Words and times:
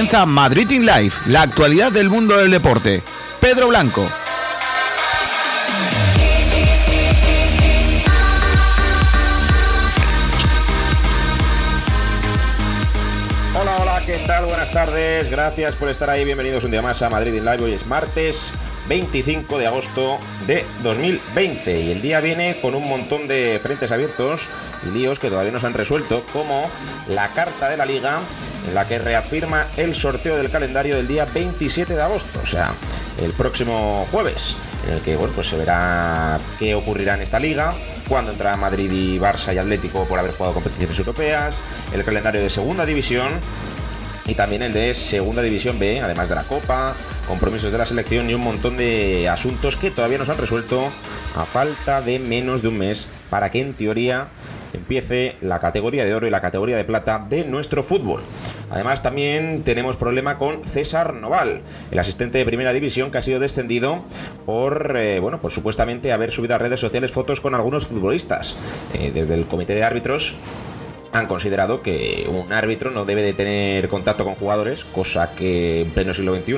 comienza 0.00 0.24
Madrid 0.24 0.70
in 0.70 0.86
Life, 0.86 1.28
la 1.30 1.42
actualidad 1.42 1.92
del 1.92 2.08
mundo 2.08 2.34
del 2.38 2.50
deporte. 2.50 3.02
Pedro 3.38 3.68
Blanco. 3.68 4.08
Hola, 13.60 13.76
hola, 13.78 14.02
¿qué 14.06 14.16
tal? 14.26 14.46
Buenas 14.46 14.72
tardes, 14.72 15.30
gracias 15.30 15.76
por 15.76 15.90
estar 15.90 16.08
ahí, 16.08 16.24
bienvenidos 16.24 16.64
un 16.64 16.70
día 16.70 16.80
más 16.80 17.02
a 17.02 17.10
Madrid 17.10 17.34
in 17.34 17.44
Live. 17.44 17.62
Hoy 17.62 17.74
es 17.74 17.86
martes 17.86 18.52
25 18.88 19.58
de 19.58 19.66
agosto 19.66 20.18
de 20.46 20.64
2020 20.82 21.78
y 21.78 21.92
el 21.92 22.00
día 22.00 22.20
viene 22.20 22.56
con 22.62 22.74
un 22.74 22.88
montón 22.88 23.28
de 23.28 23.60
frentes 23.62 23.92
abiertos 23.92 24.48
y 24.88 24.96
líos 24.96 25.18
que 25.18 25.28
todavía 25.28 25.52
no 25.52 25.60
se 25.60 25.66
han 25.66 25.74
resuelto, 25.74 26.24
como 26.32 26.70
la 27.06 27.28
carta 27.28 27.68
de 27.68 27.76
la 27.76 27.84
liga 27.84 28.20
la 28.74 28.86
que 28.86 28.98
reafirma 28.98 29.66
el 29.76 29.94
sorteo 29.94 30.36
del 30.36 30.50
calendario 30.50 30.96
del 30.96 31.08
día 31.08 31.24
27 31.24 31.94
de 31.94 32.02
agosto, 32.02 32.40
o 32.42 32.46
sea, 32.46 32.72
el 33.22 33.32
próximo 33.32 34.06
jueves, 34.10 34.56
en 34.86 34.94
el 34.94 35.00
que 35.00 35.16
bueno, 35.16 35.32
pues 35.34 35.48
se 35.48 35.56
verá 35.56 36.38
qué 36.58 36.74
ocurrirá 36.74 37.14
en 37.14 37.22
esta 37.22 37.38
liga, 37.38 37.74
cuándo 38.08 38.32
entrará 38.32 38.56
Madrid 38.56 38.90
y 38.90 39.18
Barça 39.18 39.54
y 39.54 39.58
Atlético 39.58 40.04
por 40.04 40.18
haber 40.18 40.32
jugado 40.32 40.54
competiciones 40.54 40.98
europeas, 40.98 41.56
el 41.92 42.04
calendario 42.04 42.40
de 42.40 42.50
segunda 42.50 42.86
división 42.86 43.28
y 44.26 44.34
también 44.34 44.62
el 44.62 44.72
de 44.72 44.94
Segunda 44.94 45.42
División 45.42 45.78
B, 45.78 46.00
además 46.00 46.28
de 46.28 46.36
la 46.36 46.44
Copa, 46.44 46.94
compromisos 47.26 47.72
de 47.72 47.78
la 47.78 47.86
selección 47.86 48.30
y 48.30 48.34
un 48.34 48.42
montón 48.42 48.76
de 48.76 49.28
asuntos 49.28 49.76
que 49.76 49.90
todavía 49.90 50.18
no 50.18 50.24
se 50.24 50.30
han 50.30 50.38
resuelto 50.38 50.88
a 51.36 51.44
falta 51.44 52.00
de 52.00 52.18
menos 52.20 52.62
de 52.62 52.68
un 52.68 52.78
mes 52.78 53.08
para 53.28 53.50
que 53.50 53.60
en 53.60 53.74
teoría 53.74 54.28
empiece 54.72 55.36
la 55.40 55.58
categoría 55.60 56.04
de 56.04 56.14
oro 56.14 56.26
y 56.26 56.30
la 56.30 56.40
categoría 56.40 56.76
de 56.76 56.84
plata 56.84 57.24
de 57.28 57.44
nuestro 57.44 57.82
fútbol. 57.82 58.22
Además 58.70 59.02
también 59.02 59.62
tenemos 59.62 59.96
problema 59.96 60.38
con 60.38 60.64
César 60.64 61.14
Noval, 61.14 61.62
el 61.90 61.98
asistente 61.98 62.38
de 62.38 62.44
primera 62.44 62.72
división 62.72 63.10
que 63.10 63.18
ha 63.18 63.22
sido 63.22 63.40
descendido 63.40 64.02
por, 64.46 64.96
eh, 64.96 65.20
bueno, 65.20 65.40
por 65.40 65.50
supuestamente 65.50 66.12
haber 66.12 66.32
subido 66.32 66.54
a 66.54 66.58
redes 66.58 66.80
sociales 66.80 67.10
fotos 67.10 67.40
con 67.40 67.54
algunos 67.54 67.86
futbolistas. 67.86 68.56
Eh, 68.94 69.10
desde 69.12 69.34
el 69.34 69.46
comité 69.46 69.74
de 69.74 69.84
árbitros 69.84 70.34
han 71.12 71.26
considerado 71.26 71.82
que 71.82 72.28
un 72.28 72.52
árbitro 72.52 72.90
no 72.90 73.04
debe 73.04 73.22
de 73.22 73.32
tener 73.32 73.88
contacto 73.88 74.24
con 74.24 74.36
jugadores, 74.36 74.84
cosa 74.84 75.32
que 75.32 75.82
en 75.82 75.90
pleno 75.90 76.14
siglo 76.14 76.34
XXI 76.36 76.56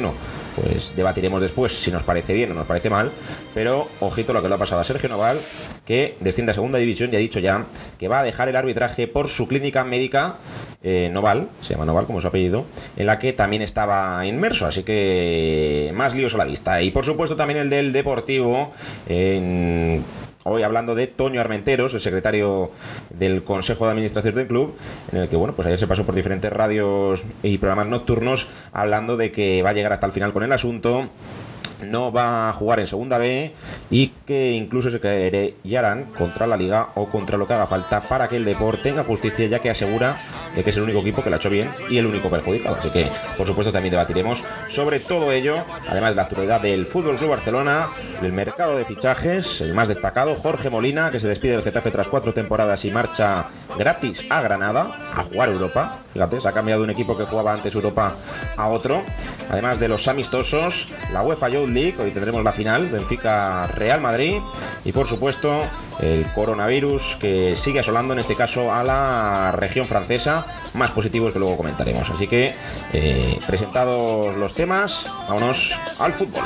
pues 0.56 0.94
debatiremos 0.96 1.40
después 1.40 1.72
si 1.72 1.90
nos 1.90 2.02
parece 2.02 2.34
bien 2.34 2.50
o 2.52 2.54
nos 2.54 2.66
parece 2.66 2.90
mal, 2.90 3.10
pero 3.54 3.88
ojito 4.00 4.32
lo 4.32 4.42
que 4.42 4.48
le 4.48 4.54
ha 4.54 4.58
pasado 4.58 4.80
a 4.80 4.84
Sergio 4.84 5.08
Noval, 5.08 5.38
que 5.84 6.16
desciende 6.20 6.52
a 6.52 6.54
segunda 6.54 6.78
división 6.78 7.10
y 7.12 7.16
ha 7.16 7.18
dicho 7.18 7.40
ya 7.40 7.66
que 7.98 8.08
va 8.08 8.20
a 8.20 8.22
dejar 8.22 8.48
el 8.48 8.56
arbitraje 8.56 9.08
por 9.08 9.28
su 9.28 9.48
clínica 9.48 9.84
médica 9.84 10.36
eh, 10.82 11.10
Noval, 11.12 11.48
se 11.60 11.74
llama 11.74 11.84
Noval 11.84 12.06
como 12.06 12.20
su 12.20 12.26
apellido, 12.26 12.64
en 12.96 13.06
la 13.06 13.18
que 13.18 13.32
también 13.32 13.62
estaba 13.62 14.26
inmerso, 14.26 14.66
así 14.66 14.82
que 14.82 15.92
más 15.94 16.14
líos 16.14 16.34
a 16.34 16.38
la 16.38 16.44
vista. 16.44 16.82
Y 16.82 16.90
por 16.90 17.04
supuesto 17.04 17.36
también 17.36 17.60
el 17.60 17.70
del 17.70 17.92
Deportivo, 17.92 18.72
en 19.08 20.02
Hoy 20.44 20.64
hablando 20.64 20.96
de 20.96 21.06
Toño 21.06 21.40
Armenteros, 21.40 21.94
el 21.94 22.00
secretario 22.00 22.72
del 23.10 23.44
Consejo 23.44 23.84
de 23.84 23.92
Administración 23.92 24.34
del 24.34 24.48
club, 24.48 24.74
en 25.12 25.18
el 25.20 25.28
que 25.28 25.36
bueno, 25.36 25.54
pues 25.54 25.66
ayer 25.66 25.78
se 25.78 25.86
pasó 25.86 26.04
por 26.04 26.16
diferentes 26.16 26.52
radios 26.52 27.22
y 27.44 27.58
programas 27.58 27.86
nocturnos 27.86 28.48
hablando 28.72 29.16
de 29.16 29.30
que 29.30 29.62
va 29.62 29.70
a 29.70 29.72
llegar 29.72 29.92
hasta 29.92 30.06
el 30.06 30.12
final 30.12 30.32
con 30.32 30.42
el 30.42 30.50
asunto 30.50 31.10
no 31.82 32.12
va 32.12 32.48
a 32.48 32.52
jugar 32.52 32.80
en 32.80 32.86
segunda 32.86 33.18
B 33.18 33.52
y 33.90 34.08
que 34.26 34.52
incluso 34.52 34.90
se 34.90 35.00
querellarán 35.00 36.04
contra 36.16 36.46
la 36.46 36.56
liga 36.56 36.88
o 36.94 37.08
contra 37.08 37.36
lo 37.36 37.46
que 37.46 37.54
haga 37.54 37.66
falta 37.66 38.00
para 38.00 38.28
que 38.28 38.36
el 38.36 38.44
deporte 38.44 38.82
tenga 38.82 39.04
justicia 39.04 39.46
ya 39.46 39.60
que 39.60 39.70
asegura 39.70 40.16
de 40.56 40.64
que 40.64 40.70
es 40.70 40.76
el 40.76 40.82
único 40.82 41.00
equipo 41.00 41.22
que 41.22 41.30
lo 41.30 41.36
ha 41.36 41.38
hecho 41.38 41.50
bien 41.50 41.68
y 41.88 41.98
el 41.98 42.06
único 42.06 42.28
perjudicado. 42.28 42.76
Así 42.76 42.90
que, 42.90 43.06
por 43.36 43.46
supuesto, 43.46 43.72
también 43.72 43.92
debatiremos 43.92 44.42
sobre 44.68 45.00
todo 45.00 45.32
ello, 45.32 45.64
además 45.88 46.10
de 46.10 46.16
la 46.16 46.22
actualidad 46.22 46.60
del 46.60 46.86
Fútbol 46.86 47.16
Club 47.16 47.30
Barcelona, 47.30 47.86
del 48.20 48.32
mercado 48.32 48.76
de 48.76 48.84
fichajes, 48.84 49.60
el 49.60 49.74
más 49.74 49.88
destacado, 49.88 50.34
Jorge 50.34 50.70
Molina, 50.70 51.10
que 51.10 51.20
se 51.20 51.28
despide 51.28 51.52
del 51.52 51.62
Getafe 51.62 51.90
tras 51.90 52.08
cuatro 52.08 52.32
temporadas 52.32 52.84
y 52.84 52.90
marcha 52.90 53.46
gratis 53.78 54.24
a 54.30 54.42
Granada 54.42 54.90
a 55.14 55.22
jugar 55.24 55.48
Europa. 55.48 55.98
Fíjate, 56.12 56.40
se 56.40 56.48
ha 56.48 56.52
cambiado 56.52 56.82
un 56.82 56.90
equipo 56.90 57.16
que 57.16 57.24
jugaba 57.24 57.52
antes 57.52 57.74
Europa 57.74 58.14
a 58.56 58.68
otro. 58.68 59.02
Además 59.50 59.80
de 59.80 59.88
los 59.88 60.08
amistosos, 60.08 60.88
la 61.12 61.22
UEFA 61.22 61.48
Youth 61.50 61.68
League, 61.74 61.94
hoy 61.98 62.10
tendremos 62.10 62.42
la 62.42 62.52
final, 62.52 62.88
Benfica 62.88 63.66
Real 63.68 64.00
Madrid. 64.00 64.40
Y 64.84 64.92
por 64.92 65.06
supuesto 65.06 65.64
el 66.00 66.26
coronavirus 66.34 67.16
que 67.20 67.56
sigue 67.62 67.80
asolando 67.80 68.12
en 68.14 68.20
este 68.20 68.34
caso 68.34 68.72
a 68.72 68.82
la 68.82 69.52
región 69.52 69.86
francesa, 69.86 70.46
más 70.74 70.90
positivos 70.90 71.32
que 71.32 71.38
luego 71.38 71.56
comentaremos. 71.56 72.10
Así 72.10 72.26
que 72.26 72.54
eh, 72.92 73.38
presentados 73.46 74.36
los 74.36 74.54
temas, 74.54 75.04
vámonos 75.28 75.76
al 75.98 76.12
fútbol. 76.12 76.42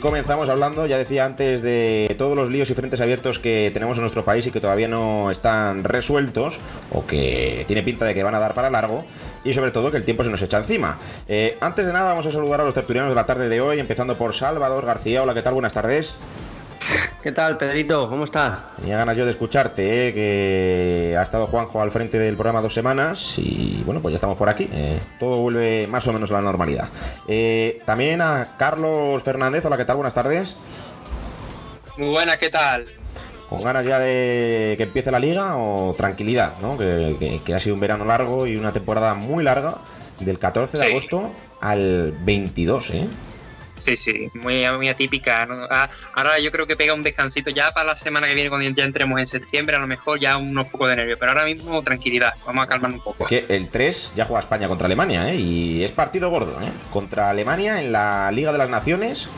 Comenzamos 0.00 0.48
hablando, 0.48 0.86
ya 0.86 0.98
decía 0.98 1.24
antes, 1.24 1.62
de 1.62 2.14
todos 2.18 2.36
los 2.36 2.50
líos 2.50 2.70
y 2.70 2.74
frentes 2.74 3.00
abiertos 3.00 3.38
que 3.38 3.70
tenemos 3.72 3.96
en 3.98 4.02
nuestro 4.02 4.24
país 4.24 4.46
y 4.46 4.50
que 4.50 4.60
todavía 4.60 4.88
no 4.88 5.30
están 5.30 5.84
resueltos 5.84 6.58
o 6.92 7.06
que 7.06 7.64
tiene 7.66 7.82
pinta 7.82 8.04
de 8.04 8.14
que 8.14 8.22
van 8.22 8.34
a 8.34 8.40
dar 8.40 8.54
para 8.54 8.70
largo 8.70 9.04
y 9.44 9.54
sobre 9.54 9.70
todo 9.70 9.90
que 9.90 9.96
el 9.96 10.04
tiempo 10.04 10.24
se 10.24 10.30
nos 10.30 10.42
echa 10.42 10.58
encima. 10.58 10.98
Eh, 11.28 11.56
antes 11.60 11.86
de 11.86 11.92
nada 11.92 12.08
vamos 12.08 12.26
a 12.26 12.32
saludar 12.32 12.60
a 12.60 12.64
los 12.64 12.74
tertulianos 12.74 13.10
de 13.10 13.14
la 13.14 13.26
tarde 13.26 13.48
de 13.48 13.60
hoy, 13.60 13.78
empezando 13.78 14.16
por 14.16 14.34
Salvador 14.34 14.84
García. 14.84 15.22
Hola, 15.22 15.34
¿qué 15.34 15.42
tal? 15.42 15.54
Buenas 15.54 15.72
tardes. 15.72 16.16
¿Qué 17.22 17.32
tal, 17.32 17.58
Pedrito? 17.58 18.08
¿Cómo 18.08 18.24
estás? 18.24 18.76
Tenía 18.76 18.96
ganas 18.96 19.14
yo 19.14 19.26
de 19.26 19.32
escucharte, 19.32 20.08
¿eh? 20.08 20.14
que 20.14 21.14
ha 21.18 21.22
estado 21.22 21.46
Juanjo 21.46 21.82
al 21.82 21.90
frente 21.90 22.18
del 22.18 22.34
programa 22.34 22.62
dos 22.62 22.72
semanas 22.72 23.34
y 23.36 23.82
bueno, 23.84 24.00
pues 24.00 24.12
ya 24.12 24.16
estamos 24.16 24.38
por 24.38 24.48
aquí. 24.48 24.66
Eh, 24.72 24.98
todo 25.18 25.36
vuelve 25.36 25.86
más 25.86 26.06
o 26.06 26.14
menos 26.14 26.30
a 26.30 26.34
la 26.34 26.40
normalidad. 26.40 26.88
Eh, 27.28 27.78
también 27.84 28.22
a 28.22 28.56
Carlos 28.56 29.22
Fernández, 29.22 29.62
hola, 29.66 29.76
¿qué 29.76 29.84
tal? 29.84 29.96
Buenas 29.96 30.14
tardes. 30.14 30.56
Muy 31.98 32.08
buenas, 32.08 32.38
¿qué 32.38 32.48
tal? 32.48 32.86
¿Con 33.50 33.62
ganas 33.62 33.84
ya 33.84 33.98
de 33.98 34.76
que 34.78 34.84
empiece 34.84 35.10
la 35.10 35.18
liga 35.18 35.58
o 35.58 35.92
tranquilidad? 35.92 36.54
¿no? 36.62 36.78
Que, 36.78 37.42
ha 37.54 37.60
sido 37.60 37.74
un 37.74 37.80
verano 37.80 38.06
largo 38.06 38.46
y 38.46 38.56
una 38.56 38.72
temporada 38.72 39.12
muy 39.12 39.44
larga, 39.44 39.74
del 40.20 40.38
14 40.38 40.78
de 40.78 40.86
agosto 40.86 41.30
al 41.60 42.12
22, 42.24 42.90
¿eh? 42.92 43.06
Sí, 43.80 43.96
sí, 43.96 44.30
muy, 44.34 44.64
muy 44.76 44.88
atípica. 44.88 45.46
Ah, 45.70 45.88
ahora 46.14 46.38
yo 46.38 46.50
creo 46.52 46.66
que 46.66 46.76
pega 46.76 46.94
un 46.94 47.02
descansito 47.02 47.50
ya 47.50 47.72
para 47.72 47.86
la 47.86 47.96
semana 47.96 48.28
que 48.28 48.34
viene, 48.34 48.50
cuando 48.50 48.68
ya 48.70 48.84
entremos 48.84 49.18
en 49.18 49.26
septiembre, 49.26 49.76
a 49.76 49.78
lo 49.78 49.86
mejor 49.86 50.20
ya 50.20 50.36
unos 50.36 50.66
poco 50.66 50.86
de 50.86 50.96
nervio, 50.96 51.16
pero 51.18 51.32
ahora 51.32 51.44
mismo 51.44 51.82
tranquilidad, 51.82 52.34
vamos 52.46 52.64
a 52.64 52.66
calmar 52.66 52.92
un 52.92 53.00
poco. 53.00 53.26
Que 53.26 53.46
el 53.48 53.68
3 53.68 54.12
ya 54.16 54.24
juega 54.24 54.40
España 54.40 54.68
contra 54.68 54.86
Alemania, 54.86 55.32
¿eh? 55.32 55.36
Y 55.36 55.82
es 55.82 55.92
partido 55.92 56.30
gordo, 56.30 56.60
¿eh? 56.60 56.70
Contra 56.92 57.30
Alemania 57.30 57.80
en 57.80 57.92
la 57.92 58.30
Liga 58.32 58.52
de 58.52 58.58
las 58.58 58.70
Naciones. 58.70 59.28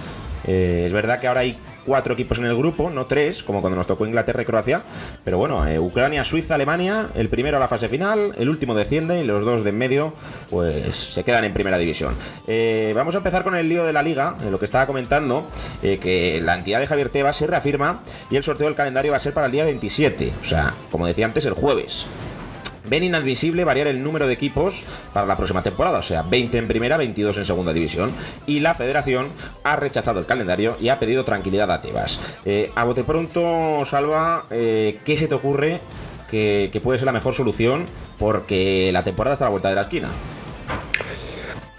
Eh, 0.47 0.85
es 0.87 0.93
verdad 0.93 1.21
que 1.21 1.29
ahora 1.29 1.41
hay 1.41 1.59
cuatro 1.85 2.15
equipos 2.15 2.39
en 2.39 2.44
el 2.44 2.56
grupo, 2.56 2.91
no 2.91 3.06
tres, 3.06 3.43
como 3.43 3.61
cuando 3.61 3.77
nos 3.77 3.87
tocó 3.87 4.06
Inglaterra 4.06 4.43
y 4.43 4.44
Croacia. 4.44 4.83
Pero 5.25 5.39
bueno, 5.39 5.67
eh, 5.67 5.79
Ucrania, 5.79 6.25
Suiza, 6.25 6.55
Alemania, 6.55 7.09
el 7.15 7.29
primero 7.29 7.56
a 7.56 7.61
la 7.61 7.69
fase 7.69 7.89
final, 7.89 8.35
el 8.39 8.49
último 8.49 8.75
desciende 8.75 9.21
y 9.21 9.25
los 9.25 9.44
dos 9.44 9.65
de 9.65 9.71
en 9.73 9.79
medio, 9.79 10.12
pues 10.50 10.94
se 10.94 11.25
quedan 11.25 11.44
en 11.44 11.55
primera 11.55 11.79
división. 11.79 12.15
Eh, 12.47 12.93
vamos 12.94 13.15
a 13.15 13.19
empezar 13.19 13.43
con 13.43 13.55
el 13.56 13.69
lío 13.69 13.85
de 13.85 13.93
la 13.93 14.03
liga, 14.03 14.37
lo 14.50 14.59
que 14.59 14.67
estaba 14.67 14.87
comentando, 14.87 15.47
que 15.81 16.41
la 16.45 16.56
entidad 16.56 16.79
de 16.79 16.87
Javier 16.87 17.09
Tebas 17.09 17.37
se 17.37 17.47
reafirma 17.47 18.03
y 18.31 18.37
el 18.37 18.43
sorteo 18.43 18.67
del 18.67 18.77
calendario 18.77 19.12
va 19.12 19.17
a 19.17 19.21
ser 19.21 19.33
para 19.33 19.47
el 19.47 19.53
día 19.53 19.65
27, 19.65 20.33
o 20.43 20.45
sea, 20.45 20.75
como 20.91 21.06
decía 21.06 21.25
antes, 21.25 21.47
el 21.47 21.55
jueves 21.55 22.05
ven 22.88 23.05
inadmisible 23.05 23.64
variar 23.64 23.87
el 23.87 24.02
número 24.02 24.26
de 24.26 24.34
equipos 24.34 24.82
para 25.12 25.26
la 25.26 25.37
próxima 25.37 25.62
temporada, 25.62 25.99
o 25.99 26.02
sea, 26.02 26.23
20 26.23 26.58
en 26.58 26.69
primera, 26.69 26.96
22 26.96 27.37
en 27.38 27.44
segunda 27.44 27.73
división. 27.73 28.12
Y 28.46 28.61
la 28.61 28.75
federación 28.75 29.29
ha 29.64 29.76
rechazado 29.76 30.20
el 30.20 30.26
calendario 30.26 30.76
y 30.81 30.88
ha 30.88 30.99
pedido 30.99 31.25
tranquilidad 31.25 31.70
a 31.70 31.81
Tebas. 31.81 32.20
Eh, 32.44 32.70
a 32.75 32.84
bote 32.84 33.05
pronto, 33.05 33.84
Salva, 33.87 34.44
eh, 34.50 34.99
¿qué 35.05 35.17
se 35.17 35.29
te 35.29 35.34
ocurre 35.34 35.81
que, 36.31 36.81
puede 36.82 36.99
ser 36.99 37.06
la 37.06 37.12
mejor 37.12 37.34
solución? 37.34 37.87
Porque 38.19 38.90
la 38.93 39.02
temporada 39.02 39.35
está 39.35 39.44
a 39.44 39.49
la 39.49 39.52
vuelta 39.52 39.69
de 39.69 39.75
la 39.75 39.82
esquina. 39.82 40.08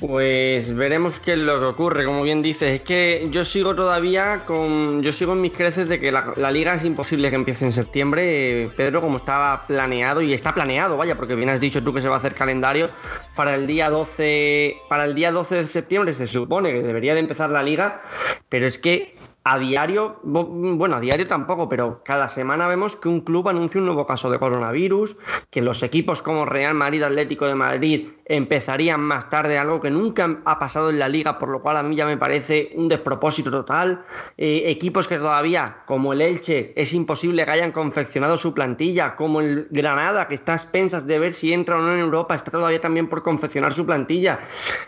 Pues 0.06 0.76
veremos 0.76 1.22
qué 1.22 1.32
es 1.32 1.40
lo 1.40 1.62
que 1.62 1.66
ocurre, 1.66 2.04
como 2.04 2.24
bien 2.24 2.42
dices. 2.42 2.76
Es 2.76 2.82
que 2.82 3.26
yo 3.32 3.46
sigo 3.46 3.74
todavía 3.74 4.42
con. 4.46 5.02
Yo 5.02 5.14
sigo 5.14 5.32
en 5.32 5.40
mis 5.40 5.54
creces 5.54 5.88
de 5.88 5.98
que 5.98 6.12
la, 6.12 6.52
liga 6.52 6.74
es 6.74 6.84
imposible 6.84 7.30
que 7.30 7.38
empiece 7.38 7.64
en 7.64 7.72
septiembre, 7.72 8.70
Pedro, 8.76 9.00
como 9.00 9.16
estaba 9.16 9.66
planeado, 9.66 10.22
y 10.22 10.34
está 10.34 10.54
planeado, 10.54 10.98
vaya, 10.98 11.16
porque 11.16 11.36
bien 11.36 11.48
has 11.48 11.62
dicho 11.62 11.82
tú 11.82 11.94
que 11.94 12.02
se 12.02 12.10
va 12.10 12.16
a 12.16 12.18
hacer 12.18 12.36
calendario 12.36 12.90
para 13.34 13.56
el 13.56 13.66
día 13.66 13.90
12. 13.90 14.76
Para 14.90 15.06
el 15.06 15.16
día 15.16 15.32
12 15.32 15.56
de 15.56 15.68
septiembre 15.68 16.14
se 16.14 16.28
supone 16.28 16.74
que 16.74 16.84
debería 16.84 17.14
de 17.14 17.22
empezar 17.22 17.50
la 17.50 17.64
liga, 17.64 18.02
pero 18.50 18.68
es 18.68 18.78
que 18.78 19.16
a 19.46 19.60
diario, 19.60 20.20
bueno, 20.24 20.96
a 20.96 21.00
diario 21.02 21.26
tampoco, 21.26 21.68
pero 21.68 22.02
cada 22.04 22.30
semana 22.30 22.68
vemos 22.68 22.96
que 22.96 23.10
un 23.10 23.22
club 23.22 23.50
anuncia 23.50 23.80
un 23.80 23.86
nuevo 23.86 24.08
caso 24.08 24.30
de 24.32 24.40
coronavirus, 24.40 25.18
que 25.50 25.62
los 25.62 25.84
equipos 25.84 26.22
como 26.22 26.46
Real 26.46 26.74
Madrid, 26.74 27.04
Atlético 27.04 27.46
de 27.46 27.56
Madrid 27.56 28.08
empezarían 28.26 29.02
más 29.02 29.30
tarde, 29.30 29.58
algo 29.58 29.82
que 29.82 29.90
nunca 29.90 30.40
ha 30.46 30.60
pasado 30.60 30.90
en 30.90 31.00
la 31.00 31.10
liga, 31.10 31.38
por 31.38 31.50
lo 31.50 31.62
cual 31.62 31.78
a 31.78 31.84
mí 31.84 31.96
ya 31.96 32.06
me 32.06 32.18
parece 32.18 32.72
un 32.76 32.88
despropósito 32.88 33.52
total. 33.52 34.06
Eh, 34.38 34.64
equipos 34.68 35.08
que 35.08 35.18
todavía, 35.18 35.84
como 35.86 36.14
el 36.14 36.22
Elche, 36.22 36.74
es 36.76 36.94
imposible 36.94 37.46
que 37.46 37.52
hayan 37.52 37.72
confeccionado 37.72 38.38
su 38.38 38.54
plantilla, 38.54 39.16
como 39.16 39.42
el 39.42 39.68
Granada, 39.72 40.28
que 40.28 40.36
está 40.36 40.54
a 40.54 40.56
expensas 40.56 41.06
de 41.06 41.20
ver 41.20 41.34
si 41.34 41.54
entra 41.54 41.78
o 41.78 41.82
no 41.82 41.94
en 41.94 42.00
Europa, 42.00 42.36
está 42.36 42.52
todavía 42.52 42.80
también 42.80 43.08
por 43.08 43.24
confeccionar 43.24 43.74
su 43.74 43.86
plantilla. 43.86 44.40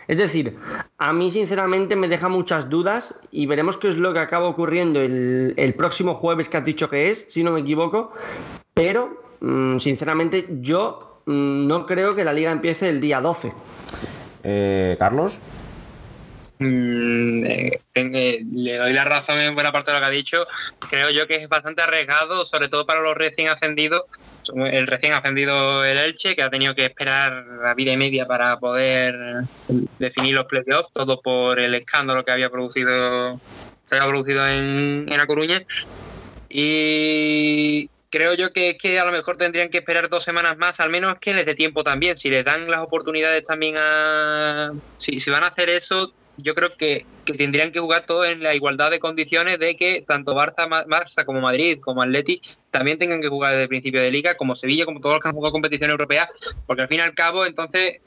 Es 0.08 0.16
decir, 0.16 0.56
a 0.98 1.12
mí 1.12 1.30
sinceramente 1.30 1.96
me 1.96 2.08
deja 2.08 2.28
muchas 2.28 2.70
dudas 2.70 3.14
y 3.30 3.46
veremos 3.46 3.76
qué 3.76 3.88
es 3.88 3.96
lo 3.96 4.12
que 4.12 4.20
acabo 4.20 4.48
ocurriendo 4.48 5.00
el, 5.00 5.74
próximo 5.76 6.14
jueves 6.14 6.48
que 6.48 6.56
has 6.56 6.64
dicho 6.64 6.88
que 6.88 7.10
es, 7.10 7.26
si 7.28 7.44
no 7.44 7.52
me 7.52 7.60
equivoco, 7.60 8.12
pero 8.72 9.22
mm, 9.40 9.78
sinceramente 9.78 10.46
yo 10.60 11.15
no 11.26 11.86
creo 11.86 12.14
que 12.14 12.24
la 12.24 12.32
liga 12.32 12.50
empiece 12.50 12.88
el 12.88 13.00
día 13.00 13.20
12. 13.20 13.52
Eh, 14.44 14.96
Carlos. 14.98 15.38
Mm, 16.58 17.44
eh, 17.44 17.80
eh, 17.94 18.44
le 18.50 18.78
doy 18.78 18.92
la 18.94 19.04
razón 19.04 19.38
en 19.38 19.54
buena 19.54 19.72
parte 19.72 19.90
de 19.90 19.96
lo 19.96 20.00
que 20.00 20.06
ha 20.06 20.10
dicho. 20.10 20.46
Creo 20.88 21.10
yo 21.10 21.26
que 21.26 21.36
es 21.36 21.48
bastante 21.48 21.82
arriesgado, 21.82 22.46
sobre 22.46 22.68
todo 22.68 22.86
para 22.86 23.00
los 23.00 23.16
recién 23.16 23.48
ascendidos. 23.48 24.02
El 24.54 24.86
recién 24.86 25.12
ascendido 25.12 25.84
el 25.84 25.98
Elche, 25.98 26.36
que 26.36 26.42
ha 26.42 26.50
tenido 26.50 26.74
que 26.74 26.86
esperar 26.86 27.44
la 27.60 27.74
vida 27.74 27.92
y 27.92 27.96
media 27.96 28.26
para 28.26 28.58
poder 28.60 29.42
definir 29.98 30.34
los 30.34 30.46
playoffs, 30.46 30.92
todo 30.92 31.20
por 31.20 31.58
el 31.58 31.74
escándalo 31.74 32.24
que 32.24 32.30
había 32.30 32.48
producido 32.48 33.36
se 33.86 33.96
ha 33.96 34.06
producido 34.06 34.46
en, 34.46 35.06
en 35.08 35.16
La 35.16 35.26
Coruña. 35.26 35.62
Y 36.48 37.90
creo 38.16 38.32
yo 38.32 38.50
que, 38.50 38.78
que 38.78 38.98
a 38.98 39.04
lo 39.04 39.12
mejor 39.12 39.36
tendrían 39.36 39.68
que 39.68 39.78
esperar 39.78 40.08
dos 40.08 40.24
semanas 40.24 40.56
más, 40.56 40.80
al 40.80 40.88
menos 40.88 41.16
que 41.20 41.34
les 41.34 41.44
dé 41.44 41.54
tiempo 41.54 41.84
también. 41.84 42.16
Si 42.16 42.30
les 42.30 42.44
dan 42.44 42.70
las 42.70 42.80
oportunidades 42.80 43.42
también 43.42 43.74
a. 43.78 44.72
Si, 44.96 45.20
si 45.20 45.30
van 45.30 45.44
a 45.44 45.48
hacer 45.48 45.68
eso, 45.68 46.14
yo 46.38 46.54
creo 46.54 46.74
que, 46.76 47.04
que, 47.26 47.34
tendrían 47.34 47.72
que 47.72 47.80
jugar 47.80 48.06
todo 48.06 48.24
en 48.24 48.42
la 48.42 48.54
igualdad 48.54 48.90
de 48.90 49.00
condiciones 49.00 49.58
de 49.58 49.76
que 49.76 50.02
tanto 50.06 50.34
Barça, 50.34 50.66
Barça 50.86 51.26
como 51.26 51.42
Madrid, 51.42 51.78
como 51.80 52.00
Atleti, 52.00 52.40
también 52.70 52.98
tengan 52.98 53.20
que 53.20 53.28
jugar 53.28 53.52
desde 53.52 53.64
el 53.64 53.68
principio 53.68 54.00
de 54.00 54.10
liga, 54.10 54.36
como 54.36 54.56
Sevilla, 54.56 54.86
como 54.86 55.00
todos 55.00 55.16
los 55.16 55.22
que 55.22 55.28
han 55.28 55.34
jugado 55.34 55.52
competición 55.52 55.90
europea, 55.90 56.30
porque 56.66 56.82
al 56.82 56.88
fin 56.88 56.98
y 56.98 57.02
al 57.02 57.14
cabo, 57.14 57.44
entonces 57.44 58.00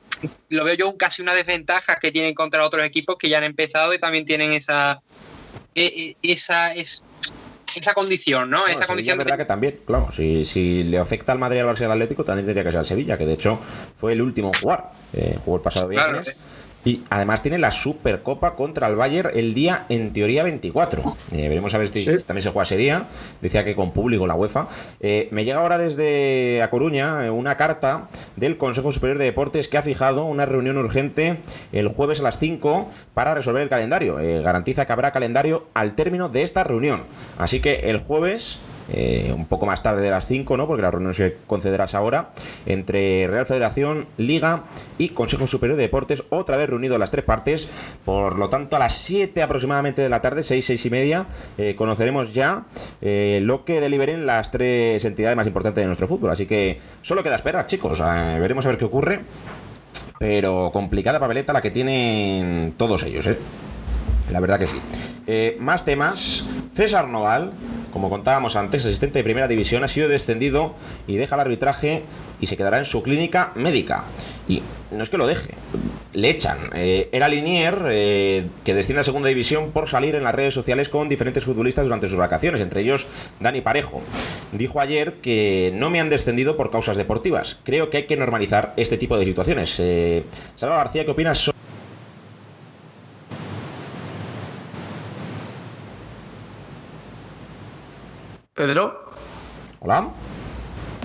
lo 0.50 0.64
veo 0.64 0.74
yo 0.74 0.98
casi 0.98 1.22
una 1.22 1.36
desventaja 1.36 1.98
que 1.98 2.12
tienen 2.12 2.34
contra 2.34 2.66
otros 2.66 2.84
equipos 2.84 3.16
que 3.18 3.30
ya 3.30 3.38
han 3.38 3.44
empezado 3.44 3.94
y 3.94 4.00
también 4.00 4.26
tienen 4.26 4.54
esa 4.54 5.02
e, 5.76 6.16
e, 6.22 6.34
esa 6.34 6.74
es 6.74 7.04
esa 7.76 7.94
condición, 7.94 8.50
¿no? 8.50 8.68
esa 8.68 8.86
condición. 8.86 9.20
Es 9.20 9.26
verdad 9.26 9.38
que 9.38 9.46
también, 9.46 9.80
claro, 9.86 10.10
si, 10.12 10.46
si 10.46 10.84
le 10.84 10.98
afecta 10.98 11.32
al 11.32 11.40
Madrid 11.40 11.60
al 11.60 11.70
al 11.70 11.92
Atlético, 11.92 12.24
también 12.24 12.46
tendría 12.46 12.64
que 12.64 12.72
ser 12.72 12.80
al 12.80 12.86
Sevilla, 12.86 13.18
que 13.18 13.26
de 13.26 13.34
hecho 13.34 13.60
fue 13.98 14.14
el 14.14 14.22
último 14.22 14.52
en 14.54 14.62
jugar. 14.62 14.90
Eh, 15.14 15.38
jugó 15.44 15.58
el 15.58 15.64
pasado 15.64 15.88
viernes. 15.88 16.36
Y 16.90 17.04
además 17.12 17.44
tiene 17.44 17.60
la 17.60 17.70
Supercopa 17.70 18.56
contra 18.56 18.88
el 18.88 18.96
Bayern 18.96 19.30
el 19.36 19.54
día, 19.54 19.86
en 19.90 20.12
teoría, 20.12 20.42
24. 20.42 21.04
Eh, 21.34 21.48
veremos 21.48 21.72
a 21.76 21.78
ver 21.78 21.90
si 21.94 22.04
también 22.24 22.42
se 22.42 22.50
juega 22.50 22.64
ese 22.64 22.78
día. 22.78 23.06
Decía 23.42 23.64
que 23.64 23.76
con 23.76 23.92
público 23.92 24.26
la 24.26 24.34
UEFA. 24.34 24.70
Eh, 25.00 25.28
me 25.30 25.46
llega 25.46 25.60
ahora 25.60 25.78
desde 25.78 26.64
A 26.64 26.72
Coruña 26.72 27.28
eh, 27.28 27.30
una 27.30 27.58
carta 27.58 28.08
del 28.38 28.58
Consejo 28.58 28.92
Superior 28.92 29.20
de 29.20 29.26
Deportes 29.26 29.68
que 29.68 29.78
ha 29.78 29.84
fijado 29.84 30.26
una 30.26 30.48
reunión 30.48 30.78
urgente 30.78 31.38
el 31.74 31.90
jueves 31.90 32.22
a 32.22 32.24
las 32.24 32.40
5 32.40 32.90
para 33.14 33.36
resolver 33.36 33.62
el 33.62 33.70
calendario. 33.70 34.16
garantiza 34.42 34.88
que 34.88 34.94
habrá 34.94 35.12
calendario 35.12 35.68
al 35.76 35.94
término 35.94 36.28
de 36.28 36.42
esta 36.42 36.64
reunión. 36.64 37.04
Así 37.38 37.60
que 37.60 37.92
el 37.92 38.00
jueves 38.00 38.58
eh, 38.92 39.34
un 39.36 39.46
poco 39.46 39.66
más 39.66 39.84
tarde 39.84 40.02
de 40.02 40.10
las 40.10 40.26
5, 40.26 40.58
¿no? 40.58 40.68
porque 40.68 40.82
la 40.82 40.92
reunión 40.92 41.14
se 41.14 41.38
concederá 41.48 41.86
ahora, 41.94 42.32
entre 42.66 43.28
Real 43.28 43.46
Federación, 43.46 44.08
Liga 44.18 44.64
y 44.98 45.10
Consejo 45.10 45.48
Superior 45.48 45.78
de 45.78 45.84
Deportes, 45.84 46.24
otra 46.30 46.58
vez 46.58 46.70
reunido 46.70 46.98
las 46.98 47.12
tres 47.12 47.24
partes. 47.24 47.70
Por 48.06 48.38
lo 48.38 48.50
tanto, 48.50 48.76
a 48.76 48.80
las 48.80 48.96
7 48.96 49.42
aproximadamente 49.42 50.02
de 50.02 50.10
la 50.10 50.22
tarde, 50.22 50.44
6, 50.44 50.66
6 50.66 50.86
y 50.86 50.90
media, 50.90 51.26
eh, 51.58 51.76
conoceremos 51.76 52.34
ya 52.34 52.66
eh, 53.02 53.40
lo 53.44 53.66
que 53.66 53.82
deliberen 53.82 54.26
las 54.26 54.52
tres 54.52 55.04
entidades 55.06 55.38
más 55.38 55.48
importantes 55.48 55.82
de 55.82 55.88
nuestro 55.88 56.08
fútbol. 56.08 56.32
Así 56.32 56.46
que 56.46 56.80
solo 57.02 57.24
queda 57.24 57.36
esperar, 57.36 57.68
chicos. 57.68 58.00
veremos 58.00 58.66
a 58.66 58.70
ver 58.70 58.78
qué 58.78 58.86
ocurre. 58.86 59.22
Pero 60.20 60.72
complicada 60.74 61.18
papeleta 61.18 61.54
la 61.54 61.62
que 61.62 61.72
tienen 61.72 62.74
todos 62.76 63.04
ellos, 63.04 63.26
¿eh? 63.28 63.38
La 64.32 64.40
verdad 64.40 64.60
que 64.60 64.68
sí. 64.68 64.80
más 65.60 65.86
temas. 65.86 66.46
César 66.74 67.08
Noval 67.08 67.52
como 67.92 68.10
contábamos 68.10 68.56
antes, 68.56 68.86
asistente 68.86 69.20
de 69.20 69.24
primera 69.24 69.48
división, 69.48 69.84
ha 69.84 69.88
sido 69.88 70.08
descendido 70.10 70.76
y 71.08 71.18
deja 71.18 71.36
el 71.36 71.42
arbitraje 71.42 72.04
y 72.40 72.48
se 72.48 72.58
quedará 72.58 72.80
en 72.80 72.86
su 72.86 73.04
clínica 73.04 73.52
médica. 73.56 74.04
Y 74.48 74.62
no 74.92 75.04
es 75.04 75.10
que 75.10 75.18
lo 75.18 75.28
deje, 75.28 75.54
le 76.14 76.30
echan. 76.30 76.58
Eh, 76.74 77.10
era 77.12 77.28
Linier, 77.28 77.80
eh, 77.90 78.48
que 78.64 78.74
desciende 78.74 79.02
a 79.02 79.04
segunda 79.04 79.30
división 79.30 79.72
por 79.72 79.90
salir 79.90 80.16
en 80.16 80.24
las 80.24 80.34
redes 80.34 80.54
sociales 80.54 80.90
con 80.90 81.10
diferentes 81.10 81.44
futbolistas 81.44 81.86
durante 81.86 82.08
sus 82.08 82.18
vacaciones, 82.18 82.62
entre 82.62 82.82
ellos 82.82 83.08
Dani 83.40 83.62
Parejo. 83.62 84.02
Dijo 84.52 84.80
ayer 84.80 85.16
que 85.22 85.72
no 85.76 85.90
me 85.90 86.00
han 86.00 86.10
descendido 86.10 86.58
por 86.58 86.72
causas 86.72 86.98
deportivas. 86.98 87.58
Creo 87.64 87.90
que 87.90 87.98
hay 87.98 88.04
que 88.06 88.18
normalizar 88.18 88.74
este 88.78 88.98
tipo 88.98 89.18
de 89.18 89.26
situaciones. 89.26 89.76
Eh, 89.80 90.24
García, 90.60 91.06
¿qué 91.06 91.12
opinas? 91.12 91.52
Pedro. 98.60 99.06
Hola. 99.80 100.10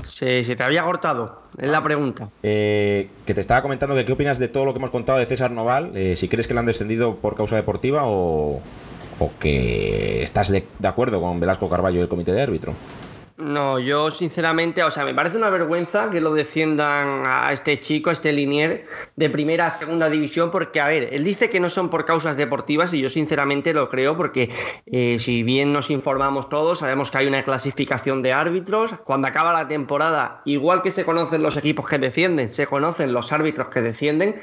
Se, 0.03 0.43
se, 0.43 0.57
te 0.57 0.65
había 0.65 0.83
cortado, 0.83 1.43
es 1.57 1.71
la 1.71 1.85
pregunta. 1.85 2.29
Eh, 2.43 3.11
que 3.25 3.33
te 3.33 3.41
estaba 3.41 3.63
comentando 3.63 3.95
que 3.95 4.05
qué 4.05 4.11
opinas 4.11 4.41
de 4.41 4.49
todo 4.49 4.65
lo 4.65 4.73
que 4.73 4.81
hemos 4.81 4.91
contado 4.91 5.21
de 5.21 5.27
César 5.27 5.53
Noval, 5.53 5.93
eh, 5.95 6.17
si 6.17 6.27
crees 6.27 6.49
que 6.49 6.55
le 6.55 6.59
han 6.59 6.67
descendido 6.67 7.15
por 7.15 7.37
causa 7.37 7.55
deportiva 7.55 8.07
o, 8.07 8.61
o 9.21 9.31
que 9.39 10.25
estás 10.25 10.49
de, 10.49 10.67
de 10.81 10.89
acuerdo 10.89 11.21
con 11.21 11.39
Velasco 11.39 11.71
Carballo 11.71 12.01
del 12.01 12.09
comité 12.09 12.33
de 12.33 12.43
árbitro. 12.43 12.75
No, 13.37 13.81
yo 13.81 14.13
sinceramente, 14.13 14.85
o 14.85 14.93
sea, 14.93 15.05
me 15.05 15.13
parece 15.13 15.37
una 15.37 15.51
vergüenza 15.51 16.09
que 16.09 16.21
lo 16.21 16.33
desciendan 16.35 17.25
a 17.27 17.53
este 17.53 17.81
chico, 17.81 18.11
a 18.11 18.13
este 18.13 18.33
Linier, 18.33 18.87
de 19.17 19.29
primera 19.29 19.67
a 19.67 19.71
segunda 19.73 20.09
división, 20.09 20.53
porque, 20.53 20.81
a 20.81 20.87
ver, 20.87 21.09
él 21.13 21.25
dice 21.25 21.51
que 21.51 21.59
no 21.59 21.69
son 21.69 21.91
por 21.91 22.05
causas 22.05 22.37
deportivas 22.37 22.95
y 22.95 23.01
yo 23.01 23.09
sinceramente 23.09 23.75
lo 23.75 23.91
creo 23.91 24.17
porque 24.17 24.51
eh, 24.87 25.17
si 25.19 25.43
bien 25.43 25.73
nos 25.73 25.91
informamos 25.91 26.49
todos, 26.49 26.79
sabemos 26.79 27.11
que 27.11 27.19
hay 27.19 27.27
una 27.27 27.43
clasificación 27.43 28.23
de 28.23 28.33
árbitros, 28.33 28.95
cuando 29.05 29.27
acaba 29.27 29.53
la 29.53 29.67
temporada, 29.67 30.41
igual 30.45 30.83
que 30.83 30.93
se 30.93 31.05
conocen 31.05 31.43
los 31.43 31.57
equipos 31.57 31.89
que 31.89 31.99
defienden, 31.99 32.51
se 32.51 32.69
conocen 32.69 33.13
los 33.13 33.33
árbitros 33.33 33.67
que 33.67 33.81
defienden. 33.81 34.41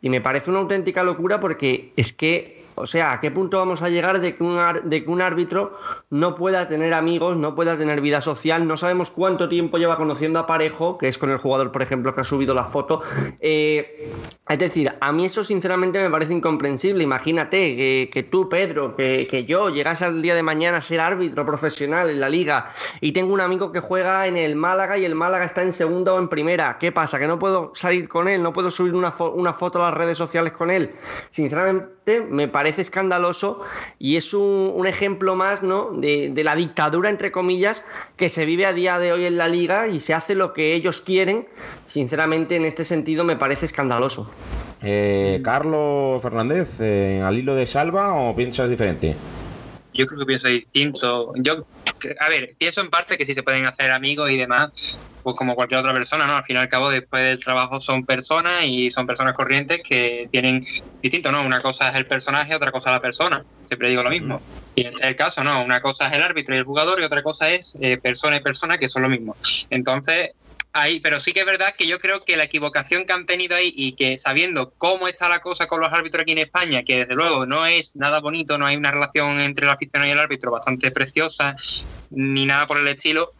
Y 0.00 0.08
me 0.08 0.22
parece 0.22 0.48
una 0.48 0.60
auténtica 0.60 1.02
locura 1.02 1.40
porque 1.40 1.92
es 1.94 2.14
que 2.14 2.59
o 2.74 2.86
sea, 2.86 3.12
¿a 3.12 3.20
qué 3.20 3.30
punto 3.30 3.58
vamos 3.58 3.82
a 3.82 3.88
llegar 3.88 4.20
de 4.20 4.34
que, 4.34 4.42
un, 4.42 5.20
árbitro 5.20 5.78
no 6.10 6.34
pueda 6.34 6.68
tener 6.68 6.94
amigos, 6.94 7.36
no 7.36 7.54
pueda 7.54 7.76
tener 7.76 8.00
vida 8.00 8.20
social? 8.20 8.66
No 8.66 8.76
sabemos 8.76 9.10
cuánto 9.10 9.48
tiempo 9.48 9.78
lleva 9.78 9.96
conociendo 9.96 10.38
a 10.38 10.46
Parejo, 10.46 10.98
que 10.98 11.08
es 11.08 11.18
con 11.18 11.30
el 11.30 11.38
jugador, 11.38 11.72
por 11.72 11.82
ejemplo, 11.82 12.14
que 12.14 12.22
ha 12.22 12.24
subido 12.24 12.54
la 12.54 12.64
foto. 12.64 13.02
Eh, 13.40 14.10
es 14.48 14.58
decir, 14.58 14.92
a 15.00 15.12
mí 15.12 15.26
eso 15.26 15.44
sinceramente 15.44 16.00
me 16.00 16.10
parece 16.10 16.32
incomprensible. 16.32 17.04
Imagínate 17.04 18.08
que, 18.10 18.22
tú, 18.22 18.48
Pedro, 18.48 18.96
que, 18.96 19.26
que, 19.30 19.44
yo 19.44 19.70
llegase 19.70 20.04
al 20.04 20.22
día 20.22 20.34
de 20.34 20.42
mañana 20.42 20.78
a 20.78 20.80
ser 20.80 21.00
árbitro 21.00 21.44
profesional 21.46 22.10
en 22.10 22.20
la 22.20 22.28
liga 22.28 22.72
y 23.00 23.12
tengo 23.12 23.32
un 23.32 23.40
amigo 23.40 23.72
que 23.72 23.80
juega 23.80 24.26
en 24.26 24.36
el 24.36 24.56
Málaga 24.56 24.98
y 24.98 25.04
el 25.04 25.14
Málaga 25.14 25.44
está 25.44 25.62
en 25.62 25.72
segunda 25.72 26.14
o 26.14 26.18
en 26.18 26.28
primera. 26.28 26.78
¿Qué 26.78 26.92
pasa? 26.92 27.18
¿Que 27.18 27.26
no 27.26 27.38
puedo 27.38 27.72
salir 27.74 28.08
con 28.08 28.28
él? 28.28 28.42
¿No 28.42 28.52
puedo 28.52 28.70
subir 28.70 28.94
una, 28.94 29.14
una 29.34 29.52
foto 29.52 29.82
a 29.82 29.90
las 29.90 29.98
redes 29.98 30.18
sociales 30.18 30.52
con 30.52 30.70
él? 30.70 30.94
Sinceramente 31.30 31.99
me 32.20 32.48
parece 32.48 32.82
escandaloso 32.82 33.60
y 33.98 34.16
es 34.16 34.34
un, 34.34 34.86
ejemplo 34.86 35.36
más 35.36 35.62
¿no? 35.62 35.90
de, 35.92 36.32
la 36.42 36.56
dictadura, 36.56 37.10
entre 37.10 37.30
comillas, 37.30 37.84
que 38.16 38.28
se 38.28 38.44
vive 38.44 38.66
a 38.66 38.72
día 38.72 38.98
de 38.98 39.12
hoy 39.12 39.26
en 39.26 39.36
la 39.36 39.48
liga 39.48 39.88
y 39.88 40.00
se 40.00 40.14
hace 40.14 40.34
lo 40.34 40.52
que 40.52 40.74
ellos 40.74 41.00
quieren. 41.00 41.46
Sinceramente, 41.86 42.56
en 42.56 42.64
este 42.64 42.84
sentido 42.84 43.24
me 43.24 43.36
parece 43.36 43.66
escandaloso. 43.66 44.30
Eh, 44.82 45.40
Carlos 45.44 46.20
Fernández, 46.22 46.80
eh, 46.80 47.22
¿al 47.22 47.36
hilo 47.38 47.54
de 47.54 47.66
Salva 47.66 48.14
o 48.14 48.34
piensas 48.34 48.70
diferente? 48.70 49.14
Yo 49.92 50.06
creo 50.06 50.20
que 50.20 50.26
pienso 50.26 50.48
distinto. 50.48 51.32
Yo 51.36 51.66
a 52.18 52.28
ver, 52.28 52.56
pienso 52.58 52.80
en 52.80 52.90
parte 52.90 53.16
que 53.16 53.26
sí 53.26 53.34
se 53.34 53.42
pueden 53.42 53.66
hacer 53.66 53.90
amigos 53.90 54.30
y 54.30 54.36
demás, 54.36 54.70
pues 55.22 55.36
como 55.36 55.54
cualquier 55.54 55.80
otra 55.80 55.92
persona, 55.92 56.26
¿no? 56.26 56.36
Al 56.36 56.44
fin 56.44 56.56
y 56.56 56.58
al 56.58 56.68
cabo, 56.68 56.90
después 56.90 57.22
del 57.22 57.38
trabajo 57.38 57.80
son 57.80 58.06
personas 58.06 58.64
y 58.64 58.90
son 58.90 59.06
personas 59.06 59.34
corrientes 59.34 59.80
que 59.86 60.28
tienen 60.30 60.64
distinto, 61.02 61.30
¿no? 61.32 61.44
Una 61.44 61.60
cosa 61.60 61.90
es 61.90 61.96
el 61.96 62.06
personaje, 62.06 62.54
otra 62.54 62.72
cosa 62.72 62.90
es 62.90 62.94
la 62.94 63.02
persona. 63.02 63.44
Siempre 63.64 63.88
digo 63.90 64.02
lo 64.02 64.10
mismo. 64.10 64.42
Y 64.74 64.86
en 64.86 64.94
el 65.02 65.16
caso, 65.16 65.42
no, 65.44 65.62
una 65.64 65.82
cosa 65.82 66.08
es 66.08 66.14
el 66.14 66.22
árbitro 66.22 66.54
y 66.54 66.58
el 66.58 66.64
jugador 66.64 67.00
y 67.00 67.04
otra 67.04 67.22
cosa 67.22 67.50
es 67.50 67.76
eh, 67.80 67.98
persona 67.98 68.36
y 68.36 68.40
persona, 68.40 68.78
que 68.78 68.88
son 68.88 69.02
lo 69.02 69.08
mismo. 69.08 69.36
Entonces, 69.68 70.30
ahí, 70.72 71.00
pero 71.00 71.20
sí 71.20 71.32
que 71.32 71.40
es 71.40 71.46
verdad 71.46 71.74
que 71.76 71.86
yo 71.86 71.98
creo 71.98 72.24
que 72.24 72.36
la 72.36 72.44
equivocación 72.44 73.04
que 73.04 73.12
han 73.12 73.26
tenido 73.26 73.56
ahí 73.56 73.72
y 73.74 73.92
que 73.92 74.18
sabiendo 74.18 74.72
cómo 74.78 75.08
está 75.08 75.28
la 75.28 75.40
cosa 75.40 75.66
con 75.66 75.80
los 75.80 75.92
árbitros 75.92 76.22
aquí 76.22 76.32
en 76.32 76.38
España, 76.38 76.82
que 76.82 77.00
desde 77.00 77.14
luego 77.14 77.46
no 77.46 77.66
es 77.66 77.96
nada 77.96 78.20
bonito, 78.20 78.58
no 78.58 78.66
hay 78.66 78.76
una 78.76 78.90
relación 78.90 79.40
entre 79.40 79.66
el 79.66 79.72
aficionado 79.72 80.08
y 80.08 80.12
el 80.12 80.18
árbitro 80.18 80.50
bastante 80.50 80.90
preciosa, 80.90 81.56
ni 82.10 82.46
nada 82.46 82.66
por 82.66 82.78
el 82.78 82.88
estilo, 82.88 83.32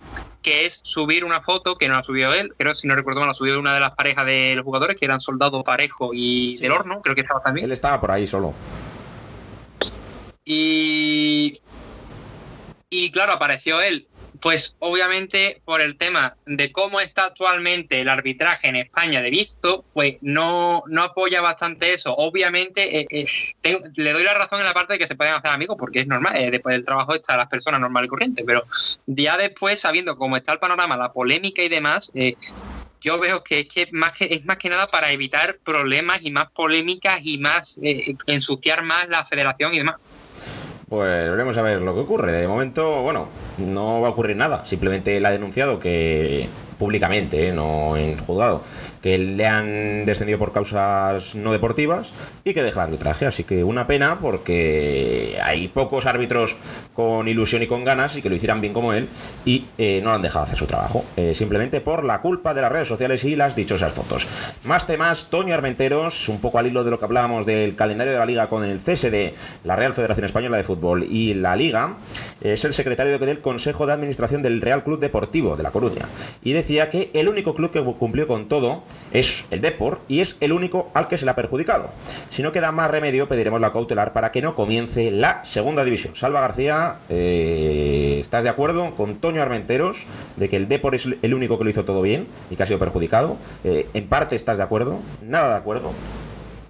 que 0.42 0.66
es 0.66 0.80
subir 0.82 1.25
una 1.25 1.40
foto 1.42 1.76
que 1.76 1.88
no 1.88 1.94
la 1.94 2.02
subió 2.02 2.32
él, 2.32 2.52
creo 2.56 2.75
si 2.75 2.88
no 2.88 2.94
recuerdo 2.94 3.20
mal, 3.20 3.28
la 3.28 3.34
subió 3.34 3.58
una 3.58 3.75
de 3.75 3.80
las 3.80 3.92
parejas 3.92 4.26
de 4.26 4.54
los 4.56 4.64
jugadores, 4.64 4.96
que 4.96 5.04
eran 5.04 5.20
Soldado 5.20 5.62
Parejo 5.62 6.10
y 6.12 6.56
Del 6.58 6.72
Horno, 6.72 7.00
creo 7.02 7.14
que 7.14 7.22
estaba 7.22 7.42
también. 7.42 7.66
Él 7.66 7.72
estaba 7.72 8.00
por 8.00 8.10
ahí 8.10 8.26
solo. 8.26 8.54
Y, 10.44 11.60
y 12.88 13.10
claro, 13.12 13.32
apareció 13.32 13.80
él 13.80 14.08
pues 14.40 14.76
obviamente 14.78 15.61
por 15.64 15.80
el 15.80 15.97
tema 15.97 16.37
de 16.47 16.73
cómo 16.73 17.00
está 17.00 17.26
actualmente 17.26 18.00
el 18.00 18.09
arbitraje 18.09 18.68
en 18.68 18.76
España 18.76 19.20
de 19.20 19.30
visto, 19.30 19.85
pues 19.92 20.16
no, 20.23 20.82
no 20.87 21.02
apoya 21.02 21.40
bastante 21.40 21.92
eso. 21.92 22.14
Obviamente 22.14 23.00
eh, 23.00 23.26
eh, 23.62 23.78
le 23.94 24.12
doy 24.12 24.25
la 24.25 24.35
razón 24.35 24.61
en 24.61 24.66
la 24.66 24.75
parte 24.75 24.94
de 24.94 24.99
que 24.99 25.06
se 25.06 25.14
pueden 25.14 25.35
hacer 25.35 25.50
amigos, 25.50 25.76
porque 25.78 26.00
es 26.00 26.06
normal, 26.06 26.37
eh, 26.37 26.50
después 26.50 26.75
del 26.75 26.85
trabajo 26.85 27.14
están 27.14 27.37
las 27.37 27.49
personas 27.49 27.80
normales 27.80 28.06
y 28.06 28.11
corrientes, 28.11 28.44
pero 28.47 28.64
ya 29.06 29.37
después, 29.37 29.80
sabiendo 29.80 30.16
cómo 30.16 30.37
está 30.37 30.52
el 30.52 30.59
panorama, 30.59 30.97
la 30.97 31.12
polémica 31.12 31.62
y 31.62 31.68
demás, 31.68 32.11
yo 33.02 33.18
veo 33.18 33.42
que 33.42 33.61
es 33.61 33.68
que 33.68 33.88
más 33.92 34.12
que 34.12 34.26
es 34.26 34.44
más 34.44 34.59
que 34.59 34.68
nada 34.68 34.87
para 34.87 35.11
evitar 35.11 35.59
problemas 35.64 36.20
y 36.23 36.30
más 36.30 36.50
polémicas 36.50 37.20
y 37.23 37.38
más 37.38 37.80
ensuciar 38.26 38.82
más 38.82 39.09
la 39.09 39.25
federación 39.25 39.75
y 39.75 39.78
demás. 39.78 39.97
Pues 40.90 41.30
veremos 41.30 41.56
a 41.56 41.62
ver 41.62 41.80
lo 41.82 41.94
que 41.94 42.00
ocurre. 42.00 42.32
De 42.32 42.49
momento, 42.49 43.02
bueno, 43.02 43.28
no 43.59 44.00
va 44.00 44.09
a 44.09 44.11
ocurrir 44.11 44.37
nada. 44.37 44.64
Simplemente 44.64 45.16
él 45.16 45.25
ha 45.25 45.30
denunciado 45.30 45.78
que 45.78 46.49
públicamente, 46.80 47.47
¿eh? 47.47 47.52
no 47.52 47.97
en 47.97 48.18
juzgado, 48.18 48.64
que 49.02 49.19
le 49.19 49.47
han 49.47 50.04
descendido 50.04 50.38
por 50.38 50.52
causas 50.52 51.35
no 51.35 51.52
deportivas 51.52 52.12
y 52.45 52.54
que 52.54 52.62
deja 52.62 52.83
arbitraje. 52.83 53.26
Así 53.26 53.45
que 53.45 53.64
una 53.64 53.87
pena 53.87 54.19
porque 54.21 55.38
hay 55.42 55.69
pocos 55.69 56.07
árbitros 56.07 56.57
con 56.95 57.28
ilusión 57.28 57.62
y 57.62 57.66
con 57.66 57.85
ganas 57.85 58.16
y 58.16 58.23
que 58.23 58.28
lo 58.28 58.35
hicieran 58.35 58.61
bien 58.61 58.73
como 58.73 58.92
él 58.92 59.09
y 59.45 59.64
eh, 59.78 60.00
no 60.02 60.11
lo 60.11 60.16
han 60.16 60.23
dejado 60.23 60.45
hacer 60.45 60.59
su 60.59 60.66
trabajo. 60.66 61.04
Eh, 61.16 61.35
simplemente 61.35 61.80
por 61.80 62.04
la 62.04 62.21
culpa 62.21 62.54
de 62.54 62.62
las 62.62 62.73
redes 62.73 62.88
sociales 62.88 63.25
y 63.25 63.37
las 63.37 63.57
dichosas 63.57 63.92
fotos. 63.92 64.26
Más 64.64 64.87
temas, 64.87 65.28
Toño 65.30 65.54
Armenteros, 65.54 66.28
un 66.28 66.40
poco 66.40 66.59
al 66.59 66.66
hilo 66.66 66.85
de 66.85 66.90
lo 66.90 66.99
que 66.99 67.04
hablábamos 67.04 67.47
del 67.47 67.76
calendario 67.76 68.12
de 68.12 68.19
la 68.19 68.26
liga 68.26 68.49
con 68.49 68.64
el 68.64 68.80
CSD, 68.80 69.33
la 69.64 69.76
Real 69.76 69.95
Federación 69.95 70.26
Española 70.26 70.57
de 70.57 70.62
Fútbol 70.62 71.04
y 71.04 71.35
la 71.35 71.57
Liga, 71.57 71.95
es 72.40 72.64
el 72.64 72.75
secretario 72.75 73.19
del 73.19 73.40
Consejo 73.40 73.87
de 73.87 73.92
Administración 73.92 74.42
del 74.42 74.61
Real 74.61 74.85
Club 74.85 75.00
Deportivo 75.00 75.57
de 75.57 75.62
La 75.62 75.71
Coruña. 75.71 76.07
Y 76.42 76.52
decía 76.52 76.90
que 76.90 77.11
el 77.14 77.28
único 77.28 77.54
club 77.54 77.71
que 77.73 77.83
cumplió 77.83 78.26
con 78.26 78.49
todo 78.49 78.83
es 79.12 79.44
el 79.50 79.61
Depor 79.61 80.00
y 80.09 80.20
es 80.20 80.37
el 80.40 80.52
único 80.52 80.90
al 80.94 81.09
que 81.09 81.18
se 81.18 81.25
le 81.25 81.30
ha 81.32 81.37
perjudicado. 81.37 81.90
Si 82.30 82.42
no 82.42 82.52
queda 82.52 82.73
más 82.73 82.90
remedio, 82.90 83.28
pediremos 83.28 83.61
la 83.61 83.73
cautelar 83.73 84.12
para 84.12 84.32
que 84.32 84.42
no 84.42 84.54
comience 84.54 85.11
la 85.11 85.44
segunda 85.44 85.85
división. 85.85 86.16
Salva 86.16 86.40
García, 86.40 86.97
eh, 87.09 88.18
¿estás 88.20 88.44
de 88.44 88.50
acuerdo 88.50 88.94
con 88.94 89.16
Toño 89.16 89.42
Armenteros 89.42 90.04
de 90.37 90.49
que 90.49 90.56
el 90.56 90.68
Depor 90.68 90.94
es 90.94 91.09
el 91.23 91.35
único 91.35 91.59
que 91.59 91.64
lo 91.64 91.70
hizo 91.70 91.85
todo 91.85 92.02
bien 92.02 92.26
y 92.50 92.56
que 92.56 92.62
ha 92.62 92.66
sido 92.66 92.78
perjudicado? 92.78 93.37
Eh, 93.64 93.87
¿En 93.94 94.06
parte 94.06 94.37
estás 94.37 94.59
de 94.59 94.62
acuerdo? 94.62 95.00
¿Nada 95.23 95.50
de 95.50 95.56
acuerdo? 95.56 95.92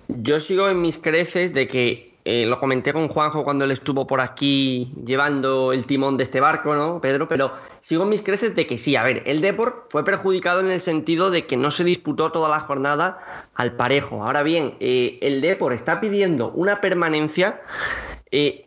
Yo 0.09 0.41
sigo 0.41 0.69
en 0.69 0.81
mis 0.81 0.99
creces 0.99 1.55
de 1.55 1.69
que 1.69 2.10
eh, 2.31 2.47
lo 2.47 2.61
comenté 2.61 2.93
con 2.93 3.09
Juanjo 3.09 3.43
cuando 3.43 3.65
él 3.65 3.73
estuvo 3.73 4.07
por 4.07 4.21
aquí 4.21 4.93
llevando 5.05 5.73
el 5.73 5.85
timón 5.85 6.17
de 6.17 6.23
este 6.23 6.39
barco, 6.39 6.77
¿no, 6.77 7.01
Pedro? 7.01 7.27
Pero 7.27 7.53
sigo 7.81 8.05
mis 8.05 8.23
creces 8.23 8.55
de 8.55 8.69
que 8.69 8.79
sí, 8.79 8.95
a 8.95 9.03
ver, 9.03 9.25
el 9.27 9.41
Deport 9.41 9.91
fue 9.91 10.05
perjudicado 10.05 10.61
en 10.61 10.71
el 10.71 10.81
sentido 10.81 11.33
de 11.33 11.47
que 11.47 11.57
no 11.57 11.73
se 11.73 11.83
disputó 11.83 12.31
toda 12.31 12.49
la 12.49 12.61
jornada 12.61 13.49
al 13.57 13.73
parejo. 13.73 14.23
Ahora 14.23 14.45
bien, 14.45 14.77
eh, 14.79 15.19
el 15.23 15.41
Deport 15.41 15.75
está 15.75 16.01
pidiendo 16.01 16.53
una 16.53 16.81
permanencia 16.81 17.63
eh, 18.33 18.67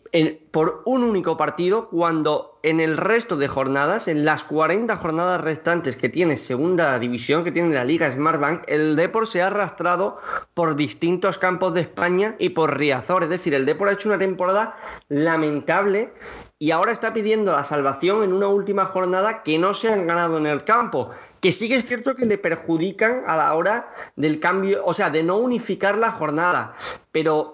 por 0.51 0.84
un 0.86 1.03
único 1.03 1.38
partido 1.38 1.89
cuando 1.89 2.60
en 2.62 2.79
el 2.79 2.98
resto 2.98 3.36
de 3.36 3.48
jornadas, 3.48 4.08
en 4.08 4.25
las 4.25 4.43
40 4.43 4.96
jornadas 4.98 5.41
restantes 5.41 5.96
que 5.98 6.10
tiene 6.10 6.38
segunda 6.38 7.00
división, 7.00 7.43
que 7.43 7.51
tiene 7.51 7.74
la 7.74 7.84
Liga 7.84 8.12
Smartbank, 8.12 8.63
el 8.67 8.96
Depor 8.96 9.25
se 9.25 9.41
ha 9.41 9.48
arrastrado 9.48 10.20
por 10.53 10.75
distintos 10.75 11.39
campos 11.39 11.74
de 11.74 11.82
España 11.82 12.36
y 12.38 12.50
por 12.50 12.77
Riazor. 12.77 13.24
Es 13.24 13.29
decir, 13.29 13.55
el 13.55 13.65
Depor 13.65 13.89
ha 13.89 13.93
hecho 13.93 14.10
una 14.10 14.20
temporada 14.20 14.77
lamentable 15.10 16.13
y 16.60 16.72
ahora 16.72 16.91
está 16.91 17.12
pidiendo 17.12 17.51
la 17.51 17.63
salvación 17.63 18.24
en 18.24 18.34
una 18.34 18.48
última 18.48 18.86
jornada 18.86 19.41
que 19.41 19.58
no 19.58 19.74
se 19.74 19.91
han 19.91 20.05
ganado 20.05 20.38
en 20.38 20.46
el 20.46 20.63
campo 20.63 21.10
que 21.43 21.51
sí 21.51 21.67
que 21.67 21.75
es 21.75 21.86
cierto 21.86 22.15
que 22.15 22.25
le 22.25 22.38
perjudican 22.38 23.24
a 23.27 23.36
la 23.36 23.53
hora 23.53 23.93
del 24.15 24.39
cambio, 24.39 24.82
o 24.86 24.93
sea, 24.93 25.10
de 25.10 25.24
no 25.24 25.36
unificar 25.36 25.98
la 25.98 26.10
jornada, 26.10 26.74
pero 27.12 27.51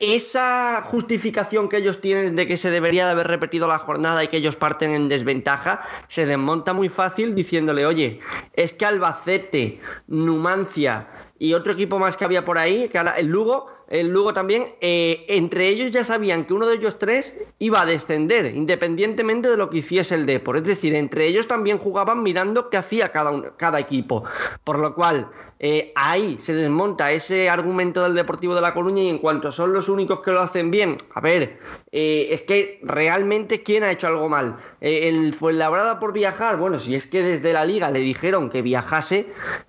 esa 0.00 0.82
justificación 0.86 1.68
que 1.68 1.76
ellos 1.76 2.00
tienen 2.00 2.34
de 2.34 2.48
que 2.48 2.56
se 2.56 2.70
debería 2.70 3.04
de 3.04 3.12
haber 3.12 3.28
repetido 3.28 3.68
la 3.68 3.78
jornada 3.78 4.24
y 4.24 4.28
que 4.28 4.38
ellos 4.38 4.56
parten 4.56 4.92
en 4.92 5.08
desventaja, 5.08 5.82
se 6.08 6.24
desmonta 6.24 6.72
muy 6.72 6.88
fácil 6.88 7.34
diciéndole, 7.34 7.84
oye, 7.84 8.20
es 8.54 8.72
que 8.72 8.86
Albacete, 8.86 9.78
Numancia 10.08 11.06
y 11.38 11.52
otro 11.52 11.74
equipo 11.74 11.98
más 11.98 12.16
que 12.16 12.24
había 12.24 12.46
por 12.46 12.56
ahí, 12.56 12.88
que 12.88 12.96
ahora 12.96 13.12
el 13.18 13.26
Lugo, 13.26 13.68
el 13.90 14.06
Lugo 14.06 14.32
también, 14.32 14.72
eh, 14.80 15.24
entre 15.28 15.66
ellos 15.66 15.90
ya 15.90 16.04
sabían 16.04 16.44
que 16.44 16.54
uno 16.54 16.68
de 16.68 16.76
ellos 16.76 17.00
tres 17.00 17.36
iba 17.58 17.82
a 17.82 17.86
descender, 17.86 18.46
independientemente 18.46 19.48
de 19.48 19.56
lo 19.56 19.68
que 19.68 19.78
hiciese 19.78 20.14
el 20.14 20.26
Depor. 20.26 20.58
Es 20.58 20.64
decir, 20.64 20.94
entre 20.94 21.26
ellos 21.26 21.48
también 21.48 21.78
jugaban 21.78 22.22
mirando 22.22 22.70
qué 22.70 22.76
hacía 22.76 23.10
cada, 23.10 23.56
cada 23.56 23.80
equipo. 23.80 24.22
Por 24.62 24.78
lo 24.78 24.94
cual, 24.94 25.28
eh, 25.58 25.92
ahí 25.96 26.36
se 26.38 26.54
desmonta 26.54 27.10
ese 27.10 27.50
argumento 27.50 28.04
del 28.04 28.14
Deportivo 28.14 28.54
de 28.54 28.60
La 28.60 28.74
Coruña 28.74 29.02
y 29.02 29.08
en 29.08 29.18
cuanto 29.18 29.50
son 29.50 29.72
los 29.72 29.88
únicos 29.88 30.20
que 30.20 30.30
lo 30.30 30.40
hacen 30.40 30.70
bien, 30.70 30.96
a 31.12 31.20
ver, 31.20 31.58
eh, 31.90 32.28
es 32.30 32.42
que 32.42 32.78
realmente 32.84 33.64
quién 33.64 33.82
ha 33.82 33.90
hecho 33.90 34.06
algo 34.06 34.28
mal. 34.28 34.56
el 34.80 35.34
Fuenlabrada 35.34 35.98
por 35.98 36.12
viajar, 36.12 36.58
bueno, 36.58 36.78
si 36.78 36.94
es 36.94 37.08
que 37.08 37.22
desde 37.24 37.52
la 37.52 37.64
liga 37.64 37.90
le 37.90 37.98
dijeron 37.98 38.50
que 38.50 38.62
viajase, 38.62 39.26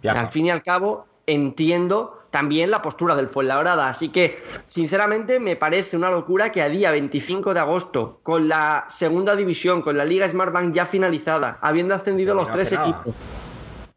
al 0.08 0.30
fin 0.30 0.46
y 0.46 0.52
al 0.52 0.62
cabo 0.62 1.08
entiendo 1.26 2.21
también 2.32 2.72
la 2.72 2.82
postura 2.82 3.16
del 3.16 3.28
Fuenlabrada. 3.28 3.88
Así 3.88 4.10
que, 4.10 4.42
sinceramente, 4.68 5.40
me 5.40 5.56
parece 5.56 5.98
una 5.98 6.10
locura 6.10 6.52
que 6.52 6.62
a 6.62 6.70
día 6.70 6.92
25 6.92 7.54
de 7.54 7.60
agosto, 7.60 8.20
con 8.24 8.48
la 8.48 8.86
segunda 8.90 9.36
división, 9.36 9.82
con 9.82 9.98
la 9.98 10.06
Liga 10.06 10.28
Smartbank 10.28 10.74
ya 10.74 10.86
finalizada, 10.86 11.60
habiendo 11.62 11.94
ascendido 11.94 12.34
los 12.34 12.50
tres 12.50 12.72
equipos, 12.72 13.14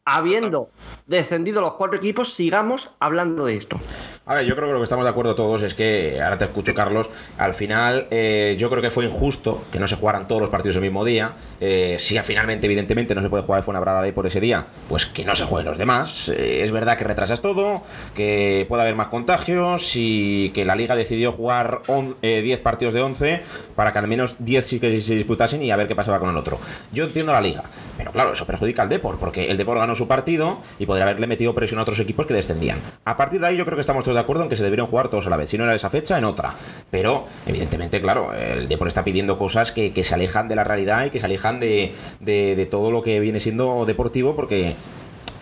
habiendo 0.04 0.68
descendido 1.06 1.60
los 1.60 1.74
cuatro 1.74 1.96
equipos, 1.96 2.34
sigamos 2.34 2.90
hablando 2.98 3.46
de 3.46 3.56
esto. 3.56 3.78
A 4.26 4.36
ver, 4.36 4.46
yo 4.46 4.56
creo 4.56 4.68
que 4.68 4.72
lo 4.72 4.78
que 4.78 4.84
estamos 4.84 5.04
de 5.04 5.10
acuerdo 5.10 5.34
todos 5.34 5.60
es 5.60 5.74
que, 5.74 6.18
ahora 6.22 6.38
te 6.38 6.46
escucho 6.46 6.72
Carlos, 6.72 7.10
al 7.36 7.52
final 7.52 8.06
eh, 8.10 8.56
yo 8.58 8.70
creo 8.70 8.80
que 8.80 8.90
fue 8.90 9.04
injusto 9.04 9.62
que 9.70 9.78
no 9.78 9.86
se 9.86 9.96
jugaran 9.96 10.26
todos 10.26 10.40
los 10.40 10.48
partidos 10.48 10.76
el 10.76 10.82
mismo 10.82 11.04
día. 11.04 11.34
Eh, 11.60 11.96
si 11.98 12.18
finalmente, 12.20 12.64
evidentemente, 12.64 13.14
no 13.14 13.20
se 13.20 13.28
puede 13.28 13.42
jugar 13.42 13.58
el 13.58 13.64
Fuenlabrada 13.64 14.00
de 14.00 14.14
por 14.14 14.26
ese 14.26 14.40
día, 14.40 14.64
pues 14.88 15.04
que 15.04 15.26
no 15.26 15.34
se 15.34 15.44
jueguen 15.44 15.66
los 15.66 15.76
demás. 15.76 16.30
Eh, 16.30 16.62
es 16.62 16.72
verdad 16.72 16.96
que 16.96 17.04
retrasas 17.04 17.42
todo, 17.42 17.82
que 18.14 18.64
puede 18.66 18.80
haber 18.80 18.94
más 18.94 19.08
contagios 19.08 19.92
y 19.94 20.52
que 20.54 20.64
la 20.64 20.74
liga 20.74 20.96
decidió 20.96 21.30
jugar 21.30 21.82
10 22.22 22.60
partidos 22.60 22.94
de 22.94 23.02
11 23.02 23.42
para 23.76 23.92
que 23.92 23.98
al 23.98 24.06
menos 24.06 24.36
10 24.38 24.66
sí 24.66 24.80
que 24.80 25.02
se 25.02 25.16
disputasen 25.16 25.62
y 25.62 25.70
a 25.70 25.76
ver 25.76 25.86
qué 25.86 25.94
pasaba 25.94 26.18
con 26.18 26.30
el 26.30 26.36
otro. 26.38 26.58
Yo 26.92 27.04
entiendo 27.04 27.32
la 27.34 27.42
liga, 27.42 27.64
pero 27.98 28.10
claro, 28.10 28.32
eso 28.32 28.46
perjudica 28.46 28.80
al 28.80 28.88
Depor, 28.88 29.18
porque 29.18 29.50
el 29.50 29.58
Depor 29.58 29.78
ganó 29.78 29.94
su 29.94 30.08
partido 30.08 30.60
y 30.78 30.86
podría 30.86 31.04
haberle 31.04 31.26
metido 31.26 31.54
presión 31.54 31.78
a 31.78 31.82
otros 31.82 32.00
equipos 32.00 32.24
que 32.24 32.32
descendían. 32.32 32.78
A 33.04 33.18
partir 33.18 33.40
de 33.40 33.48
ahí 33.48 33.58
yo 33.58 33.66
creo 33.66 33.76
que 33.76 33.82
estamos 33.82 34.02
todos 34.02 34.13
de 34.14 34.20
acuerdo 34.20 34.44
en 34.44 34.48
que 34.48 34.56
se 34.56 34.62
debieron 34.62 34.86
jugar 34.86 35.08
todos 35.08 35.26
a 35.26 35.30
la 35.30 35.36
vez. 35.36 35.50
Si 35.50 35.58
no 35.58 35.64
era 35.64 35.74
esa 35.74 35.90
fecha, 35.90 36.16
en 36.18 36.24
otra. 36.24 36.54
Pero, 36.90 37.26
evidentemente, 37.46 38.00
claro, 38.00 38.32
el 38.34 38.68
Depor 38.68 38.88
está 38.88 39.04
pidiendo 39.04 39.38
cosas 39.38 39.72
que, 39.72 39.92
se 40.04 40.14
alejan 40.14 40.48
de 40.48 40.56
la 40.56 40.64
realidad 40.64 41.06
y 41.06 41.10
que 41.10 41.20
se 41.20 41.26
alejan 41.26 41.60
de, 41.60 41.94
de 42.20 42.68
todo 42.70 42.90
lo 42.90 43.02
que 43.02 43.20
viene 43.20 43.40
siendo 43.40 43.84
deportivo, 43.86 44.36
porque 44.36 44.76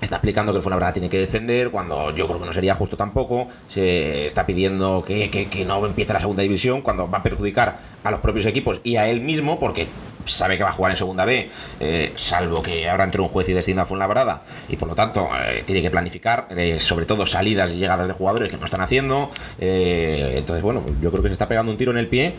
está 0.04 0.16
explicando 0.16 0.52
que 0.52 0.56
el 0.56 0.62
Fuenlabrada 0.62 0.92
tiene 0.92 1.08
que 1.08 1.18
descender, 1.18 1.70
cuando 1.70 2.14
yo 2.14 2.26
creo 2.26 2.40
que 2.40 2.46
no 2.46 2.52
sería 2.52 2.74
justo 2.74 2.96
tampoco. 2.96 3.48
Se 3.68 4.26
está 4.26 4.44
pidiendo 4.46 5.04
que, 5.06 5.64
no 5.66 5.84
empiece 5.86 6.12
la 6.12 6.20
segunda 6.20 6.42
división, 6.42 6.82
cuando 6.82 7.08
va 7.08 7.18
a 7.18 7.22
perjudicar 7.22 7.78
a 8.02 8.10
los 8.10 8.20
propios 8.20 8.46
equipos 8.46 8.80
y 8.84 8.96
a 8.96 9.08
él 9.08 9.20
mismo, 9.20 9.60
porque 9.60 9.86
sabe 10.26 10.56
que 10.56 10.64
va 10.64 10.70
a 10.70 10.72
jugar 10.72 10.90
en 10.90 10.96
segunda 10.96 11.24
B, 11.24 11.48
eh, 11.80 12.12
salvo 12.16 12.62
que 12.62 12.88
ahora 12.88 13.04
entre 13.04 13.20
un 13.20 13.28
juez 13.28 13.48
y 13.48 13.52
descienda 13.52 13.82
a 13.82 13.86
Fuenlabrada, 13.86 14.42
y 14.68 14.76
por 14.76 14.88
lo 14.88 14.94
tanto 14.94 15.28
eh, 15.46 15.62
tiene 15.66 15.82
que 15.82 15.90
planificar, 15.90 16.48
eh, 16.50 16.78
sobre 16.80 17.06
todo 17.06 17.26
salidas 17.26 17.72
y 17.72 17.78
llegadas 17.78 18.08
de 18.08 18.14
jugadores 18.14 18.50
que 18.50 18.56
no 18.56 18.64
están 18.64 18.80
haciendo. 18.80 19.30
entonces, 19.58 20.62
bueno, 20.62 20.84
yo 21.00 21.10
creo 21.10 21.22
que 21.22 21.28
se 21.28 21.32
está 21.32 21.48
pegando 21.48 21.72
un 21.72 21.78
tiro 21.78 21.92
en 21.92 21.98
el 21.98 22.08
pie. 22.08 22.34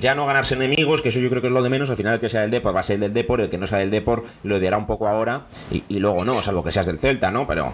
Ya 0.00 0.14
no 0.14 0.26
ganarse 0.26 0.54
enemigos, 0.54 1.02
que 1.02 1.08
eso 1.08 1.18
yo 1.18 1.30
creo 1.30 1.42
que 1.42 1.48
es 1.48 1.52
lo 1.52 1.62
de 1.62 1.68
menos. 1.68 1.90
Al 1.90 1.96
final, 1.96 2.14
el 2.14 2.20
que 2.20 2.28
sea 2.28 2.42
del 2.42 2.50
Depor 2.50 2.74
va 2.74 2.80
a 2.80 2.82
ser 2.82 2.98
del 2.98 3.12
Depor, 3.12 3.40
el 3.40 3.50
que 3.50 3.58
no 3.58 3.66
sea 3.66 3.78
del 3.78 3.90
Depor 3.90 4.24
lo 4.42 4.56
odiará 4.56 4.76
un 4.76 4.86
poco 4.86 5.08
ahora 5.08 5.42
y, 5.70 5.98
luego 5.98 6.24
no, 6.24 6.40
salvo 6.42 6.62
que 6.62 6.72
seas 6.72 6.86
del 6.86 6.98
Celta, 6.98 7.30
¿no? 7.30 7.46
Pero 7.46 7.72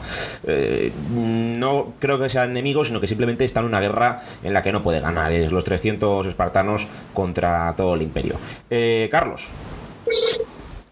no 1.11 1.93
creo 1.99 2.19
que 2.19 2.29
sean 2.29 2.51
enemigos, 2.51 2.89
sino 2.89 3.01
que 3.01 3.07
simplemente 3.07 3.45
está 3.45 3.61
en 3.61 3.67
una 3.67 3.81
guerra 3.81 4.23
en 4.43 4.53
la 4.53 4.63
que 4.63 4.73
no 4.73 4.83
puede 4.83 5.01
ganar. 5.01 5.33
Es 5.33 5.53
los 5.53 5.65
300 5.65 6.27
espartanos 6.27 6.87
contra 7.13 7.75
todo 7.77 7.95
el 7.95 8.03
imperio. 8.03 8.37
Carlos. 9.11 9.34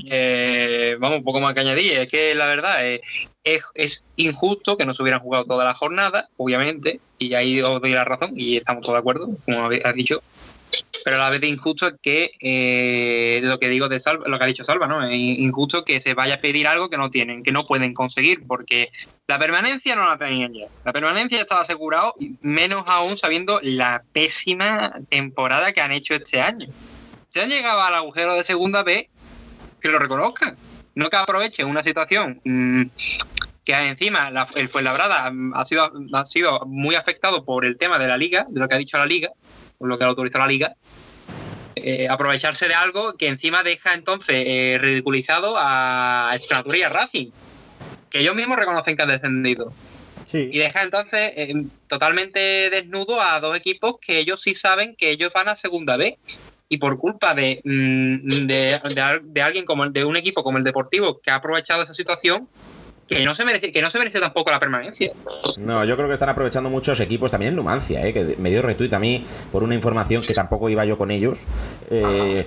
Eh, 0.04 0.96
vamos, 0.98 1.18
un 1.18 1.24
poco 1.24 1.40
más 1.40 1.54
que 1.54 1.60
añadir. 1.60 1.92
Es 1.92 2.08
que 2.08 2.34
la 2.34 2.46
verdad 2.46 2.86
eh, 2.86 3.00
es, 3.44 4.04
injusto 4.16 4.76
que 4.76 4.86
no 4.86 4.94
se 4.94 5.02
hubieran 5.02 5.20
jugado 5.20 5.44
toda 5.44 5.64
la 5.64 5.74
jornada, 5.74 6.28
obviamente, 6.36 7.00
y 7.18 7.34
ahí 7.34 7.60
os 7.60 7.80
doy 7.80 7.92
la 7.92 8.04
razón 8.04 8.32
y 8.34 8.56
estamos 8.56 8.82
todos 8.82 8.94
de 8.94 9.00
acuerdo, 9.00 9.30
como 9.44 9.66
has 9.66 9.94
dicho. 9.94 10.22
Pero 11.04 11.16
a 11.16 11.18
la 11.18 11.30
vez 11.30 11.42
injusto 11.42 11.88
es 11.88 11.94
que 12.00 12.30
eh, 12.40 13.40
lo 13.42 13.58
que 13.58 13.68
digo 13.68 13.88
de 13.88 14.00
Salva, 14.00 14.26
lo 14.26 14.38
que 14.38 14.44
ha 14.44 14.46
dicho 14.46 14.64
Salva, 14.64 14.86
¿no? 14.86 15.04
Es 15.04 15.14
injusto 15.14 15.84
que 15.84 16.00
se 16.00 16.14
vaya 16.14 16.34
a 16.34 16.40
pedir 16.40 16.66
algo 16.66 16.88
que 16.88 16.96
no 16.96 17.10
tienen, 17.10 17.42
que 17.42 17.52
no 17.52 17.66
pueden 17.66 17.92
conseguir, 17.92 18.46
porque 18.46 18.90
la 19.26 19.38
permanencia 19.38 19.96
no 19.96 20.06
la 20.06 20.16
tenían 20.16 20.54
ya. 20.54 20.68
La 20.84 20.92
permanencia 20.92 21.40
estaba 21.40 21.62
asegurado, 21.62 22.14
menos 22.40 22.84
aún 22.86 23.18
sabiendo 23.18 23.60
la 23.62 24.02
pésima 24.12 24.94
temporada 25.10 25.72
que 25.72 25.80
han 25.80 25.92
hecho 25.92 26.14
este 26.14 26.40
año 26.40 26.68
si 27.32 27.40
han 27.40 27.48
llegado 27.48 27.80
al 27.80 27.94
agujero 27.94 28.34
de 28.34 28.44
segunda 28.44 28.82
B, 28.82 29.08
que 29.80 29.88
lo 29.88 29.98
reconozcan. 29.98 30.54
No 30.94 31.08
que 31.08 31.16
aprovechen 31.16 31.66
una 31.66 31.82
situación 31.82 32.42
mm, 32.44 32.82
que 33.64 33.72
encima 33.72 34.30
el 34.54 34.68
Fuenlabrada 34.68 35.32
ha 35.54 35.64
sido, 35.64 35.90
ha 36.12 36.26
sido 36.26 36.66
muy 36.66 36.94
afectado 36.94 37.44
por 37.44 37.64
el 37.64 37.78
tema 37.78 37.98
de 37.98 38.06
la 38.06 38.18
liga, 38.18 38.46
de 38.50 38.60
lo 38.60 38.68
que 38.68 38.74
ha 38.74 38.78
dicho 38.78 38.98
la 38.98 39.06
liga, 39.06 39.30
por 39.78 39.88
lo 39.88 39.96
que 39.96 40.04
ha 40.04 40.08
autorizado 40.08 40.44
la 40.44 40.52
liga. 40.52 40.74
Eh, 41.74 42.06
aprovecharse 42.06 42.68
de 42.68 42.74
algo 42.74 43.14
que 43.16 43.28
encima 43.28 43.62
deja 43.62 43.94
entonces 43.94 44.44
eh, 44.46 44.78
ridiculizado 44.78 45.54
a 45.56 46.32
Extremadura 46.34 46.76
y 46.76 46.82
a 46.82 46.90
Racing, 46.90 47.30
que 48.10 48.20
ellos 48.20 48.34
mismos 48.34 48.58
reconocen 48.58 48.94
que 48.94 49.02
han 49.02 49.08
descendido. 49.08 49.72
Y 50.34 50.58
deja 50.58 50.82
entonces 50.82 51.32
eh, 51.36 51.54
totalmente 51.88 52.70
desnudo 52.70 53.20
a 53.20 53.40
dos 53.40 53.56
equipos 53.56 53.96
que 54.00 54.18
ellos 54.18 54.40
sí 54.40 54.54
saben 54.54 54.96
que 54.96 55.10
ellos 55.10 55.30
van 55.34 55.48
a 55.48 55.56
segunda 55.56 55.96
B 55.96 56.18
y 56.72 56.78
por 56.78 56.96
culpa 56.96 57.34
mm, 57.34 57.36
de, 58.46 58.80
de, 59.24 59.42
alguien 59.42 59.66
como 59.66 59.86
de 59.90 60.06
un 60.06 60.16
equipo 60.16 60.42
como 60.42 60.56
el 60.56 60.64
Deportivo 60.64 61.20
que 61.22 61.30
ha 61.30 61.34
aprovechado 61.34 61.82
esa 61.82 61.92
situación, 61.92 62.48
que 63.06 63.26
no 63.26 63.34
se 63.34 63.44
merece, 63.44 63.70
que 63.72 63.82
no 63.82 63.90
se 63.90 63.98
merece 63.98 64.20
tampoco 64.20 64.50
la 64.50 64.58
permanencia. 64.58 65.12
No, 65.58 65.84
yo 65.84 65.96
creo 65.96 66.08
que 66.08 66.14
están 66.14 66.30
aprovechando 66.30 66.70
muchos 66.70 66.98
equipos 67.00 67.30
también 67.30 67.50
en 67.50 67.56
Numancia, 67.56 68.06
¿eh? 68.06 68.14
que 68.14 68.36
me 68.38 68.48
dio 68.48 68.62
retweet 68.62 68.94
a 68.94 68.98
mí 68.98 69.22
por 69.52 69.62
una 69.62 69.74
información 69.74 70.22
que 70.22 70.32
tampoco 70.32 70.70
iba 70.70 70.82
yo 70.86 70.96
con 70.96 71.10
ellos. 71.10 71.40
Eh, 71.90 72.46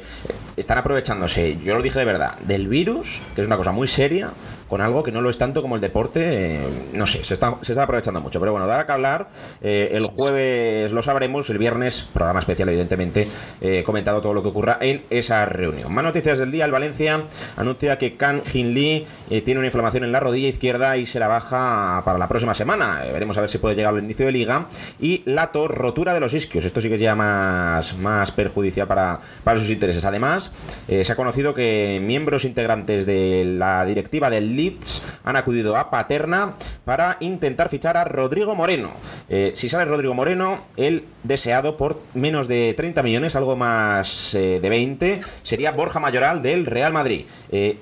están 0.58 0.80
aprovechándose, 0.80 1.60
yo 1.64 1.76
lo 1.76 1.84
dije 1.84 2.00
de 2.00 2.06
verdad, 2.06 2.40
del 2.40 2.68
virus, 2.68 3.22
que 3.36 3.42
es 3.42 3.48
una 3.48 3.58
cosa 3.58 3.74
muy 3.74 3.88
seria, 3.88 4.32
con 4.68 4.82
algo 4.82 5.04
que 5.04 5.12
no 5.12 5.22
lo 5.22 5.30
es 5.30 5.38
tanto 5.38 5.62
como 5.62 5.76
el 5.76 5.82
deporte, 5.82 6.22
eh, 6.56 6.60
no 6.94 7.06
sé, 7.06 7.24
se 7.24 7.34
está, 7.34 7.58
se 7.62 7.74
está 7.74 7.84
aprovechando 7.84 8.20
mucho. 8.20 8.40
Pero 8.40 8.52
bueno, 8.52 8.68
dará 8.68 8.86
que 8.86 8.92
hablar. 8.92 9.28
Eh, 9.62 9.92
el 9.94 10.06
jueves 10.08 10.92
lo 10.92 11.02
sabremos, 11.02 11.50
el 11.50 11.58
viernes, 11.58 12.08
programa 12.14 12.40
especial, 12.40 12.70
evidentemente, 12.70 13.28
he 13.62 13.84
comentado 13.84 14.22
todo 14.22 14.34
lo 14.34 14.42
que 14.42 14.50
ocurra 14.50 14.78
en 14.82 15.04
esa 15.10 15.46
reunión. 15.46 15.94
Más 15.94 16.04
noticias 16.04 16.40
del 16.40 16.52
día: 16.52 16.66
el 16.66 16.72
Valencia 16.72 17.24
anuncia 17.58 17.98
que 17.98 18.16
Kan 18.16 18.44
Jin 18.46 18.74
Lee 18.74 19.06
eh, 19.30 19.42
tiene 19.42 19.60
una 19.60 19.68
inflamación 19.68 20.04
en 20.04 20.12
la 20.12 20.20
rodilla 20.20 20.48
izquierda 20.48 20.98
y 20.98 21.06
se 21.06 21.20
la 21.20 21.28
baja 21.28 22.02
para 22.04 22.18
la 22.18 22.28
próxima 22.28 22.56
semana. 22.56 23.02
veremos 23.12 23.38
a 23.38 23.42
ver 23.42 23.50
si 23.50 23.60
puede 23.60 23.76
llegar 23.76 23.94
al 23.94 24.04
inicio 24.04 24.26
de 24.26 24.32
liga. 24.32 24.68
Y 25.00 25.22
Lato, 25.26 25.68
rotura 25.68 26.14
de 26.14 26.20
los 26.20 26.34
isquios. 26.34 26.66
Esto 26.66 26.82
sí 26.82 26.90
que 26.90 26.96
es 26.96 27.02
ya 27.02 27.16
más, 27.16 27.96
más 27.98 28.32
perjudicial 28.32 28.88
para, 28.88 29.20
para 29.44 29.60
sus 29.60 29.70
intereses. 29.70 30.06
Además, 30.06 30.52
se 30.88 31.12
ha 31.12 31.16
conocido 31.16 31.54
que 31.54 32.02
miembros 32.02 32.46
integrantes 32.46 33.06
de 33.06 33.44
la 33.46 33.86
directiva 33.86 34.30
del 34.30 34.55
Leeds 34.56 35.02
han 35.24 35.36
acudido 35.36 35.76
a 35.76 35.90
Paterna 35.90 36.54
para 36.86 37.18
intentar 37.20 37.70
fichar 37.70 37.98
a 37.98 38.04
Rodrigo 38.04 38.56
Moreno. 38.56 38.92
Eh, 39.30 39.54
si 39.56 39.70
sale 39.70 39.86
Rodrigo 39.86 40.14
Moreno, 40.14 40.62
el 40.78 41.06
deseado 41.24 41.78
por 41.78 42.02
menos 42.14 42.48
de 42.48 42.74
30 42.76 43.04
millones, 43.04 43.36
algo 43.36 43.56
más 43.56 44.34
eh, 44.36 44.60
de 44.62 44.70
20, 44.70 45.22
sería 45.44 45.72
Borja 45.72 46.00
Mayoral 46.00 46.42
del 46.42 46.66
Real 46.66 46.94
Madrid. 46.94 47.26
Eh, 47.52 47.78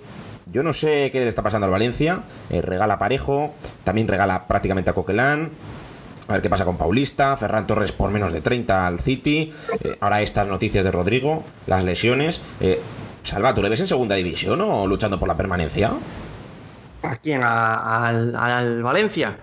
yo 0.52 0.64
no 0.64 0.74
sé 0.74 1.10
qué 1.12 1.20
le 1.20 1.28
está 1.28 1.42
pasando 1.42 1.66
al 1.66 1.72
Valencia. 1.72 2.24
regala 2.50 3.00
Parejo, 3.00 3.54
también 3.84 4.08
regala 4.08 4.48
prácticamente 4.48 4.90
a 4.90 4.94
Coquelán. 4.94 5.52
A 6.28 6.34
ver 6.34 6.42
qué 6.42 6.50
pasa 6.50 6.64
con 6.64 6.78
Paulista, 6.78 7.36
Ferran 7.36 7.68
Torres 7.68 7.92
por 7.92 8.10
menos 8.10 8.32
de 8.32 8.40
30 8.40 8.88
al 8.88 9.00
City. 9.00 9.54
ahora 10.00 10.22
estas 10.22 10.48
noticias 10.48 10.84
de 10.84 10.92
Rodrigo, 10.92 11.44
las 11.68 11.84
lesiones. 11.84 12.42
Salva, 13.24 13.56
¿tú 13.56 13.62
le 13.62 13.70
ves 13.70 13.80
en 13.80 13.88
segunda 13.88 14.16
división 14.16 14.60
o 14.62 14.86
luchando 14.86 15.18
por 15.18 15.28
la 15.28 15.38
permanencia? 15.38 15.92
¿A 17.04 17.16
quién? 17.18 17.42
¿Al 17.44 18.82
Valencia? 18.82 19.38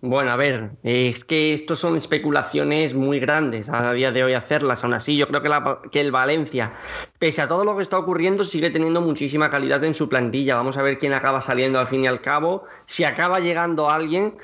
Bueno, 0.00 0.32
a 0.32 0.36
ver, 0.36 0.72
es 0.82 1.24
que 1.24 1.54
estos 1.54 1.78
son 1.78 1.96
especulaciones 1.96 2.92
muy 2.92 3.20
grandes 3.20 3.70
a 3.70 3.92
día 3.94 4.12
de 4.12 4.22
hoy 4.22 4.34
hacerlas. 4.34 4.84
Aún 4.84 4.92
así, 4.92 5.16
yo 5.16 5.28
creo 5.28 5.42
que, 5.42 5.90
que, 5.90 6.00
el 6.02 6.12
Valencia, 6.12 6.74
pese 7.18 7.40
a 7.40 7.48
todo 7.48 7.64
lo 7.64 7.76
que 7.76 7.82
está 7.82 7.98
ocurriendo, 7.98 8.44
sigue 8.44 8.68
teniendo 8.68 9.00
muchísima 9.00 9.48
calidad 9.48 9.82
en 9.82 9.94
su 9.94 10.08
plantilla. 10.08 10.56
Vamos 10.56 10.76
a 10.76 10.82
ver 10.82 10.98
quién 10.98 11.14
acaba 11.14 11.40
saliendo 11.40 11.78
al 11.78 11.86
fin 11.86 12.04
y 12.04 12.06
al 12.06 12.20
cabo. 12.20 12.64
Si 12.84 13.04
acaba 13.04 13.40
llegando 13.40 13.88
alguien, 13.88 14.36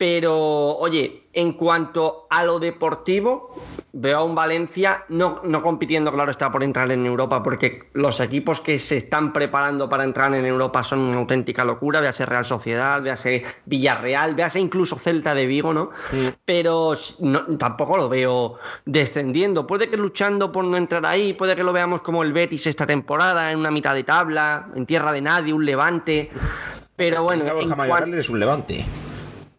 pero, 0.00 0.78
oye, 0.78 1.24
en 1.34 1.52
cuanto 1.52 2.26
a 2.30 2.42
lo 2.42 2.58
deportivo, 2.58 3.54
veo 3.92 4.16
a 4.16 4.24
un 4.24 4.34
Valencia 4.34 5.04
no, 5.10 5.42
no, 5.44 5.62
compitiendo, 5.62 6.10
claro 6.10 6.30
está, 6.30 6.50
por 6.50 6.62
entrar 6.62 6.90
en 6.90 7.04
Europa, 7.04 7.42
porque 7.42 7.82
los 7.92 8.18
equipos 8.20 8.62
que 8.62 8.78
se 8.78 8.96
están 8.96 9.34
preparando 9.34 9.90
para 9.90 10.04
entrar 10.04 10.34
en 10.34 10.46
Europa 10.46 10.84
son 10.84 11.00
una 11.00 11.18
auténtica 11.18 11.66
locura, 11.66 12.00
véase 12.00 12.24
Real 12.24 12.46
Sociedad, 12.46 13.02
véase 13.02 13.44
Villarreal, 13.66 14.34
véase 14.34 14.58
incluso 14.58 14.96
Celta 14.96 15.34
de 15.34 15.44
Vigo, 15.44 15.74
¿no? 15.74 15.90
Pero 16.46 16.94
tampoco 17.58 17.98
lo 17.98 18.08
veo 18.08 18.54
descendiendo. 18.86 19.66
Puede 19.66 19.90
que 19.90 19.98
luchando 19.98 20.50
por 20.50 20.64
no 20.64 20.78
entrar 20.78 21.04
ahí, 21.04 21.34
puede 21.34 21.54
que 21.54 21.62
lo 21.62 21.74
veamos 21.74 22.00
como 22.00 22.22
el 22.22 22.32
Betis 22.32 22.66
esta 22.66 22.86
temporada, 22.86 23.50
en 23.50 23.58
una 23.58 23.70
mitad 23.70 23.94
de 23.94 24.04
tabla, 24.04 24.68
en 24.74 24.86
tierra 24.86 25.12
de 25.12 25.20
nadie, 25.20 25.52
un 25.52 25.66
levante. 25.66 26.30
Pero 26.96 27.22
bueno. 27.22 27.44
En 27.44 28.14
es 28.14 28.30
un 28.30 28.40
levante. 28.40 28.86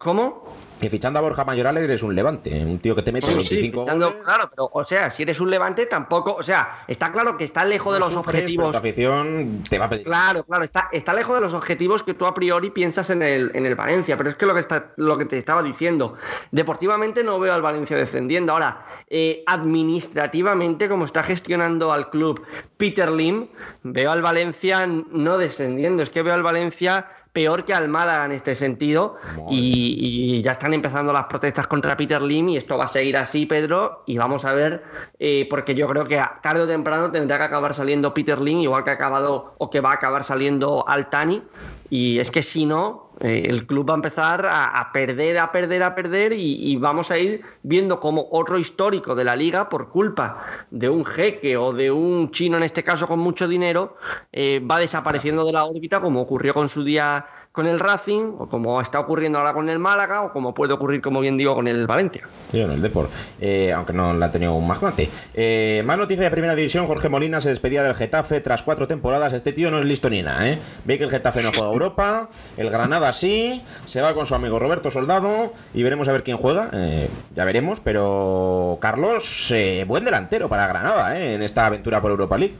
¿Cómo? 0.03 0.43
Que 0.79 0.89
fichando 0.89 1.19
a 1.19 1.21
Borja 1.21 1.45
Mayoral 1.45 1.77
eres 1.77 2.01
un 2.01 2.15
levante, 2.15 2.65
un 2.65 2.79
tío 2.79 2.95
que 2.95 3.03
te 3.03 3.11
mete 3.11 3.27
25 3.27 3.85
goles. 3.85 4.13
Claro, 4.23 4.49
pero, 4.49 4.67
o 4.73 4.83
sea, 4.83 5.11
si 5.11 5.21
eres 5.21 5.39
un 5.39 5.51
levante, 5.51 5.85
tampoco. 5.85 6.33
O 6.33 6.41
sea, 6.41 6.85
está 6.87 7.11
claro 7.11 7.37
que 7.37 7.43
está 7.43 7.63
lejos 7.65 7.93
de 7.93 7.99
los 7.99 8.15
objetivos. 8.15 8.75
afición 8.75 9.61
te 9.69 9.77
va 9.77 9.85
a 9.85 9.89
pedir. 9.89 10.05
Claro, 10.05 10.43
claro, 10.43 10.63
está, 10.63 10.89
está 10.91 11.13
lejos 11.13 11.35
de 11.35 11.41
los 11.41 11.53
objetivos 11.53 12.01
que 12.01 12.15
tú 12.15 12.25
a 12.25 12.33
priori 12.33 12.71
piensas 12.71 13.11
en 13.11 13.21
el, 13.21 13.51
en 13.53 13.67
el 13.67 13.75
Valencia. 13.75 14.17
Pero 14.17 14.31
es 14.31 14.35
que 14.35 14.47
lo 14.47 14.55
que, 14.55 14.61
está, 14.61 14.91
lo 14.95 15.19
que 15.19 15.25
te 15.25 15.37
estaba 15.37 15.61
diciendo, 15.61 16.15
deportivamente 16.49 17.23
no 17.23 17.39
veo 17.39 17.53
al 17.53 17.61
Valencia 17.61 17.95
descendiendo. 17.95 18.53
Ahora, 18.53 18.83
eh, 19.07 19.43
administrativamente, 19.45 20.89
como 20.89 21.05
está 21.05 21.21
gestionando 21.21 21.93
al 21.93 22.09
club 22.09 22.41
Peter 22.77 23.11
Lim, 23.11 23.49
veo 23.83 24.11
al 24.11 24.23
Valencia 24.23 24.87
no 24.87 25.37
descendiendo. 25.37 26.01
Es 26.01 26.09
que 26.09 26.23
veo 26.23 26.33
al 26.33 26.41
Valencia 26.41 27.05
peor 27.33 27.65
que 27.65 27.73
al 27.73 27.87
Málaga 27.87 28.25
en 28.25 28.31
este 28.33 28.55
sentido. 28.55 29.15
Y, 29.49 30.41
ya 30.41 30.53
están 30.53 30.73
empezando 30.73 31.13
las 31.13 31.25
protestas 31.25 31.67
contra 31.67 31.95
Peter 31.95 32.21
Lim 32.21 32.49
y 32.49 32.57
esto 32.57 32.77
va 32.77 32.85
a 32.85 32.87
seguir 32.87 33.17
así, 33.17 33.45
Pedro. 33.45 34.03
Y 34.05 34.17
vamos 34.17 34.45
a 34.45 34.53
ver, 34.53 34.83
eh, 35.19 35.47
porque 35.49 35.75
yo 35.75 35.87
creo 35.87 36.05
que 36.05 36.21
tarde 36.41 36.63
o 36.63 36.67
temprano 36.67 37.11
tendrá 37.11 37.37
que 37.37 37.43
acabar 37.43 37.73
saliendo 37.73 38.13
Peter 38.13 38.39
Lim, 38.39 38.61
igual 38.61 38.83
que 38.83 38.89
ha 38.89 38.93
acabado 38.93 39.55
o 39.57 39.69
que 39.69 39.81
va 39.81 39.91
a 39.91 39.95
acabar 39.95 40.23
saliendo 40.23 40.87
Altani. 40.87 41.43
Y 41.89 42.19
es 42.19 42.31
que 42.31 42.41
si 42.41 42.65
no, 42.65 43.10
eh, 43.23 43.43
el 43.47 43.67
club 43.67 43.87
va 43.87 43.93
a 43.93 43.95
empezar 43.95 44.47
a, 44.49 44.89
perder, 44.91 45.37
a 45.37 45.51
perder, 45.51 45.83
a 45.83 45.93
perder 45.93 46.33
y, 46.33 46.75
vamos 46.77 47.11
a 47.11 47.19
ir 47.19 47.43
viendo 47.61 47.99
como 47.99 48.27
otro 48.31 48.57
histórico 48.57 49.13
de 49.13 49.23
la 49.23 49.35
liga, 49.35 49.69
por 49.69 49.89
culpa 49.89 50.43
de 50.71 50.89
un 50.89 51.05
jeque 51.05 51.55
o 51.55 51.71
de 51.71 51.91
un 51.91 52.31
chino, 52.31 52.57
en 52.57 52.63
este 52.63 52.83
caso 52.83 53.07
con 53.07 53.19
mucho 53.19 53.47
dinero, 53.47 53.95
eh, 54.31 54.59
va 54.59 54.79
desapareciendo 54.79 55.45
de 55.45 55.53
la 55.53 55.65
órbita, 55.65 56.01
como 56.01 56.21
ocurrió 56.21 56.55
con 56.55 56.67
su 56.67 56.83
día 56.83 57.25
con 57.51 57.67
el 57.67 57.79
Racing, 57.79 58.35
o 58.37 58.47
como 58.47 58.79
está 58.79 58.99
ocurriendo 58.99 59.37
ahora 59.37 59.53
con 59.53 59.67
el 59.67 59.77
Málaga, 59.77 60.21
o 60.21 60.31
como 60.31 60.53
puede 60.53 60.73
ocurrir, 60.73 61.01
como 61.01 61.19
bien 61.19 61.37
digo, 61.37 61.53
con 61.53 61.67
el 61.67 61.85
Valencia. 61.85 62.25
Sí, 62.49 62.61
en 62.61 62.71
el 62.71 62.81
Depor, 62.81 63.09
eh, 63.41 63.73
aunque 63.73 63.91
no 63.91 64.13
la 64.13 64.27
ha 64.27 64.31
tenido 64.31 64.53
un 64.53 64.65
magnate. 64.65 65.09
Eh, 65.33 65.83
más 65.85 65.97
noticia 65.97 66.23
de 66.23 66.31
primera 66.31 66.55
división: 66.55 66.87
Jorge 66.87 67.09
Molina 67.09 67.41
se 67.41 67.49
despedía 67.49 67.83
del 67.83 67.93
Getafe 67.93 68.39
tras 68.39 68.63
cuatro 68.63 68.87
temporadas. 68.87 69.33
Este 69.33 69.51
tío 69.51 69.69
no 69.69 69.79
es 69.79 69.85
listo 69.85 70.09
ni 70.09 70.21
nada, 70.21 70.47
¿eh? 70.49 70.59
Ve 70.85 70.97
que 70.97 71.03
el 71.03 71.09
Getafe 71.09 71.43
no 71.43 71.51
juega 71.51 71.67
a 71.67 71.73
Europa, 71.73 72.29
el 72.55 72.69
Granada 72.69 73.11
sí, 73.11 73.63
se 73.85 74.01
va 74.01 74.13
con 74.13 74.25
su 74.25 74.35
amigo 74.35 74.57
Roberto 74.57 74.89
Soldado 74.89 75.53
y 75.73 75.83
veremos 75.83 76.07
a 76.07 76.13
ver 76.13 76.23
quién 76.23 76.37
juega. 76.37 76.69
Eh, 76.73 77.09
ya 77.35 77.43
veremos, 77.43 77.81
pero 77.81 78.77
Carlos, 78.79 79.53
buen 79.87 80.05
delantero 80.05 80.47
para 80.47 80.67
Granada, 80.67 81.17
¿eh? 81.19 81.35
En 81.35 81.41
esta 81.41 81.65
aventura 81.65 82.01
por 82.01 82.11
Europa 82.11 82.37
League 82.37 82.55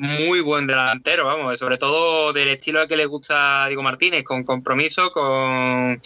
muy 0.00 0.40
buen 0.40 0.66
delantero, 0.66 1.26
vamos, 1.26 1.58
sobre 1.58 1.76
todo 1.76 2.32
del 2.32 2.48
estilo 2.48 2.88
que 2.88 2.96
le 2.96 3.04
gusta 3.04 3.64
a 3.64 3.68
Diego 3.68 3.82
Martínez, 3.82 4.24
con 4.24 4.44
compromiso, 4.44 5.12
con, 5.12 6.00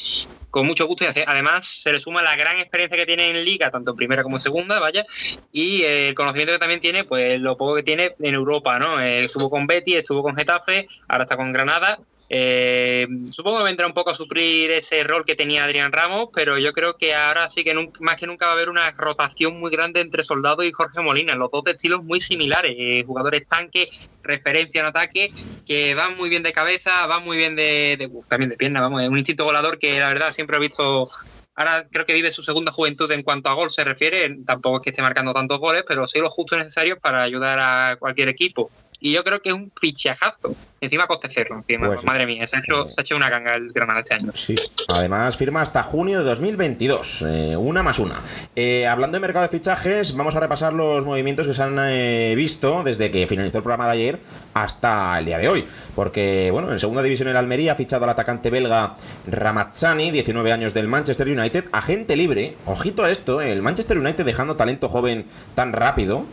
con 0.51 0.67
mucho 0.67 0.89
gusto 0.89 1.05
y 1.05 1.21
además 1.25 1.65
se 1.65 1.93
le 1.93 2.01
suma 2.01 2.21
la 2.21 2.35
gran 2.35 2.59
experiencia 2.59 2.99
que 2.99 3.07
tiene 3.07 3.31
en 3.31 3.45
liga, 3.45 3.71
tanto 3.71 3.93
en 3.93 3.97
primera 3.97 4.25
como 4.25 4.39
en 4.39 4.43
segunda, 4.43 4.81
vaya, 4.81 5.07
y 5.53 5.85
el 5.85 6.13
conocimiento 6.15 6.55
que 6.55 6.59
también 6.59 6.81
tiene, 6.81 7.05
pues 7.05 7.39
lo 7.41 7.57
poco 7.57 7.77
que 7.77 7.85
tiene 7.85 8.17
en 8.19 8.35
Europa, 8.35 8.81
¿no? 8.81 8.99
estuvo 9.01 9.49
con 9.49 9.69
Betty, 9.69 9.95
estuvo 9.95 10.25
con 10.25 10.35
Getafe, 10.35 10.89
ahora 11.07 11.23
está 11.23 11.37
con 11.37 11.53
Granada 11.53 12.01
eh, 12.37 13.07
supongo 13.31 13.59
que 13.59 13.65
vendrá 13.65 13.87
un 13.87 13.93
poco 13.93 14.11
a 14.11 14.15
suplir 14.17 14.73
ese 14.73 15.05
rol 15.05 15.25
que 15.25 15.37
tenía 15.37 15.63
Adrián 15.63 15.93
Ramos, 15.93 16.31
pero 16.35 16.59
yo 16.59 16.73
creo 16.73 16.97
que 16.97 17.15
ahora 17.15 17.49
sí 17.49 17.63
que 17.63 17.93
más 18.01 18.17
que 18.17 18.27
nunca 18.27 18.47
va 18.47 18.53
a 18.53 18.55
haber 18.57 18.71
una 18.71 18.91
rotación 18.91 19.61
muy 19.61 19.71
grande 19.71 20.01
entre 20.01 20.25
Soldado 20.25 20.65
y 20.65 20.73
Jorge 20.73 21.01
Molina, 21.01 21.37
los 21.37 21.53
dos 21.53 21.63
estilos 21.67 22.03
muy 22.03 22.21
similares, 22.21 22.75
eh, 22.77 23.05
jugadores 23.07 23.47
tanque, 23.47 23.89
referencia 24.25 24.81
en 24.81 24.87
ataque, 24.87 25.33
que 25.65 25.95
van 25.95 26.17
muy 26.17 26.29
bien 26.29 26.43
de 26.43 26.53
cabeza, 26.53 27.07
van 27.07 27.25
muy 27.25 27.37
bien 27.37 27.55
de, 27.55 28.11
también 28.27 28.51
de 28.51 28.57
pierna, 28.57 28.81
vamos, 28.81 29.01
es 29.01 29.09
un 29.09 29.19
instinto 29.19 29.45
volador 29.45 29.79
que 29.79 30.01
la 30.01 30.09
verdad 30.09 30.33
siempre 30.33 30.57
he 30.57 30.61
visto 30.61 31.09
ahora 31.55 31.87
creo 31.89 32.05
que 32.05 32.15
vive 32.15 32.33
su 32.33 32.43
segunda 32.43 32.73
juventud 32.73 33.09
en 33.13 33.23
cuanto 33.23 33.49
a 33.49 33.55
gol 33.55 33.71
se 33.71 33.85
refiere. 33.85 34.39
Tampoco 34.45 34.79
es 34.79 34.83
que 34.83 34.91
esté 34.91 35.03
marcando 35.03 35.33
tantos 35.33 35.61
goles, 35.61 35.85
pero 35.87 36.09
sí 36.09 36.19
lo 36.19 36.31
justo 36.31 36.57
necesarios 36.57 36.99
para 36.99 37.23
ayudar 37.23 37.61
a 37.61 37.97
cualquier 37.97 38.29
equipo 38.29 38.73
y 39.01 39.13
yo 39.13 39.25
creo 39.25 39.41
que 39.43 39.51
es 39.51 39.55
un 39.55 39.71
fichajazo. 39.79 40.55
Encima 40.81 41.07
coste 41.07 41.29
cero, 41.33 41.65
pues 41.67 42.05
madre 42.05 42.27
mía, 42.27 42.47
se 42.47 42.57
ha, 42.57 42.59
hecho, 42.59 42.91
se 42.91 43.01
ha 43.01 43.03
hecho 43.03 43.17
una 43.17 43.31
ganga 43.31 43.55
el 43.55 43.73
Granada 43.73 44.01
este 44.01 44.15
año. 44.15 44.33
Sí, 44.35 44.55
además 44.89 45.35
firma 45.35 45.63
hasta 45.63 45.83
junio 45.83 46.19
de 46.19 46.25
2022, 46.25 47.23
eh, 47.27 47.57
una 47.57 47.83
más 47.83 47.99
una. 47.99 48.21
Eh, 48.55 48.87
hablando 48.87 49.17
de 49.17 49.21
mercado 49.21 49.45
de 49.45 49.49
fichajes, 49.49 50.15
vamos 50.15 50.37
a 50.37 50.41
repasar 50.41 50.75
los 50.75 51.03
movimientos 51.03 51.47
que 51.47 51.55
se 51.55 51.63
han 51.63 51.79
eh, 51.81 52.35
visto 52.37 52.83
desde 52.83 53.11
que 53.11 53.27
finalizó 53.27 53.59
el 53.59 53.63
programa 53.63 53.87
de 53.87 53.93
ayer 53.93 54.21
hasta 54.53 55.19
el 55.19 55.25
día 55.25 55.39
de 55.39 55.49
hoy. 55.49 55.65
Porque, 55.95 56.51
bueno, 56.53 56.71
en 56.71 56.79
segunda 56.79 57.03
división 57.03 57.29
el 57.29 57.37
Almería 57.37 57.73
ha 57.73 57.77
fichado 57.77 58.05
al 58.05 58.11
atacante 58.11 58.51
belga 58.51 58.97
Ramazzani, 59.27 60.11
19 60.11 60.53
años 60.53 60.75
del 60.75 60.89
Manchester 60.89 61.29
United, 61.29 61.65
agente 61.73 62.15
libre. 62.15 62.57
Ojito 62.67 63.05
a 63.05 63.11
esto, 63.11 63.41
el 63.41 63.63
Manchester 63.63 63.99
United 63.99 64.25
dejando 64.25 64.57
talento 64.57 64.91
joven 64.91 65.27
tan 65.55 65.73
rápido. 65.73 66.27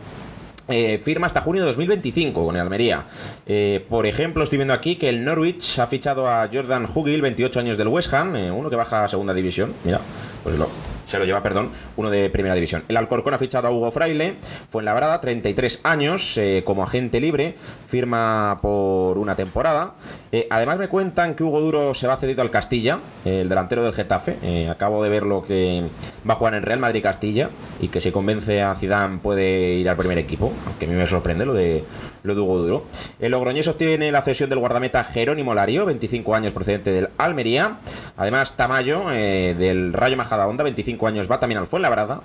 Eh, 0.68 1.00
firma 1.04 1.26
hasta 1.26 1.40
junio 1.40 1.62
de 1.62 1.66
2025 1.68 2.44
con 2.46 2.54
el 2.54 2.62
Almería. 2.62 3.04
Eh, 3.46 3.84
por 3.88 4.06
ejemplo, 4.06 4.44
estoy 4.44 4.58
viendo 4.58 4.74
aquí 4.74 4.96
que 4.96 5.08
el 5.08 5.24
Norwich 5.24 5.78
ha 5.78 5.86
fichado 5.86 6.28
a 6.28 6.48
Jordan 6.52 6.86
Hugill, 6.92 7.20
28 7.20 7.60
años 7.60 7.76
del 7.76 7.88
West 7.88 8.12
Ham, 8.14 8.36
eh, 8.36 8.50
uno 8.50 8.70
que 8.70 8.76
baja 8.76 9.04
a 9.04 9.08
segunda 9.08 9.34
división. 9.34 9.74
Mira, 9.84 10.00
pues 10.42 10.56
lo, 10.56 10.68
se 11.06 11.18
lo 11.18 11.24
lleva, 11.24 11.42
perdón, 11.42 11.70
uno 11.96 12.10
de 12.10 12.30
primera 12.30 12.54
división. 12.54 12.84
El 12.88 12.96
Alcorcón 12.96 13.34
ha 13.34 13.38
fichado 13.38 13.68
a 13.68 13.70
Hugo 13.70 13.90
Fraile, 13.92 14.36
fue 14.68 14.82
en 14.82 14.86
Labrada, 14.86 15.20
33 15.20 15.80
años, 15.82 16.36
eh, 16.36 16.62
como 16.64 16.82
agente 16.82 17.20
libre, 17.20 17.56
firma 17.86 18.58
por 18.62 19.18
una 19.18 19.36
temporada. 19.36 19.94
Eh, 20.30 20.46
además 20.50 20.78
me 20.78 20.88
cuentan 20.88 21.34
que 21.34 21.44
Hugo 21.44 21.60
Duro 21.60 21.94
se 21.94 22.06
va 22.06 22.16
cedido 22.16 22.42
al 22.42 22.50
Castilla, 22.50 23.00
el 23.24 23.48
delantero 23.48 23.84
del 23.84 23.92
Getafe. 23.92 24.38
Eh, 24.42 24.68
acabo 24.68 25.02
de 25.02 25.10
ver 25.10 25.24
lo 25.24 25.44
que 25.44 25.84
va 26.28 26.34
a 26.34 26.36
jugar 26.36 26.54
en 26.54 26.62
Real 26.62 26.78
Madrid 26.78 27.02
Castilla 27.02 27.50
y 27.80 27.88
que 27.88 28.00
si 28.00 28.10
convence 28.10 28.62
a 28.62 28.74
Zidane 28.74 29.18
puede 29.18 29.74
ir 29.74 29.88
al 29.88 29.96
primer 29.96 30.18
equipo, 30.18 30.52
aunque 30.66 30.86
a 30.86 30.88
mí 30.88 30.94
me 30.94 31.06
sorprende 31.06 31.44
lo 31.44 31.54
de 31.54 31.84
lo 32.22 32.34
de 32.34 32.40
Hugo 32.40 32.58
Duro. 32.58 32.84
El 33.20 33.32
Logroñés 33.32 33.68
obtiene 33.68 34.12
la 34.12 34.22
cesión 34.22 34.50
del 34.50 34.58
guardameta 34.58 35.04
Jerónimo 35.04 35.54
Lario, 35.54 35.84
25 35.86 36.34
años 36.34 36.52
procedente 36.52 36.92
del 36.92 37.08
Almería. 37.18 37.78
Además 38.16 38.56
Tamayo 38.56 39.08
del 39.08 39.92
Rayo 39.92 40.16
Majadahonda, 40.16 40.64
25 40.64 41.06
años 41.06 41.30
va 41.30 41.40
también 41.40 41.58
al 41.58 41.66
Fuenlabrada. 41.66 42.20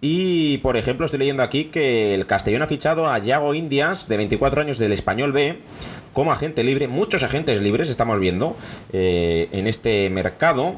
Y, 0.00 0.58
por 0.58 0.76
ejemplo, 0.76 1.06
estoy 1.06 1.18
leyendo 1.18 1.42
aquí 1.42 1.64
que 1.64 2.14
el 2.14 2.26
Castellón 2.26 2.62
ha 2.62 2.66
fichado 2.66 3.08
a 3.08 3.18
Yago 3.18 3.54
Indias, 3.54 4.08
de 4.08 4.16
24 4.18 4.60
años 4.60 4.78
del 4.78 4.92
Español 4.92 5.32
B, 5.32 5.58
como 6.12 6.32
agente 6.32 6.64
libre. 6.64 6.86
Muchos 6.86 7.22
agentes 7.22 7.60
libres 7.62 7.88
estamos 7.88 8.20
viendo 8.20 8.56
eh, 8.92 9.48
en 9.52 9.66
este 9.66 10.10
mercado. 10.10 10.74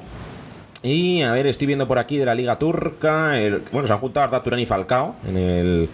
Y, 0.82 1.22
a 1.22 1.32
ver, 1.32 1.48
estoy 1.48 1.66
viendo 1.66 1.88
por 1.88 1.98
aquí 1.98 2.16
de 2.16 2.26
la 2.26 2.34
Liga 2.36 2.58
Turca. 2.58 3.32
bueno, 3.72 3.88
se 3.88 3.92
han 3.92 3.98
juntado 3.98 4.24
Arda 4.24 4.42
Turán 4.42 4.60
y 4.60 4.66
Falcao 4.66 5.16
en 5.28 5.36
el 5.36 5.88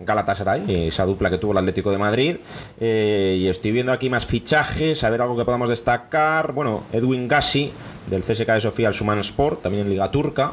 Galatasaray, 0.00 0.88
esa 0.88 1.04
dupla 1.04 1.30
que 1.30 1.38
tuvo 1.38 1.52
el 1.52 1.58
Atlético 1.58 1.90
de 1.90 1.98
Madrid. 1.98 2.36
Eh, 2.80 3.36
y 3.38 3.48
estoy 3.48 3.72
viendo 3.72 3.92
aquí 3.92 4.08
más 4.08 4.26
fichajes, 4.26 5.04
a 5.04 5.10
ver 5.10 5.20
algo 5.20 5.36
que 5.36 5.44
podamos 5.44 5.68
destacar. 5.68 6.52
Bueno, 6.52 6.84
Edwin 6.92 7.28
Gassi, 7.28 7.70
del 8.08 8.22
CSK 8.22 8.46
de 8.46 8.60
Sofía 8.60 8.88
al 8.88 8.94
Suman 8.94 9.18
Sport, 9.20 9.62
también 9.62 9.84
en 9.84 9.90
Liga 9.90 10.10
Turca. 10.10 10.52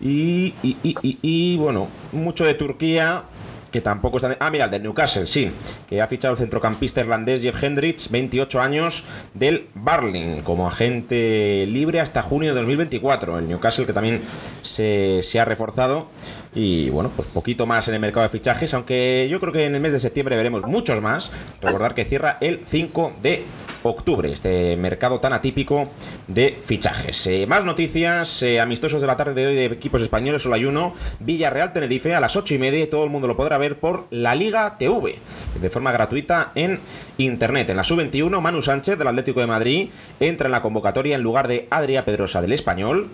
Y, 0.00 1.56
bueno, 1.56 1.88
mucho 2.12 2.44
de 2.44 2.54
Turquía, 2.54 3.22
que 3.70 3.80
tampoco 3.80 4.18
está... 4.18 4.36
Ah, 4.40 4.50
mira, 4.50 4.68
del 4.68 4.82
Newcastle, 4.82 5.26
sí, 5.26 5.50
que 5.88 6.02
ha 6.02 6.06
fichado 6.06 6.32
el 6.32 6.38
centrocampista 6.38 7.00
irlandés 7.00 7.42
Jeff 7.42 7.62
Hendricks, 7.62 8.10
28 8.10 8.60
años, 8.60 9.04
del 9.32 9.68
Barling, 9.74 10.42
como 10.42 10.68
agente 10.68 11.66
libre 11.68 12.00
hasta 12.00 12.20
junio 12.20 12.50
de 12.50 12.60
2024. 12.60 13.38
El 13.38 13.48
Newcastle 13.48 13.86
que 13.86 13.92
también 13.92 14.22
se 14.62 15.40
ha 15.40 15.44
reforzado. 15.44 16.08
Y 16.54 16.90
bueno, 16.90 17.10
pues 17.14 17.28
poquito 17.28 17.66
más 17.66 17.88
en 17.88 17.94
el 17.94 18.00
mercado 18.00 18.22
de 18.22 18.30
fichajes, 18.30 18.72
aunque 18.74 19.28
yo 19.30 19.40
creo 19.40 19.52
que 19.52 19.66
en 19.66 19.74
el 19.74 19.80
mes 19.80 19.92
de 19.92 20.00
septiembre 20.00 20.36
veremos 20.36 20.64
muchos 20.64 21.00
más. 21.02 21.30
Recordar 21.60 21.94
que 21.94 22.04
cierra 22.04 22.38
el 22.40 22.60
5 22.66 23.14
de 23.22 23.44
octubre, 23.82 24.32
este 24.32 24.76
mercado 24.76 25.20
tan 25.20 25.32
atípico 25.32 25.88
de 26.26 26.56
fichajes. 26.64 27.26
Eh, 27.26 27.46
más 27.46 27.64
noticias, 27.64 28.42
eh, 28.42 28.60
amistosos 28.60 29.00
de 29.00 29.06
la 29.06 29.16
tarde 29.16 29.34
de 29.34 29.46
hoy 29.46 29.54
de 29.54 29.64
equipos 29.66 30.02
españoles, 30.02 30.42
solo 30.42 30.56
hay 30.56 30.64
uno, 30.64 30.94
Villarreal 31.20 31.72
Tenerife 31.72 32.14
a 32.14 32.20
las 32.20 32.36
8 32.36 32.54
y 32.54 32.58
media 32.58 32.90
todo 32.90 33.04
el 33.04 33.10
mundo 33.10 33.28
lo 33.28 33.36
podrá 33.36 33.58
ver 33.58 33.78
por 33.78 34.06
la 34.10 34.34
Liga 34.34 34.76
TV, 34.78 35.18
de 35.60 35.70
forma 35.70 35.92
gratuita 35.92 36.52
en 36.54 36.80
internet. 37.18 37.70
En 37.70 37.76
la 37.76 37.84
sub-21, 37.84 38.40
Manu 38.40 38.62
Sánchez 38.62 38.98
del 38.98 39.08
Atlético 39.08 39.40
de 39.40 39.46
Madrid 39.46 39.90
entra 40.20 40.46
en 40.46 40.52
la 40.52 40.62
convocatoria 40.62 41.16
en 41.16 41.22
lugar 41.22 41.48
de 41.48 41.68
Adrià 41.70 42.04
Pedrosa 42.04 42.40
del 42.40 42.52
Español. 42.52 43.08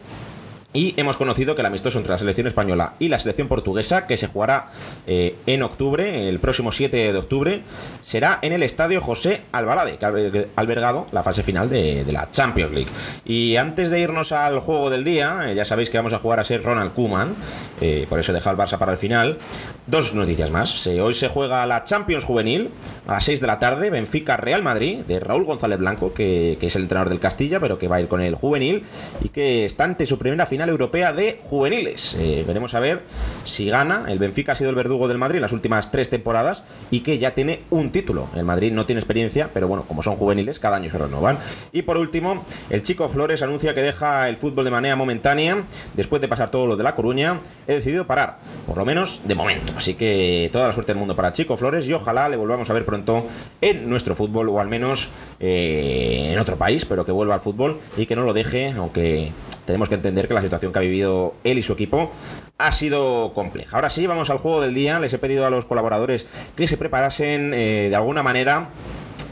Y 0.74 0.94
hemos 0.96 1.18
conocido 1.18 1.54
que 1.54 1.60
el 1.60 1.66
amistoso 1.66 1.98
entre 1.98 2.12
la 2.12 2.18
selección 2.18 2.46
española 2.46 2.94
y 2.98 3.08
la 3.08 3.18
selección 3.18 3.46
portuguesa, 3.46 4.06
que 4.06 4.16
se 4.16 4.26
jugará 4.26 4.68
eh, 5.06 5.36
en 5.46 5.62
octubre, 5.62 6.30
el 6.30 6.38
próximo 6.38 6.72
7 6.72 7.12
de 7.12 7.18
octubre, 7.18 7.62
será 8.00 8.38
en 8.40 8.52
el 8.52 8.62
estadio 8.62 9.02
José 9.02 9.42
Albalade, 9.52 9.98
que 9.98 10.06
ha 10.06 10.12
albergado 10.56 11.08
la 11.12 11.22
fase 11.22 11.42
final 11.42 11.68
de, 11.68 12.06
la 12.10 12.30
Champions 12.30 12.72
League. 12.72 12.90
Y 13.26 13.56
antes 13.56 13.90
de 13.90 14.00
irnos 14.00 14.32
al 14.32 14.60
juego 14.60 14.88
del 14.88 15.04
día, 15.04 15.50
eh, 15.50 15.54
ya 15.54 15.66
sabéis 15.66 15.90
que 15.90 15.98
vamos 15.98 16.14
a 16.14 16.18
jugar 16.18 16.40
a 16.40 16.44
ser 16.44 16.62
Ronald 16.62 16.92
Kuman, 16.92 17.34
eh, 17.82 18.06
por 18.08 18.18
eso 18.18 18.32
deja 18.32 18.50
el 18.50 18.56
Barça 18.56 18.78
para 18.78 18.92
el 18.92 18.98
final. 18.98 19.38
Dos 19.86 20.14
noticias 20.14 20.50
más. 20.50 20.86
hoy 20.86 21.12
se 21.12 21.28
juega 21.28 21.66
la 21.66 21.84
Champions 21.84 22.24
Juvenil 22.24 22.70
a 23.06 23.14
las 23.14 23.24
6 23.24 23.40
de 23.40 23.46
la 23.46 23.58
tarde, 23.58 23.90
Benfica 23.90 24.36
Real 24.36 24.62
Madrid, 24.62 25.00
de 25.00 25.20
Raúl 25.20 25.44
González 25.44 25.78
Blanco, 25.78 26.14
que, 26.14 26.56
que 26.60 26.68
es 26.68 26.76
el 26.76 26.82
entrenador 26.82 27.10
del 27.10 27.18
Castilla, 27.18 27.60
pero 27.60 27.78
que 27.78 27.88
va 27.88 27.96
a 27.96 28.00
ir 28.00 28.08
con 28.08 28.20
el 28.20 28.36
juvenil 28.36 28.84
y 29.22 29.28
que 29.30 29.64
está 29.64 29.84
ante 29.84 30.06
su 30.06 30.18
primera 30.18 30.46
final 30.62 30.70
europea 30.70 31.12
de 31.12 31.40
juveniles. 31.42 32.14
Eh, 32.20 32.44
veremos 32.46 32.74
a 32.74 32.80
ver 32.80 33.02
si 33.44 33.68
gana. 33.68 34.04
El 34.08 34.20
Benfica 34.20 34.52
ha 34.52 34.54
sido 34.54 34.70
el 34.70 34.76
verdugo 34.76 35.08
del 35.08 35.18
Madrid 35.18 35.36
en 35.36 35.42
las 35.42 35.52
últimas 35.52 35.90
tres 35.90 36.08
temporadas 36.08 36.62
y 36.92 37.00
que 37.00 37.18
ya 37.18 37.34
tiene 37.34 37.62
un 37.70 37.90
título. 37.90 38.28
El 38.36 38.44
Madrid 38.44 38.70
no 38.70 38.86
tiene 38.86 39.00
experiencia, 39.00 39.50
pero 39.52 39.66
bueno, 39.66 39.84
como 39.88 40.04
son 40.04 40.14
juveniles, 40.14 40.60
cada 40.60 40.76
año 40.76 40.88
se 40.88 40.98
renovan. 40.98 41.38
Y 41.72 41.82
por 41.82 41.98
último, 41.98 42.44
el 42.70 42.82
chico 42.82 43.08
Flores 43.08 43.42
anuncia 43.42 43.74
que 43.74 43.82
deja 43.82 44.28
el 44.28 44.36
fútbol 44.36 44.64
de 44.64 44.70
manera 44.70 44.94
momentánea. 44.94 45.64
Después 45.94 46.22
de 46.22 46.28
pasar 46.28 46.52
todo 46.52 46.68
lo 46.68 46.76
de 46.76 46.84
La 46.84 46.94
Coruña, 46.94 47.40
he 47.66 47.74
decidido 47.74 48.06
parar, 48.06 48.38
por 48.66 48.76
lo 48.76 48.84
menos 48.84 49.22
de 49.24 49.34
momento. 49.34 49.72
Así 49.76 49.94
que 49.94 50.48
toda 50.52 50.68
la 50.68 50.74
suerte 50.74 50.92
del 50.92 51.00
mundo 51.00 51.16
para 51.16 51.32
Chico 51.32 51.56
Flores 51.56 51.88
y 51.88 51.92
ojalá 51.92 52.28
le 52.28 52.36
volvamos 52.36 52.70
a 52.70 52.72
ver 52.72 52.84
pronto 52.84 53.26
en 53.60 53.88
nuestro 53.88 54.14
fútbol 54.14 54.48
o 54.48 54.60
al 54.60 54.68
menos 54.68 55.08
eh, 55.40 56.30
en 56.32 56.38
otro 56.38 56.56
país, 56.56 56.84
pero 56.84 57.04
que 57.04 57.10
vuelva 57.10 57.34
al 57.34 57.40
fútbol 57.40 57.80
y 57.96 58.06
que 58.06 58.14
no 58.14 58.22
lo 58.22 58.32
deje, 58.32 58.70
aunque 58.70 59.32
tenemos 59.66 59.88
que 59.88 59.94
entender 59.94 60.28
que 60.28 60.34
la 60.34 60.42
situación 60.42 60.72
que 60.72 60.78
ha 60.78 60.82
vivido 60.82 61.34
él 61.44 61.58
y 61.58 61.62
su 61.62 61.72
equipo 61.72 62.10
ha 62.58 62.72
sido 62.72 63.32
compleja. 63.34 63.76
Ahora 63.76 63.90
sí, 63.90 64.06
vamos 64.06 64.30
al 64.30 64.38
juego 64.38 64.60
del 64.60 64.74
día. 64.74 65.00
Les 65.00 65.12
he 65.12 65.18
pedido 65.18 65.46
a 65.46 65.50
los 65.50 65.64
colaboradores 65.64 66.26
que 66.56 66.68
se 66.68 66.76
preparasen 66.76 67.52
eh, 67.54 67.88
de 67.88 67.96
alguna 67.96 68.22
manera 68.22 68.70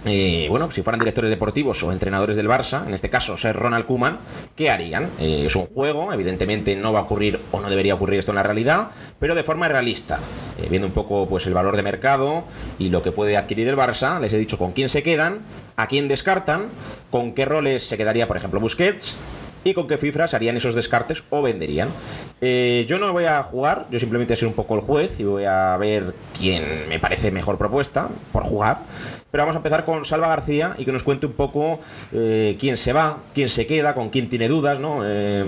eh, 0.07 0.47
bueno, 0.49 0.71
si 0.71 0.83
fueran 0.83 0.99
directores 0.99 1.31
deportivos 1.31 1.83
o 1.83 1.93
entrenadores 1.93 2.35
del 2.35 2.49
Barça, 2.49 2.87
en 2.87 2.95
este 2.95 3.11
caso 3.11 3.37
ser 3.37 3.55
Ronald 3.55 3.85
Kuman, 3.85 4.19
¿qué 4.57 4.71
harían? 4.71 5.11
Eh, 5.19 5.45
es 5.45 5.55
un 5.57 5.67
juego, 5.67 6.11
evidentemente 6.15 6.75
no 6.75 6.93
va 6.95 7.01
a 7.01 7.03
ocurrir 7.03 7.39
o 7.51 7.61
no 7.61 7.69
debería 7.69 7.95
ocurrir 7.95 8.19
esto 8.19 8.33
en 8.33 8.37
la 8.37 8.43
realidad, 8.43 8.93
pero 9.19 9.35
de 9.35 9.43
forma 9.43 9.69
realista, 9.69 10.19
viendo 10.71 10.87
un 10.87 10.95
poco 10.95 11.29
pues 11.29 11.47
el 11.47 11.53
valor 11.53 11.77
de 11.77 11.83
mercado 11.83 12.45
y 12.79 12.89
lo 12.89 13.03
que 13.03 13.13
puede 13.13 13.37
adquirir 13.37 13.69
el 13.69 13.77
Barça, 13.77 14.21
les 14.21 14.33
he 14.33 14.39
dicho 14.39 14.57
con 14.57 14.73
quién 14.73 14.89
se 14.89 15.03
quedan, 15.03 15.41
a 15.77 15.87
quién 15.87 16.09
descartan, 16.09 16.69
con 17.11 17.35
qué 17.35 17.45
roles 17.45 17.87
se 17.87 17.99
quedaría, 17.99 18.27
por 18.27 18.39
ejemplo, 18.39 18.59
Busquets, 18.59 19.17
y 19.65 19.75
con 19.75 19.87
qué 19.87 19.99
cifras 19.99 20.35
harían 20.35 20.57
esos 20.57 20.75
descartes 20.75 21.23
o 21.31 21.43
venderían. 21.43 21.89
Eh, 22.41 22.87
yo 22.89 22.99
no 22.99 23.13
voy 23.13 23.25
a 23.25 23.43
jugar, 23.43 23.87
yo 23.91 23.99
simplemente 23.99 24.37
soy 24.37 24.49
un 24.49 24.55
poco 24.55 24.75
el 24.75 24.81
juez 24.81 25.19
y 25.19 25.25
voy 25.25 25.45
a 25.45 25.77
ver 25.77 26.15
quién 26.39 26.65
me 26.89 26.99
parece 26.99 27.31
mejor 27.31 27.59
propuesta 27.59 28.09
por 28.33 28.43
jugar. 28.43 28.79
Pero 29.31 29.43
vamos 29.43 29.55
a 29.55 29.59
empezar 29.59 29.85
con 29.85 30.05
Salva 30.05 30.29
García 30.29 30.75
y 30.77 30.85
que 30.85 30.93
nos 30.93 31.05
cuente 31.05 31.27
un 31.27 31.35
poco 31.35 31.79
eh, 32.13 32.57
quién 32.59 32.77
se 32.77 32.93
va, 32.93 33.19
quién 33.35 33.49
se 33.49 33.67
queda, 33.67 33.95
con 33.95 34.11
quién 34.11 34.29
tiene 34.29 34.49
dudas, 34.49 34.81
¿no? 34.81 35.03
Eh, 35.05 35.45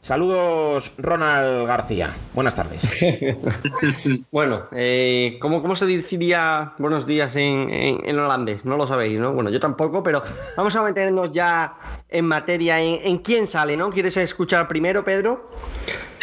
saludos, 0.00 0.90
Ronald 0.98 1.66
García. 1.66 2.14
Buenas 2.34 2.54
tardes. 2.54 2.82
bueno, 4.30 4.64
eh, 4.72 5.38
¿cómo, 5.40 5.62
¿cómo, 5.62 5.76
se 5.76 5.86
diría 5.86 6.72
buenos 6.78 7.06
días 7.06 7.36
en, 7.36 7.70
en, 7.70 8.08
en, 8.08 8.18
holandés? 8.18 8.64
No 8.64 8.76
lo 8.76 8.86
sabéis, 8.86 9.20
¿no? 9.20 9.32
Bueno, 9.32 9.50
yo 9.50 9.60
tampoco, 9.60 10.02
pero 10.02 10.22
vamos 10.56 10.74
a 10.76 10.82
meternos 10.82 11.32
ya 11.32 11.74
en 12.08 12.26
materia 12.26 12.80
en, 12.80 13.00
en 13.02 13.18
quién 13.18 13.46
sale, 13.46 13.76
¿no? 13.76 13.90
¿Quieres 13.90 14.16
escuchar 14.16 14.68
primero, 14.68 15.04
Pedro? 15.04 15.50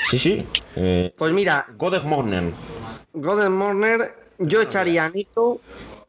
Sí, 0.09 0.17
sí. 0.17 0.45
Eh, 0.75 1.13
pues 1.17 1.33
mira. 1.33 1.65
Godeg 1.77 2.03
Morner. 2.05 2.53
Godeg 3.13 3.49
Morner, 3.49 4.15
yo 4.39 4.61
echaría 4.61 5.05
a 5.05 5.09
Nico, 5.09 5.59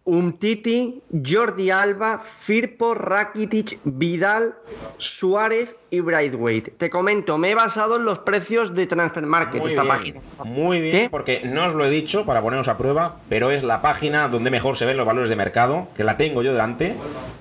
Umtiti, 0.09 1.03
Jordi 1.13 1.71
Alba, 1.71 2.19
Firpo, 2.19 2.95
Rakitic, 2.95 3.79
Vidal, 3.85 4.55
Suárez 4.97 5.77
y 5.91 6.01
Braithwaite. 6.01 6.71
Te 6.71 6.89
comento, 6.89 7.37
me 7.37 7.51
he 7.51 7.55
basado 7.55 7.97
en 7.97 8.07
los 8.07 8.19
precios 8.19 8.75
de 8.75 8.87
Transfer 8.87 9.27
Market, 9.27 9.61
muy 9.61 9.69
esta 9.69 9.83
bien, 9.83 9.95
página. 9.95 10.21
Muy 10.45 10.81
bien, 10.81 10.93
¿Qué? 10.93 11.11
porque 11.11 11.43
no 11.45 11.67
os 11.67 11.75
lo 11.75 11.85
he 11.85 11.91
dicho 11.91 12.25
para 12.25 12.41
ponernos 12.41 12.69
a 12.69 12.79
prueba, 12.79 13.21
pero 13.29 13.51
es 13.51 13.63
la 13.63 13.83
página 13.83 14.29
donde 14.29 14.51
mejor 14.51 14.79
se 14.79 14.87
ven 14.87 14.97
los 14.97 15.05
valores 15.05 15.29
de 15.29 15.37
mercado, 15.37 15.89
que 15.95 16.05
la 16.05 16.17
tengo 16.17 16.43
yo 16.43 16.53
delante. 16.53 16.95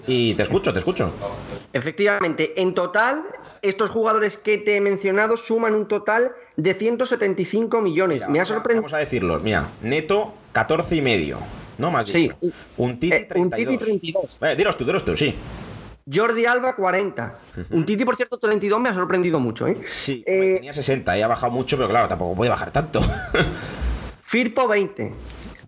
Y 0.06 0.34
te 0.34 0.44
escucho, 0.44 0.74
te 0.74 0.80
escucho. 0.80 1.14
Efectivamente, 1.72 2.62
en 2.62 2.74
total, 2.74 3.24
estos 3.62 3.92
jugadores 3.92 4.36
que 4.36 4.58
te 4.58 4.76
he 4.76 4.82
mencionado 4.82 5.38
suman 5.38 5.74
un 5.74 5.88
total 5.88 6.34
de 6.58 6.74
175 6.74 7.82
millones. 7.82 8.24
Mira, 8.24 8.28
me 8.28 8.40
ha 8.42 8.46
sorprendido. 8.46 8.82
Vamos 8.82 8.94
a 8.94 8.98
decirlo, 8.98 9.40
mira, 9.40 9.70
neto 9.82 10.34
14 10.52 10.98
y 10.98 11.02
medio. 11.02 11.40
No 11.78 11.92
más 11.92 12.08
Sí. 12.08 12.20
dicho. 12.20 12.38
Un 12.78 13.00
Titi 13.00 13.16
Eh, 13.16 13.28
un 13.36 13.50
32. 13.50 13.66
Titi 13.68 13.78
32. 13.78 14.40
Eh, 14.42 14.56
diros 14.56 14.78
tú, 14.78 14.86
diros 14.86 15.06
tú, 15.06 15.16
sí. 15.16 15.34
Jordi 16.12 16.46
Alba 16.46 16.76
40. 16.76 17.38
Un 17.72 17.86
Titi, 17.86 18.06
por 18.06 18.16
cierto, 18.16 18.38
32 18.38 18.80
me 18.80 18.90
ha 18.90 18.94
sorprendido 18.94 19.40
mucho, 19.40 19.68
¿eh? 19.68 19.82
Sí, 19.86 20.24
Eh, 20.26 20.54
tenía 20.56 20.74
60 20.74 21.18
y 21.18 21.22
ha 21.22 21.28
bajado 21.28 21.52
mucho, 21.52 21.76
pero 21.78 21.90
claro, 21.90 22.08
tampoco 22.08 22.36
puede 22.36 22.50
bajar 22.50 22.72
tanto. 22.72 23.02
Firpo 24.22 24.68
20. 24.68 25.14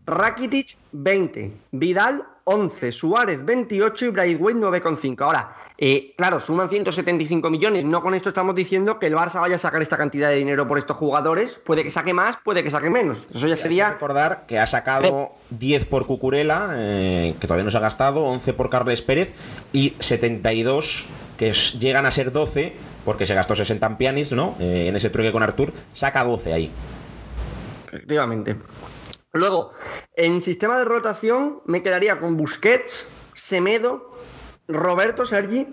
Rakitic 0.05 0.75
20. 0.91 1.53
Vidal 1.71 2.25
11. 2.45 2.91
Suárez 2.91 3.43
28 3.45 4.05
y 4.05 4.09
Braithwaite 4.09 4.59
9,5. 4.59 5.21
Ahora, 5.25 5.55
eh, 5.81 6.13
claro, 6.17 6.41
suman 6.41 6.67
175 6.69 7.49
millones. 7.49 7.85
No 7.85 8.01
con 8.01 8.13
esto 8.13 8.27
estamos 8.27 8.53
diciendo 8.53 8.99
que 8.99 9.07
el 9.07 9.15
Barça 9.15 9.39
vaya 9.39 9.55
a 9.55 9.59
sacar 9.59 9.81
esta 9.81 9.95
cantidad 9.95 10.27
de 10.27 10.35
dinero 10.35 10.67
por 10.67 10.77
estos 10.77 10.97
jugadores. 10.97 11.55
Puede 11.65 11.83
que 11.85 11.89
saque 11.89 12.13
más, 12.13 12.35
puede 12.43 12.63
que 12.65 12.69
saque 12.69 12.89
menos. 12.89 13.27
Eso 13.33 13.39
ya 13.39 13.45
Hay 13.47 13.51
que 13.51 13.55
sería. 13.55 13.89
recordar 13.91 14.45
que 14.45 14.59
ha 14.59 14.67
sacado 14.67 15.31
10 15.51 15.85
por 15.85 16.05
Cucurela, 16.05 16.73
eh, 16.75 17.33
que 17.39 17.47
todavía 17.47 17.63
no 17.63 17.71
se 17.71 17.77
ha 17.77 17.81
gastado, 17.81 18.25
11 18.25 18.51
por 18.53 18.69
Carles 18.69 19.01
Pérez 19.01 19.31
y 19.71 19.93
72, 19.99 21.05
que 21.37 21.53
llegan 21.79 22.05
a 22.05 22.11
ser 22.11 22.33
12, 22.33 22.73
porque 23.05 23.25
se 23.25 23.33
gastó 23.33 23.55
60 23.55 23.87
en 23.87 23.95
Pianis, 23.95 24.33
¿no? 24.33 24.57
Eh, 24.59 24.87
en 24.89 24.97
ese 24.97 25.09
truque 25.09 25.31
con 25.31 25.43
Artur, 25.43 25.71
saca 25.93 26.25
12 26.25 26.51
ahí. 26.51 26.71
Efectivamente. 27.87 28.57
Luego, 29.31 29.71
en 30.15 30.41
sistema 30.41 30.77
de 30.77 30.83
rotación 30.83 31.61
me 31.65 31.81
quedaría 31.83 32.19
con 32.19 32.35
Busquets, 32.35 33.13
Semedo, 33.33 34.08
Roberto 34.69 35.25
Sergi, 35.25 35.67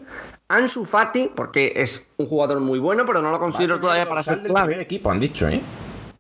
Ansu 0.49 0.85
Fati, 0.85 1.31
porque 1.37 1.73
es 1.77 2.11
un 2.17 2.27
jugador 2.27 2.61
muy 2.61 2.79
bueno, 2.79 3.05
pero 3.07 3.23
no 3.23 3.31
lo 3.31 3.39
considero 3.39 3.79
todavía 3.79 4.09
para 4.09 4.23
ser 4.23 4.35
del 4.43 4.45
primer 4.53 4.65
clave. 4.65 4.83
equipo, 4.83 5.11
han 5.11 5.21
dicho, 5.21 5.49
¿eh? 5.49 5.61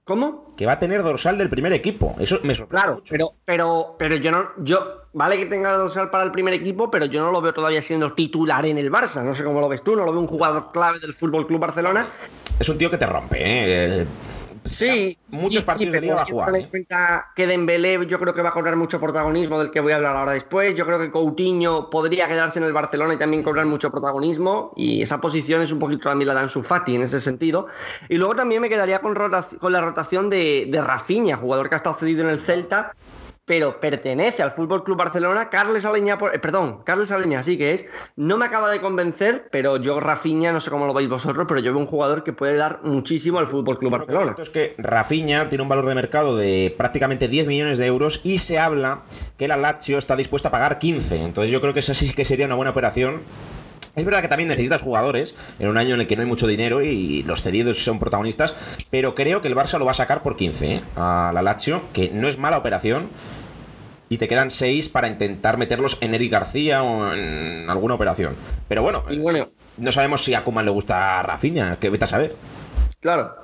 ¿Cómo? 0.04 0.54
Que 0.56 0.66
va 0.66 0.72
a 0.72 0.78
tener 0.78 1.02
dorsal 1.02 1.36
del 1.36 1.48
primer 1.50 1.72
equipo. 1.72 2.14
Eso 2.20 2.38
me 2.44 2.54
sorprende 2.54 2.80
Claro, 2.82 2.94
mucho. 2.96 3.10
pero, 3.10 3.32
pero, 3.44 3.96
pero 3.98 4.14
yo 4.16 4.30
no, 4.30 4.50
yo, 4.58 5.02
vale 5.12 5.36
que 5.36 5.46
tenga 5.46 5.72
dorsal 5.72 6.10
para 6.10 6.22
el 6.22 6.30
primer 6.30 6.54
equipo, 6.54 6.90
pero 6.90 7.06
yo 7.06 7.20
no 7.24 7.32
lo 7.32 7.40
veo 7.40 7.52
todavía 7.52 7.82
siendo 7.82 8.12
titular 8.12 8.64
en 8.66 8.78
el 8.78 8.92
Barça. 8.92 9.24
No 9.24 9.34
sé 9.34 9.42
cómo 9.42 9.60
lo 9.60 9.68
ves 9.68 9.82
tú, 9.82 9.96
no 9.96 10.04
lo 10.04 10.12
veo 10.12 10.20
un 10.20 10.28
jugador 10.28 10.70
clave 10.72 11.00
del 11.00 11.12
Fútbol 11.14 11.46
Club 11.48 11.60
Barcelona. 11.60 12.08
Es 12.60 12.68
un 12.68 12.78
tío 12.78 12.88
que 12.90 12.98
te 12.98 13.06
rompe, 13.06 13.36
¿eh? 13.40 14.06
Sí, 14.68 15.18
Muchos 15.28 15.60
sí, 15.60 15.60
partidos 15.62 15.92
sí, 15.92 15.94
de 15.96 16.00
liga 16.00 16.14
va 16.16 16.22
a 16.22 16.24
jugar, 16.24 16.46
tener 16.46 16.60
¿eh? 16.60 16.64
en 16.64 16.70
cuenta 16.70 17.32
que 17.34 17.46
Dembélé 17.46 18.06
yo 18.06 18.18
creo 18.18 18.34
que 18.34 18.42
va 18.42 18.50
a 18.50 18.52
cobrar 18.52 18.76
mucho 18.76 19.00
protagonismo 19.00 19.58
del 19.58 19.70
que 19.70 19.80
voy 19.80 19.92
a 19.92 19.96
hablar 19.96 20.16
ahora 20.16 20.32
después. 20.32 20.74
Yo 20.74 20.86
creo 20.86 20.98
que 20.98 21.10
Coutinho 21.10 21.90
podría 21.90 22.28
quedarse 22.28 22.58
en 22.58 22.64
el 22.64 22.72
Barcelona 22.72 23.14
y 23.14 23.16
también 23.16 23.42
cobrar 23.42 23.66
mucho 23.66 23.90
protagonismo 23.90 24.72
y 24.76 25.02
esa 25.02 25.20
posición 25.20 25.62
es 25.62 25.72
un 25.72 25.78
poquito 25.78 26.08
también 26.08 26.28
la 26.28 26.34
de 26.34 26.40
Ansu 26.40 26.62
Fati 26.62 26.94
en 26.94 27.02
ese 27.02 27.20
sentido. 27.20 27.66
Y 28.08 28.16
luego 28.16 28.36
también 28.36 28.60
me 28.60 28.68
quedaría 28.68 29.00
con, 29.00 29.14
con 29.14 29.72
la 29.72 29.80
rotación 29.80 30.30
de, 30.30 30.68
de 30.70 30.80
Rafinha, 30.80 31.36
jugador 31.36 31.68
que 31.68 31.74
ha 31.74 31.78
estado 31.78 31.96
cedido 31.96 32.22
en 32.22 32.30
el 32.30 32.40
Celta 32.40 32.92
pero 33.46 33.80
pertenece 33.80 34.42
al 34.42 34.50
Fútbol 34.52 34.82
Club 34.84 34.98
Barcelona. 34.98 35.48
Carles 35.48 35.84
Aleña, 35.86 36.18
por- 36.18 36.34
eh, 36.34 36.38
perdón, 36.40 36.82
Carles 36.84 37.12
Aleña 37.12 37.42
sí 37.44 37.56
que 37.56 37.72
es. 37.72 37.86
No 38.16 38.36
me 38.36 38.44
acaba 38.44 38.68
de 38.70 38.80
convencer, 38.80 39.48
pero 39.50 39.76
yo 39.78 40.00
Rafinha, 40.00 40.52
no 40.52 40.60
sé 40.60 40.68
cómo 40.68 40.84
lo 40.86 40.92
veis 40.92 41.08
vosotros, 41.08 41.46
pero 41.48 41.60
yo 41.60 41.72
veo 41.72 41.80
un 41.80 41.86
jugador 41.86 42.24
que 42.24 42.32
puede 42.32 42.56
dar 42.56 42.80
muchísimo 42.82 43.38
al 43.38 43.46
Fútbol 43.46 43.78
Club 43.78 43.92
Barcelona. 43.92 44.34
es 44.36 44.50
que 44.50 44.74
Rafinha 44.78 45.48
tiene 45.48 45.62
un 45.62 45.68
valor 45.68 45.86
de 45.86 45.94
mercado 45.94 46.36
de 46.36 46.74
prácticamente 46.76 47.28
10 47.28 47.46
millones 47.46 47.78
de 47.78 47.86
euros 47.86 48.20
y 48.24 48.38
se 48.38 48.58
habla 48.58 49.02
que 49.38 49.48
la 49.48 49.56
Lazio 49.56 49.96
está 49.96 50.16
dispuesta 50.16 50.48
a 50.48 50.52
pagar 50.52 50.78
15. 50.80 51.22
Entonces 51.22 51.50
yo 51.52 51.60
creo 51.60 51.72
que 51.72 51.80
esa 51.80 51.94
sí 51.94 52.12
que 52.12 52.24
sería 52.24 52.46
una 52.46 52.56
buena 52.56 52.72
operación. 52.72 53.20
Es 53.94 54.04
verdad 54.04 54.20
que 54.20 54.28
también 54.28 54.48
necesitas 54.50 54.82
jugadores 54.82 55.34
en 55.58 55.68
un 55.68 55.78
año 55.78 55.94
en 55.94 56.02
el 56.02 56.06
que 56.06 56.16
no 56.16 56.22
hay 56.22 56.28
mucho 56.28 56.46
dinero 56.46 56.82
y 56.82 57.22
los 57.22 57.40
cedidos 57.40 57.82
son 57.82 57.98
protagonistas, 57.98 58.54
pero 58.90 59.14
creo 59.14 59.40
que 59.40 59.48
el 59.48 59.54
Barça 59.56 59.78
lo 59.78 59.86
va 59.86 59.92
a 59.92 59.94
sacar 59.94 60.22
por 60.22 60.36
15 60.36 60.74
¿eh? 60.74 60.80
a 60.96 61.30
la 61.32 61.40
Lazio, 61.40 61.80
que 61.94 62.10
no 62.12 62.28
es 62.28 62.36
mala 62.36 62.58
operación. 62.58 63.08
Y 64.08 64.18
te 64.18 64.28
quedan 64.28 64.50
6 64.50 64.88
para 64.88 65.08
intentar 65.08 65.56
meterlos 65.58 65.98
en 66.00 66.14
Eric 66.14 66.30
García 66.32 66.82
o 66.82 67.12
en 67.12 67.68
alguna 67.68 67.94
operación. 67.94 68.34
Pero 68.68 68.82
bueno, 68.82 69.04
Y 69.10 69.18
bueno. 69.18 69.48
no 69.78 69.92
sabemos 69.92 70.22
si 70.24 70.34
a 70.34 70.44
Kuman 70.44 70.64
le 70.64 70.70
gusta 70.70 71.18
a 71.18 71.22
Rafinha, 71.22 71.78
que 71.80 71.90
vete 71.90 72.04
a 72.04 72.08
saber. 72.08 72.36
Claro. 73.00 73.34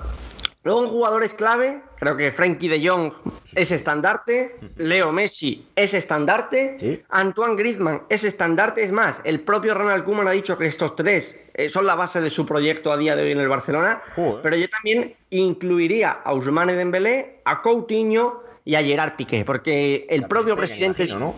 Luego 0.65 0.83
en 0.85 0.89
jugadores 0.89 1.33
clave, 1.33 1.81
creo 1.97 2.15
que 2.15 2.31
Frankie 2.31 2.69
de 2.69 2.87
Jong 2.87 3.11
es 3.53 3.73
estandarte, 3.73 4.55
Leo 4.77 5.11
Messi 5.11 5.67
es 5.75 5.93
estandarte, 5.93 6.77
Sí. 6.79 7.01
Antoine 7.09 7.57
Griezmann 7.57 8.03
es 8.07 8.23
estandarte, 8.23 8.81
es 8.81 8.93
más, 8.93 9.19
el 9.25 9.41
propio 9.41 9.73
Ronald 9.73 10.05
Koeman 10.05 10.25
ha 10.29 10.31
dicho 10.31 10.57
que 10.57 10.65
estos 10.67 10.95
tres 10.95 11.35
eh, 11.53 11.67
son 11.67 11.85
la 11.85 11.95
base 11.95 12.21
de 12.21 12.29
su 12.29 12.45
proyecto 12.45 12.93
a 12.93 12.97
día 12.97 13.17
de 13.17 13.23
hoy 13.23 13.31
en 13.33 13.41
el 13.41 13.49
Barcelona, 13.49 14.01
Joder. 14.15 14.41
pero 14.41 14.55
yo 14.55 14.69
también 14.69 15.13
incluiría 15.31 16.11
a 16.23 16.31
Ousmane 16.31 16.71
Dembélé, 16.75 17.41
a 17.43 17.61
Coutinho 17.61 18.42
y 18.65 18.75
a 18.75 18.83
Gerard 18.83 19.15
Piqué, 19.15 19.45
porque 19.45 20.05
el 20.09 20.25
propio 20.25 20.55
presidente... 20.55 21.03
imagino, 21.03 21.19
¿no? 21.19 21.35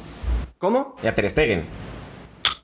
¿Cómo? 0.58 0.96
Y 1.04 1.08
a 1.08 1.16
Ter 1.16 1.30
Stegen. 1.30 1.66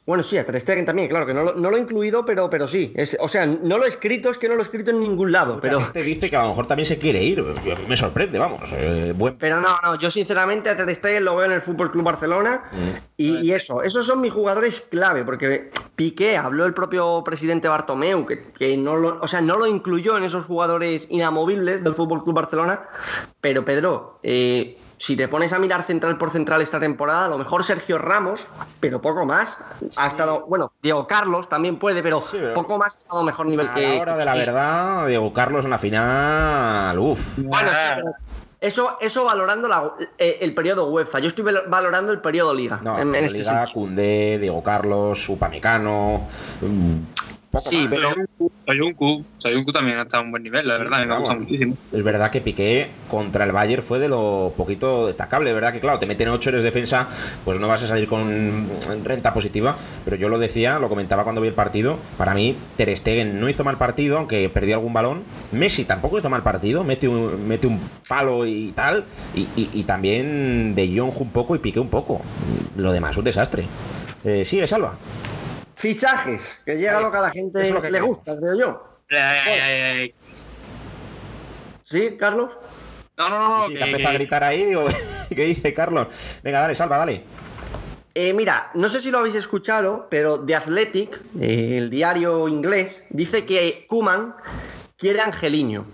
Bueno, 0.04 0.24
sí, 0.24 0.36
a 0.38 0.44
Ter 0.46 0.60
Stegen 0.60 0.86
también, 0.86 1.08
claro, 1.10 1.28
que 1.28 1.34
no 1.34 1.44
lo, 1.44 1.54
no 1.54 1.70
lo 1.70 1.78
he 1.78 1.80
incluido, 1.80 2.26
pero, 2.26 2.50
pero 2.50 2.68
sí. 2.68 2.92
Es, 2.96 3.16
o 3.20 3.28
sea, 3.28 3.46
no 3.46 3.78
lo 3.78 3.86
he 3.86 3.88
escrito, 3.88 4.32
es 4.32 4.40
que 4.40 4.48
no 4.50 4.56
lo 4.56 4.62
he 4.62 4.64
escrito 4.64 4.90
en 4.90 5.00
ningún 5.00 5.32
lado, 5.32 5.54
Mucha 5.56 5.62
pero... 5.62 5.80
gente 5.82 6.02
dice 6.02 6.28
que 6.30 6.36
a 6.36 6.42
lo 6.42 6.50
mejor 6.50 6.66
también 6.66 6.88
se 6.88 6.98
quiere 6.98 7.24
ir. 7.24 7.44
Me 7.88 7.96
sorprende, 7.96 8.40
vamos. 8.40 8.62
eh, 8.74 9.14
buen... 9.16 9.38
Pero 9.38 9.62
no, 9.62 9.78
no, 9.84 10.00
yo 10.00 10.10
sinceramente 10.10 10.70
a 10.72 10.76
Ter 10.76 10.94
Stegen 10.96 11.24
lo 11.24 11.36
veo 11.36 11.46
en 11.46 11.52
el 11.52 11.62
Fútbol 11.62 11.92
Club 11.92 12.04
Barcelona 12.04 12.64
Mm. 12.72 12.90
y, 13.18 13.38
y 13.42 13.52
eso, 13.54 13.84
esos 13.84 14.06
son 14.08 14.22
mis 14.22 14.34
jugadores 14.34 14.82
clave, 14.82 15.24
porque 15.24 15.70
Piqué 15.96 16.36
habló 16.36 16.66
el 16.66 16.74
propio 16.74 17.24
presidente 17.24 17.68
Bartomeu, 17.68 18.26
que, 18.26 18.52
que 18.58 18.76
no 18.78 18.96
lo, 18.98 19.20
o 19.22 19.28
sea, 19.28 19.42
no 19.42 19.58
lo 19.58 19.68
incluyó 19.68 20.18
en 20.18 20.24
esos 20.24 20.46
jugadores 20.48 21.08
inamovibles 21.12 21.84
del 21.84 21.94
Fútbol 21.94 22.24
Club 22.24 22.36
Barcelona, 22.36 22.82
pero 23.40 23.64
Pedro, 23.66 24.20
eh, 24.24 24.78
si 25.02 25.16
te 25.16 25.28
pones 25.28 25.52
a 25.52 25.58
mirar 25.58 25.82
central 25.82 26.16
por 26.20 26.30
central 26.30 26.62
esta 26.62 26.80
temporada, 26.80 27.26
a 27.26 27.28
lo 27.30 27.40
mejor 27.40 27.64
Sergio 27.64 27.98
Ramos, 27.98 28.46
pero 28.80 29.02
poco 29.02 29.26
más, 29.26 29.58
ha 29.96 30.06
estado, 30.06 30.46
bueno, 30.48 30.74
Diego 30.84 31.08
Carlos 31.08 31.50
también 31.50 31.80
puede, 31.80 32.04
pero, 32.04 32.22
Sí, 32.22 32.38
pero- 32.40 32.54
poco 32.54 32.78
más 32.78 32.96
ha 32.96 32.98
estado 33.00 33.24
mejor 33.24 33.48
nivel 33.48 33.68
A 33.70 33.74
que... 33.74 33.96
la 33.96 34.02
hora 34.04 34.18
de 34.18 34.26
la 34.26 34.34
que- 34.34 34.40
verdad, 34.40 35.08
Diego 35.08 35.34
Carlos 35.34 35.66
en 35.66 35.72
la 35.72 35.80
final. 35.80 37.00
Uf. 37.00 37.40
Bueno, 37.40 37.72
sí, 37.72 37.78
pero 37.96 38.12
eso, 38.60 38.98
eso 39.02 39.26
valorando 39.26 39.68
la- 39.68 39.92
eh, 40.20 40.38
el 40.42 40.54
periodo 40.54 40.86
UEFA. 40.92 41.18
Yo 41.18 41.30
estoy 41.30 41.46
val- 41.46 41.64
valorando 41.68 42.12
el 42.12 42.22
periodo 42.22 42.54
Liga. 42.54 42.80
No, 42.84 43.00
en, 43.00 43.08
en 43.10 43.16
en 43.16 43.26
este 43.26 43.40
Liga, 43.40 43.54
sentido. 43.66 43.74
Koundé, 43.74 44.38
Diego 44.40 44.62
Carlos, 44.62 45.28
Upamecano. 45.30 46.28
mm, 46.62 46.96
Sí, 47.60 47.88
pero- 47.90 48.10
Sayuncu, 48.66 49.24
Sayuncu 49.40 49.72
también 49.74 49.98
ha 49.98 50.04
estado 50.04 50.22
a 50.22 50.26
un 50.26 50.32
buen 50.32 50.44
nivel, 50.44 50.66
la 50.68 50.78
verdad, 50.78 51.06
me 51.06 51.18
gusta 51.18 51.36
muchísimo. 51.36 51.76
Es 51.92 52.04
verdad 52.04 52.32
que 52.32 52.40
Piqué 52.40 52.88
contra 53.10 53.44
el 53.44 53.52
Bayern 53.52 53.84
fue 53.84 54.00
de 54.00 54.08
lo 54.08 54.54
poquito 54.56 55.08
destacable, 55.08 55.52
¿verdad? 55.52 55.74
Que 55.74 55.80
claro, 55.82 56.00
te 56.00 56.06
meten 56.06 56.30
8 56.30 56.50
eres 56.50 56.64
defensa, 56.64 57.08
pues 57.44 57.60
no 57.60 57.68
vas 57.68 57.84
a 57.84 57.88
salir 57.88 58.08
con 58.08 58.68
renta 59.04 59.34
positiva, 59.34 59.76
pero 60.06 60.16
yo 60.16 60.30
lo 60.30 60.40
decía, 60.40 60.80
lo 60.80 60.88
comentaba 60.90 61.24
cuando 61.24 61.42
vi 61.42 61.50
el 61.50 61.54
partido, 61.54 61.98
para 62.18 62.34
mí 62.34 62.56
Ter 62.78 62.96
Stegen 62.96 63.40
no 63.42 63.50
hizo 63.50 63.64
mal 63.66 63.78
partido, 63.78 64.18
aunque 64.18 64.48
perdió 64.50 64.76
algún 64.76 64.94
balón, 64.94 65.24
Messi 65.52 65.84
tampoco 65.84 66.18
hizo 66.20 66.30
mal 66.30 66.44
partido, 66.44 66.84
mete 66.86 67.08
un, 67.10 67.48
mete 67.48 67.68
un 67.68 67.80
palo 68.08 68.46
y 68.46 68.72
tal, 68.74 69.04
y, 69.36 69.42
y- 69.58 69.70
y 69.74 69.84
también 69.84 70.74
De 70.76 70.88
Jong 70.98 71.20
un 71.20 71.32
poco 71.32 71.56
y 71.56 71.60
Piqué 71.60 71.80
un 71.80 71.90
poco, 71.90 72.22
lo 72.78 72.92
demás 72.94 73.18
un 73.18 73.26
desastre. 73.26 73.66
Eh, 74.24 74.46
sigue, 74.46 74.68
Salva. 74.68 74.96
Fichajes, 75.82 76.62
que 76.64 76.76
llega 76.78 77.02
lo 77.02 77.12
que 77.12 77.18
a 77.18 77.22
la 77.22 77.32
gente 77.32 77.60
es 77.62 77.72
lo 77.72 77.82
que 77.82 77.90
le 77.90 78.00
gusta, 78.02 78.38
creo 78.38 78.56
yo. 78.56 78.84
Ay, 79.10 79.18
ay, 79.18 79.60
ay, 79.60 79.82
ay. 80.00 80.14
¿Sí, 81.84 82.16
Carlos? 82.20 82.52
No, 83.18 83.30
no, 83.30 83.40
no, 83.40 83.58
no. 83.58 83.68
Sí, 83.68 83.74
que- 83.74 83.84
empieza 83.84 84.10
a 84.10 84.14
gritar 84.14 84.44
ahí, 84.44 84.66
digo, 84.66 84.86
¿qué 85.30 85.44
dice 85.46 85.74
Carlos? 85.74 86.08
Venga, 86.44 86.62
dale, 86.62 86.76
Salva, 86.76 86.98
dale. 86.98 87.24
Eh, 88.14 88.32
mira, 88.34 88.70
no 88.76 88.90
sé 88.90 89.02
si 89.02 89.10
lo 89.10 89.18
habéis 89.20 89.36
escuchado, 89.36 90.08
pero 90.12 90.40
The 90.42 90.56
Athletic, 90.56 91.20
eh, 91.40 91.78
el 91.80 91.90
diario 91.90 92.48
inglés, 92.48 93.04
dice 93.10 93.46
que 93.46 93.86
Kuman 93.88 94.36
quiere 94.98 95.22
a 95.22 95.26
Angeliño. 95.26 95.86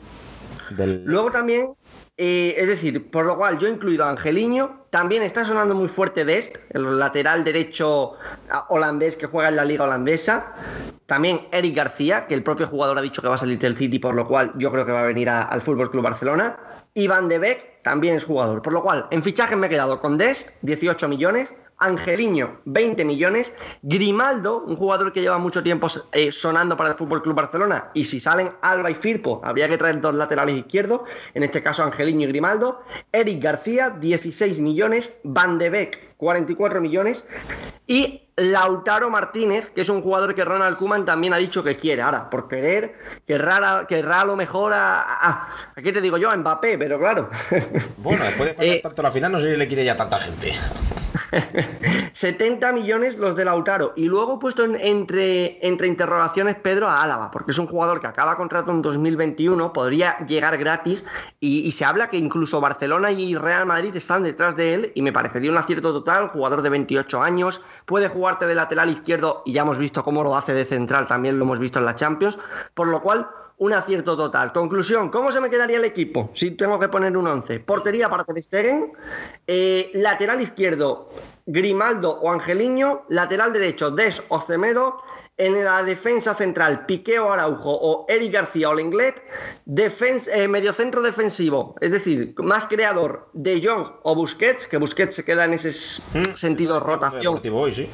Del... 0.71 1.05
Luego 1.05 1.31
también, 1.31 1.69
eh, 2.17 2.55
es 2.57 2.67
decir, 2.67 3.11
por 3.11 3.25
lo 3.25 3.37
cual 3.37 3.59
yo 3.59 3.67
he 3.67 3.69
incluido 3.69 4.03
a 4.03 4.09
Angeliño, 4.09 4.87
también 4.89 5.21
está 5.21 5.45
sonando 5.45 5.75
muy 5.75 5.87
fuerte 5.87 6.25
Dest, 6.25 6.55
el 6.71 6.97
lateral 6.97 7.43
derecho 7.43 8.13
ah, 8.49 8.65
holandés 8.69 9.15
que 9.15 9.27
juega 9.27 9.49
en 9.49 9.55
la 9.55 9.65
liga 9.65 9.85
holandesa. 9.85 10.55
También 11.05 11.47
Eric 11.51 11.75
García, 11.75 12.25
que 12.25 12.33
el 12.33 12.41
propio 12.41 12.65
jugador 12.65 12.97
ha 12.97 13.01
dicho 13.01 13.21
que 13.21 13.27
va 13.27 13.35
a 13.35 13.37
salir 13.37 13.59
del 13.59 13.77
City, 13.77 13.99
por 13.99 14.15
lo 14.15 14.27
cual 14.27 14.51
yo 14.57 14.71
creo 14.71 14.85
que 14.85 14.91
va 14.91 15.01
a 15.01 15.07
venir 15.07 15.29
al 15.29 15.61
Fútbol 15.61 15.91
Club 15.91 16.03
Barcelona. 16.03 16.57
Y 16.95 17.07
Van 17.07 17.29
de 17.29 17.37
Beek 17.37 17.83
también 17.83 18.15
es 18.15 18.25
jugador. 18.25 18.63
Por 18.63 18.73
lo 18.73 18.81
cual, 18.81 19.05
en 19.11 19.21
fichajes 19.21 19.55
me 19.55 19.67
he 19.67 19.69
quedado 19.69 19.99
con 19.99 20.17
Dest, 20.17 20.49
18 20.63 21.07
millones. 21.07 21.53
Angeliño, 21.79 22.61
20 22.65 23.05
millones. 23.05 23.53
Grimaldo, 23.81 24.59
un 24.65 24.75
jugador 24.75 25.13
que 25.13 25.21
lleva 25.21 25.37
mucho 25.37 25.61
tiempo 25.63 25.87
eh, 26.11 26.31
sonando 26.31 26.75
para 26.75 26.89
el 26.91 26.95
Fútbol 26.95 27.21
Club 27.21 27.35
Barcelona. 27.35 27.89
Y 27.93 28.03
si 28.03 28.19
salen 28.19 28.49
Alba 28.61 28.89
y 28.91 28.95
Firpo, 28.95 29.41
habría 29.43 29.67
que 29.69 29.77
traer 29.77 30.01
dos 30.01 30.15
laterales 30.15 30.55
izquierdos. 30.55 31.01
En 31.33 31.43
este 31.43 31.61
caso, 31.61 31.83
Angeliño 31.83 32.27
y 32.27 32.31
Grimaldo. 32.31 32.81
Eric 33.11 33.41
García, 33.43 33.89
16 33.91 34.59
millones. 34.59 35.13
Van 35.23 35.57
de 35.57 35.69
Beek, 35.69 36.15
44 36.17 36.81
millones. 36.81 37.27
Y 37.85 38.23
Lautaro 38.35 39.09
Martínez, 39.09 39.69
que 39.71 39.81
es 39.81 39.89
un 39.89 40.01
jugador 40.01 40.35
que 40.35 40.43
Ronald 40.45 40.77
Koeman 40.77 41.05
también 41.05 41.33
ha 41.33 41.37
dicho 41.37 41.63
que 41.63 41.77
quiere. 41.77 42.01
Ahora, 42.01 42.29
por 42.29 42.47
querer, 42.47 42.95
querrá, 43.25 43.85
querrá 43.87 44.21
a 44.21 44.25
lo 44.25 44.35
mejor 44.35 44.73
a, 44.73 45.01
a- 45.01 45.47
¿a 45.75 45.81
qué 45.81 45.91
te 45.91 46.01
digo 46.01 46.17
yo? 46.17 46.29
A 46.29 46.37
Mbappé, 46.37 46.77
pero 46.77 46.99
claro. 46.99 47.29
Bueno, 47.97 48.23
después 48.25 48.49
de 48.49 48.55
fallar 48.55 48.75
Eh, 48.77 48.79
tanto 48.83 49.01
la 49.01 49.11
final, 49.11 49.31
no 49.31 49.39
sé 49.39 49.51
si 49.53 49.57
le 49.57 49.67
quiere 49.67 49.85
ya 49.85 49.95
tanta 49.97 50.19
gente. 50.19 50.53
70 52.13 52.71
millones 52.73 53.17
los 53.17 53.35
de 53.35 53.45
Lautaro. 53.45 53.93
Y 53.95 54.05
luego 54.05 54.35
he 54.35 54.39
puesto 54.39 54.63
en- 54.63 54.75
entre, 54.79 55.65
entre 55.65 55.87
interrogaciones 55.87 56.55
Pedro 56.55 56.87
a 56.87 57.01
Álava, 57.03 57.31
porque 57.31 57.51
es 57.51 57.57
un 57.59 57.67
jugador 57.67 57.99
que 57.99 58.07
acaba 58.07 58.35
contrato 58.35 58.71
en 58.71 58.81
2021, 58.81 59.73
podría 59.73 60.17
llegar 60.25 60.57
gratis. 60.57 61.05
Y, 61.39 61.59
y 61.59 61.71
se 61.71 61.85
habla 61.85 62.07
que 62.07 62.17
incluso 62.17 62.61
Barcelona 62.61 63.11
y 63.11 63.35
Real 63.35 63.65
Madrid 63.65 63.95
están 63.95 64.23
detrás 64.23 64.55
de 64.55 64.73
él. 64.73 64.91
Y 64.95 65.01
me 65.01 65.11
parecería 65.11 65.51
un 65.51 65.57
acierto 65.57 65.93
total. 65.93 66.29
Jugador 66.29 66.61
de 66.61 66.69
28 66.69 67.21
años, 67.21 67.61
puede 67.85 68.07
jugarte 68.07 68.45
de 68.45 68.55
lateral 68.55 68.89
izquierdo. 68.89 69.43
Y 69.45 69.53
ya 69.53 69.61
hemos 69.61 69.77
visto 69.77 70.03
cómo 70.03 70.23
lo 70.23 70.35
hace 70.35 70.53
de 70.53 70.65
central, 70.65 71.07
también 71.07 71.37
lo 71.39 71.45
hemos 71.45 71.59
visto 71.59 71.79
en 71.79 71.85
la 71.85 71.95
Champions. 71.95 72.37
Por 72.73 72.87
lo 72.87 73.01
cual. 73.01 73.27
Un 73.59 73.73
acierto 73.73 74.15
total. 74.15 74.53
Conclusión, 74.53 75.09
¿cómo 75.09 75.31
se 75.31 75.41
me 75.41 75.49
quedaría 75.49 75.77
el 75.77 75.85
equipo 75.85 76.29
si 76.35 76.51
tengo 76.51 76.79
que 76.79 76.89
poner 76.89 77.17
un 77.17 77.25
11? 77.25 77.59
Portería 77.61 78.07
para 78.07 78.23
Ter 78.23 78.41
Stegen, 78.43 78.93
eh, 79.47 79.89
lateral 79.95 80.39
izquierdo 80.41 81.09
Grimaldo 81.47 82.11
o 82.21 82.31
Angeliño, 82.31 83.05
lateral 83.09 83.53
derecho 83.53 83.89
Des 83.89 84.21
o 84.29 84.39
Cemedo, 84.41 84.97
en 85.39 85.63
la 85.63 85.81
defensa 85.83 86.35
central 86.35 86.85
Piqué 86.85 87.17
o 87.19 87.31
Araujo 87.31 87.71
o 87.71 88.05
Eric 88.09 88.33
García 88.33 88.69
o 88.69 88.75
Lenglet, 88.75 89.23
defens 89.65 90.27
eh, 90.27 90.47
mediocentro 90.47 91.01
defensivo, 91.01 91.75
es 91.81 91.91
decir, 91.91 92.35
más 92.37 92.65
creador 92.65 93.29
de 93.33 93.59
Jong 93.63 93.87
o 94.03 94.13
Busquets, 94.15 94.67
que 94.67 94.77
Busquets 94.77 95.15
se 95.15 95.25
queda 95.25 95.45
en 95.45 95.53
ese 95.53 95.69
s- 95.69 96.01
sentido 96.35 96.79
rotación 96.79 97.41
hoy, 97.53 97.73
sí. 97.73 97.89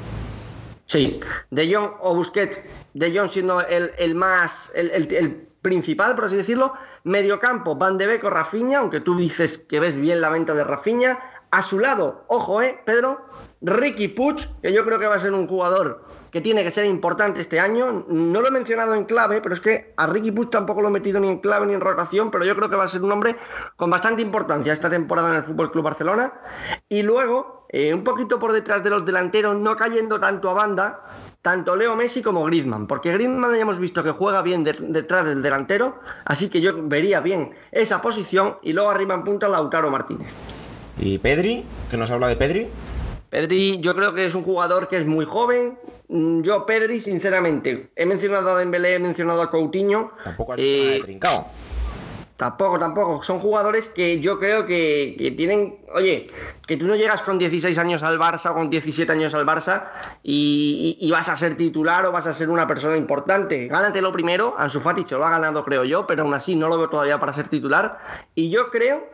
Sí, 0.85 1.19
De 1.51 1.73
Jong 1.73 1.91
o 2.01 2.15
Busquets, 2.15 2.61
De 2.93 3.17
Jong 3.17 3.29
siendo 3.29 3.61
el, 3.61 3.91
el 3.97 4.15
más, 4.15 4.71
el, 4.75 4.89
el- 4.91 5.13
el 5.13 5.47
principal, 5.63 6.13
por 6.13 6.25
así 6.25 6.35
decirlo. 6.35 6.73
Mediocampo, 7.03 7.75
Van 7.75 7.97
de 7.97 8.05
Beek 8.05 8.23
o 8.25 8.29
Rafinha, 8.29 8.77
aunque 8.79 8.99
tú 8.99 9.17
dices 9.17 9.57
que 9.57 9.79
ves 9.79 9.95
bien 9.95 10.21
la 10.21 10.29
venta 10.29 10.53
de 10.53 10.63
Rafinha. 10.63 11.19
A 11.49 11.61
su 11.61 11.79
lado, 11.79 12.25
ojo, 12.29 12.61
eh, 12.63 12.79
Pedro, 12.83 13.21
Ricky 13.61 14.07
Puig, 14.07 14.49
que 14.61 14.73
yo 14.73 14.83
creo 14.85 14.97
que 14.97 15.05
va 15.05 15.15
a 15.15 15.19
ser 15.19 15.33
un 15.33 15.47
jugador 15.47 16.03
que 16.31 16.41
tiene 16.41 16.63
que 16.63 16.71
ser 16.71 16.85
importante 16.85 17.41
este 17.41 17.59
año. 17.59 18.05
No 18.07 18.41
lo 18.41 18.47
he 18.47 18.51
mencionado 18.51 18.95
en 18.95 19.05
clave, 19.05 19.39
pero 19.39 19.53
es 19.53 19.61
que 19.61 19.93
a 19.97 20.07
Ricky 20.07 20.31
Puig 20.31 20.49
tampoco 20.49 20.81
lo 20.81 20.87
he 20.87 20.91
metido 20.91 21.19
ni 21.19 21.29
en 21.29 21.37
clave 21.37 21.67
ni 21.67 21.75
en 21.75 21.81
rotación, 21.81 22.31
pero 22.31 22.43
yo 22.43 22.55
creo 22.55 22.71
que 22.71 22.75
va 22.75 22.85
a 22.85 22.87
ser 22.87 23.03
un 23.03 23.11
hombre 23.11 23.37
con 23.75 23.91
bastante 23.91 24.23
importancia 24.23 24.73
esta 24.73 24.89
temporada 24.89 25.29
en 25.29 25.35
el 25.35 25.43
Fútbol 25.43 25.71
Club 25.71 25.83
Barcelona. 25.83 26.33
Y 26.89 27.03
luego, 27.03 27.67
eh, 27.69 27.93
un 27.93 28.03
poquito 28.03 28.39
por 28.39 28.51
detrás 28.51 28.83
de 28.83 28.89
los 28.89 29.05
delanteros, 29.05 29.55
no 29.55 29.75
cayendo 29.75 30.19
tanto 30.19 30.49
a 30.49 30.53
banda, 30.55 31.05
tanto 31.43 31.75
Leo 31.75 31.95
Messi 31.95 32.23
como 32.23 32.43
Griezmann, 32.45 32.87
porque 32.87 33.11
Griezmann 33.11 33.53
ya 33.53 33.61
hemos 33.61 33.77
visto 33.77 34.01
que 34.01 34.09
juega 34.11 34.41
bien 34.41 34.63
de- 34.63 34.73
detrás 34.79 35.25
del 35.25 35.41
delantero, 35.43 35.99
así 36.25 36.49
que 36.49 36.61
yo 36.61 36.71
vería 36.87 37.19
bien 37.19 37.51
esa 37.71 38.01
posición 38.01 38.57
y 38.63 38.73
luego 38.73 38.89
arriba 38.89 39.13
en 39.13 39.23
punta 39.23 39.47
Lautaro 39.49 39.91
Martínez. 39.91 40.29
Y 40.97 41.17
Pedri, 41.19 41.65
que 41.91 41.97
nos 41.97 42.09
habla 42.09 42.27
de 42.29 42.37
Pedri. 42.37 42.67
Pedri, 43.29 43.79
yo 43.81 43.93
creo 43.95 44.13
que 44.13 44.25
es 44.25 44.35
un 44.35 44.43
jugador 44.43 44.87
que 44.87 44.97
es 44.97 45.05
muy 45.05 45.25
joven. 45.25 45.77
Mm, 46.07 46.41
Yo, 46.43 46.65
Pedri, 46.65 47.01
sinceramente, 47.01 47.89
he 47.95 48.05
mencionado 48.05 48.51
a 48.55 48.59
Dembélé, 48.59 48.93
he 48.95 48.99
mencionado 48.99 49.41
a 49.41 49.49
Coutinho. 49.49 50.11
Tampoco 50.23 50.53
has 50.53 50.57
dicho 50.59 50.77
nada 50.77 50.91
de 50.91 50.97
Eh, 50.97 51.03
trincao. 51.03 51.47
Tampoco, 52.37 52.77
tampoco. 52.79 53.23
Son 53.23 53.39
jugadores 53.39 53.87
que 53.87 54.19
yo 54.19 54.37
creo 54.39 54.65
que, 54.65 55.15
que 55.17 55.31
tienen. 55.31 55.77
Oye, 55.95 56.27
que 56.67 56.77
tú 56.77 56.87
no 56.87 56.95
llegas 56.95 57.21
con 57.21 57.37
16 57.37 57.77
años 57.77 58.03
al 58.03 58.17
Barça 58.17 58.51
o 58.51 58.53
con 58.53 58.69
17 58.69 59.11
años 59.11 59.33
al 59.33 59.45
Barça 59.45 59.87
y, 60.23 60.97
y- 60.99 61.07
y 61.07 61.11
vas 61.11 61.27
a 61.29 61.35
ser 61.35 61.55
titular 61.57 62.05
o 62.05 62.11
vas 62.11 62.25
a 62.25 62.33
ser 62.33 62.49
una 62.49 62.65
persona 62.67 62.95
importante. 62.95 63.67
Gánatelo 63.67 64.11
primero. 64.13 64.55
Ansu 64.57 64.79
Fati 64.79 65.03
se 65.05 65.15
lo 65.15 65.25
ha 65.25 65.29
ganado, 65.29 65.63
creo 65.65 65.83
yo, 65.83 66.07
pero 66.07 66.23
aún 66.23 66.33
así 66.33 66.55
no 66.55 66.69
lo 66.69 66.77
veo 66.77 66.89
todavía 66.89 67.19
para 67.19 67.33
ser 67.33 67.49
titular. 67.49 67.99
Y 68.33 68.49
yo 68.49 68.69
creo 68.69 69.05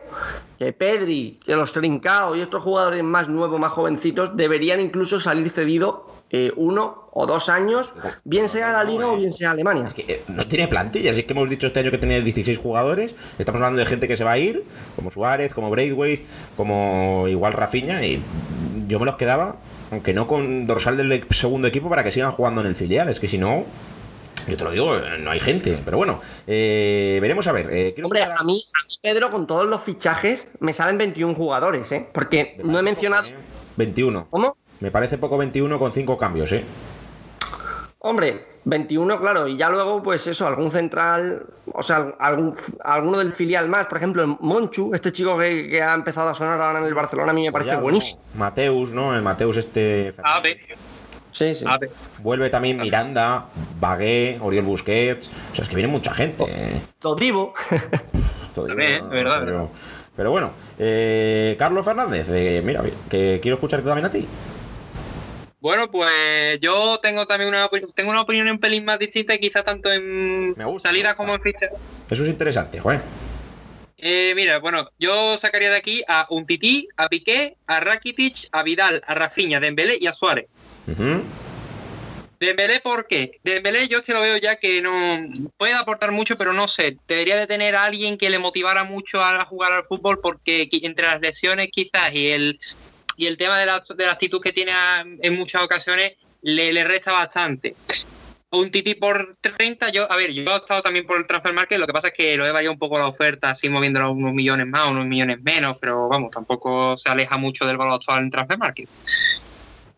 que 0.58 0.72
Pedri, 0.72 1.40
que 1.44 1.56
los 1.56 1.72
Trincao 1.72 2.36
y 2.36 2.40
estos 2.40 2.62
jugadores 2.62 3.02
más 3.02 3.28
nuevos, 3.28 3.58
más 3.58 3.72
jovencitos, 3.72 4.36
deberían 4.36 4.78
incluso 4.78 5.18
salir 5.18 5.50
cedido 5.50 6.06
eh, 6.30 6.52
uno 6.54 7.08
o 7.12 7.26
dos 7.26 7.48
años, 7.48 7.92
bien 8.22 8.48
sea 8.48 8.70
la 8.70 8.84
Liga 8.84 9.08
o 9.08 9.16
bien 9.16 9.32
sea 9.32 9.50
Alemania. 9.50 9.86
Es 9.88 9.94
que 9.94 10.02
eh, 10.12 10.22
no 10.28 10.46
tiene 10.46 10.68
plantilla, 10.68 11.10
así 11.10 11.24
que 11.24 11.32
hemos 11.32 11.50
dicho 11.50 11.66
este 11.66 11.80
año 11.80 11.90
que 11.90 11.98
tenía 11.98 12.20
16 12.20 12.56
jugadores. 12.58 13.16
Estamos 13.38 13.58
hablando 13.60 13.80
de 13.80 13.86
gente 13.86 14.06
que 14.06 14.16
se 14.16 14.22
va 14.22 14.32
a 14.32 14.38
ir, 14.38 14.64
como 14.94 15.10
Suárez, 15.10 15.52
como 15.52 15.70
Braithwaite, 15.70 16.24
como 16.56 17.26
igual 17.40 17.54
Rafinha, 17.54 18.04
y 18.04 18.22
yo 18.86 18.98
me 19.00 19.06
los 19.06 19.16
quedaba, 19.16 19.56
aunque 19.90 20.12
no 20.12 20.26
con 20.26 20.66
dorsal 20.66 20.98
del 20.98 21.10
e- 21.10 21.24
segundo 21.30 21.68
equipo, 21.68 21.88
para 21.88 22.04
que 22.04 22.12
sigan 22.12 22.32
jugando 22.32 22.60
en 22.60 22.66
el 22.66 22.76
filial. 22.76 23.08
Es 23.08 23.18
que 23.18 23.28
si 23.28 23.38
no, 23.38 23.64
yo 24.46 24.56
te 24.58 24.62
lo 24.64 24.70
digo, 24.70 24.94
eh, 24.96 25.16
no 25.18 25.30
hay 25.30 25.40
gente. 25.40 25.80
Pero 25.82 25.96
bueno, 25.96 26.20
eh, 26.46 27.18
veremos 27.22 27.46
a 27.46 27.52
ver. 27.52 27.68
eh, 27.72 27.94
Hombre, 28.02 28.22
a 28.24 28.28
mí, 28.28 28.34
a 28.38 28.44
mí, 28.44 28.62
Pedro, 29.02 29.30
con 29.30 29.46
todos 29.46 29.66
los 29.66 29.80
fichajes, 29.82 30.48
me 30.60 30.74
salen 30.74 30.98
21 30.98 31.34
jugadores, 31.34 31.90
¿eh? 31.92 32.06
Porque 32.12 32.56
no 32.62 32.78
he 32.78 32.82
mencionado. 32.82 33.22
poco, 33.24 33.34
¿eh? 33.38 33.42
21. 33.76 34.26
¿Cómo? 34.28 34.56
Me 34.80 34.90
parece 34.90 35.16
poco 35.16 35.38
21 35.38 35.78
con 35.78 35.92
5 35.92 36.18
cambios, 36.18 36.52
¿eh? 36.52 36.62
Hombre, 38.00 38.44
21, 38.64 39.20
claro, 39.20 39.48
y 39.48 39.56
ya 39.56 39.70
luego, 39.70 40.02
pues 40.02 40.26
eso, 40.26 40.46
algún 40.46 40.70
central, 40.70 41.44
o 41.72 41.82
sea, 41.82 42.14
algún, 42.18 42.54
alguno 42.84 43.18
del 43.18 43.32
filial 43.32 43.68
más, 43.68 43.86
por 43.86 43.98
ejemplo, 43.98 44.22
el 44.22 44.36
Monchu, 44.40 44.92
este 44.94 45.12
chico 45.12 45.38
que, 45.38 45.68
que 45.68 45.82
ha 45.82 45.94
empezado 45.94 46.28
a 46.28 46.34
sonar 46.34 46.60
ahora 46.60 46.80
en 46.80 46.84
el 46.86 46.94
Barcelona, 46.94 47.30
a 47.30 47.34
mí 47.34 47.44
me 47.44 47.52
parece 47.52 47.70
Collado, 47.70 47.82
buenísimo. 47.84 48.20
¿no? 48.34 48.38
Mateus, 48.40 48.90
¿no? 48.90 49.14
El 49.16 49.22
Mateus 49.22 49.56
este... 49.56 50.14
Ave, 50.22 50.60
Sí, 51.32 51.54
sí. 51.54 51.64
ave. 51.66 51.88
Vuelve 52.18 52.50
también 52.50 52.76
Miranda, 52.78 53.46
Bagué, 53.78 54.38
Oriol 54.42 54.64
Busquets. 54.64 55.30
O 55.52 55.54
sea, 55.54 55.62
es 55.62 55.68
que 55.68 55.76
viene 55.76 55.88
mucha 55.90 56.12
gente. 56.12 56.42
eh. 56.48 56.80
Todivo. 56.98 57.54
Digo, 58.56 58.66
es 58.68 58.74
verdad, 58.76 59.08
Pero, 59.08 59.30
verdad. 59.46 59.66
pero 60.16 60.30
bueno, 60.32 60.50
eh, 60.76 61.54
Carlos 61.56 61.84
Fernández, 61.84 62.26
eh, 62.30 62.60
mira, 62.64 62.82
que 63.08 63.38
quiero 63.40 63.54
escucharte 63.54 63.86
también 63.86 64.06
a 64.06 64.10
ti. 64.10 64.26
Bueno, 65.60 65.90
pues 65.90 66.58
yo 66.60 66.98
tengo 67.02 67.26
también 67.26 67.48
una, 67.48 67.68
tengo 67.94 68.10
una 68.10 68.22
opinión 68.22 68.48
un 68.48 68.58
pelín 68.58 68.84
más 68.84 68.98
distinta 68.98 69.34
y 69.34 69.38
quizá 69.38 69.62
tanto 69.62 69.92
en 69.92 70.54
Me 70.56 70.64
gusta, 70.64 70.88
salida 70.88 71.08
me 71.08 71.10
gusta. 71.10 71.16
como 71.16 71.34
en 71.34 71.42
ficha. 71.42 71.68
Eso 72.10 72.22
es 72.22 72.28
interesante, 72.30 72.80
joder. 72.80 73.00
Eh, 73.98 74.32
mira, 74.34 74.58
bueno, 74.58 74.88
yo 74.98 75.36
sacaría 75.36 75.70
de 75.70 75.76
aquí 75.76 76.02
a 76.08 76.26
Untiti, 76.30 76.88
a 76.96 77.08
Piqué, 77.08 77.56
a 77.66 77.80
Rakitic, 77.80 78.48
a 78.52 78.62
Vidal, 78.62 79.02
a 79.06 79.14
Rafinha, 79.14 79.58
a 79.58 79.60
Dembélé 79.60 79.98
y 80.00 80.06
a 80.06 80.14
Suárez. 80.14 80.46
Ujú. 80.86 81.22
Dembélé, 82.40 82.80
¿por 82.80 83.06
qué? 83.06 83.32
Dembélé 83.44 83.86
yo 83.88 83.98
es 83.98 84.04
que 84.04 84.14
lo 84.14 84.22
veo 84.22 84.38
ya 84.38 84.56
que 84.56 84.80
no 84.80 85.28
puede 85.58 85.74
aportar 85.74 86.10
mucho, 86.10 86.38
pero 86.38 86.54
no 86.54 86.68
sé, 86.68 86.96
debería 87.06 87.36
de 87.36 87.46
tener 87.46 87.76
a 87.76 87.84
alguien 87.84 88.16
que 88.16 88.30
le 88.30 88.38
motivara 88.38 88.82
mucho 88.82 89.22
a 89.22 89.44
jugar 89.44 89.72
al 89.72 89.84
fútbol 89.84 90.20
porque 90.22 90.66
entre 90.72 91.06
las 91.06 91.20
lesiones 91.20 91.68
quizás 91.70 92.14
y 92.14 92.28
el, 92.28 92.58
y 93.20 93.26
el 93.26 93.36
tema 93.36 93.58
de 93.58 93.66
la, 93.66 93.80
de 93.80 94.06
la 94.06 94.12
actitud 94.12 94.40
que 94.40 94.50
tiene 94.50 94.72
en 95.20 95.36
muchas 95.36 95.62
ocasiones 95.62 96.14
le, 96.40 96.72
le 96.72 96.84
resta 96.84 97.12
bastante. 97.12 97.76
Un 98.52 98.70
Titi 98.70 98.94
por 98.94 99.36
30, 99.42 99.90
yo, 99.90 100.10
a 100.10 100.16
ver, 100.16 100.32
yo 100.32 100.42
he 100.42 100.56
estado 100.56 100.80
también 100.80 101.06
por 101.06 101.18
el 101.18 101.26
transfer 101.26 101.52
market, 101.52 101.78
lo 101.78 101.86
que 101.86 101.92
pasa 101.92 102.08
es 102.08 102.14
que 102.14 102.34
lo 102.38 102.46
he 102.46 102.50
variado 102.50 102.72
un 102.72 102.78
poco 102.78 102.98
la 102.98 103.06
oferta, 103.06 103.50
así 103.50 103.68
moviéndolo 103.68 104.10
unos 104.10 104.32
millones 104.32 104.66
más, 104.66 104.90
unos 104.90 105.04
millones 105.04 105.42
menos, 105.42 105.76
pero 105.78 106.08
vamos, 106.08 106.30
tampoco 106.30 106.96
se 106.96 107.10
aleja 107.10 107.36
mucho 107.36 107.66
del 107.66 107.76
valor 107.76 107.94
actual 107.96 108.24
en 108.24 108.30
transfer 108.30 108.56
market. 108.56 108.88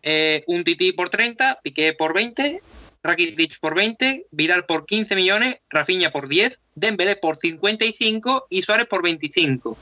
Eh, 0.03 0.43
un 0.47 0.65
Titi 0.65 0.91
por 0.91 1.09
30, 1.09 1.61
Piqué 1.63 1.93
por 1.93 2.13
20, 2.13 2.61
Rakitic 3.03 3.57
por 3.61 3.73
20, 3.73 4.25
Vidal 4.31 4.65
por 4.65 4.85
15 4.85 5.15
millones, 5.15 5.61
Rafinha 5.69 6.11
por 6.11 6.27
10, 6.27 6.59
Dembélé 6.75 7.15
por 7.15 7.37
55 7.37 8.47
y 8.49 8.63
Suárez 8.63 8.87
por 8.87 9.01
25. 9.01 9.77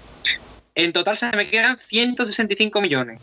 En 0.76 0.94
total 0.94 1.18
se 1.18 1.32
me 1.36 1.50
quedan 1.50 1.78
165 1.90 2.82
millones. 2.82 3.22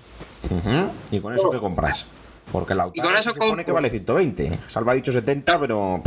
¿Y 1.10 1.20
con 1.20 1.34
eso 1.34 1.50
qué 1.50 1.58
compras? 1.58 2.04
Porque 2.52 2.74
la 2.74 2.90
eso 2.94 3.22
se 3.22 3.40
supone 3.40 3.64
que 3.64 3.72
vale 3.72 3.90
120. 3.90 4.58
Salva 4.68 4.92
ha 4.92 4.94
dicho 4.94 5.12
70, 5.12 5.60
pero... 5.60 6.02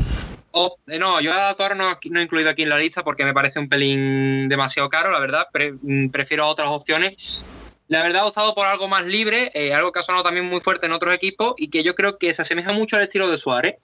Oh, 0.51 0.75
eh, 0.87 0.99
no, 0.99 1.21
yo 1.21 1.31
a 1.31 1.37
Lautaro 1.37 1.75
no, 1.75 1.97
no 2.09 2.19
he 2.19 2.23
incluido 2.23 2.49
aquí 2.49 2.63
en 2.63 2.69
la 2.69 2.77
lista 2.77 3.03
porque 3.03 3.23
me 3.23 3.33
parece 3.33 3.59
un 3.59 3.69
pelín 3.69 4.49
demasiado 4.49 4.89
caro, 4.89 5.11
la 5.11 5.19
verdad. 5.19 5.47
Mm, 5.81 6.09
prefiero 6.09 6.47
otras 6.47 6.69
opciones. 6.69 7.43
La 7.87 8.03
verdad 8.03 8.23
he 8.23 8.27
optado 8.27 8.55
por 8.55 8.67
algo 8.67 8.87
más 8.87 9.05
libre, 9.05 9.51
eh, 9.53 9.73
algo 9.73 9.91
que 9.91 9.99
ha 9.99 10.03
sonado 10.03 10.23
también 10.23 10.45
muy 10.49 10.61
fuerte 10.61 10.85
en 10.85 10.93
otros 10.93 11.13
equipos 11.13 11.53
y 11.57 11.69
que 11.69 11.83
yo 11.83 11.93
creo 11.93 12.17
que 12.17 12.33
se 12.33 12.41
asemeja 12.41 12.71
mucho 12.71 12.95
al 12.95 13.03
estilo 13.03 13.29
de 13.29 13.37
Suárez, 13.37 13.75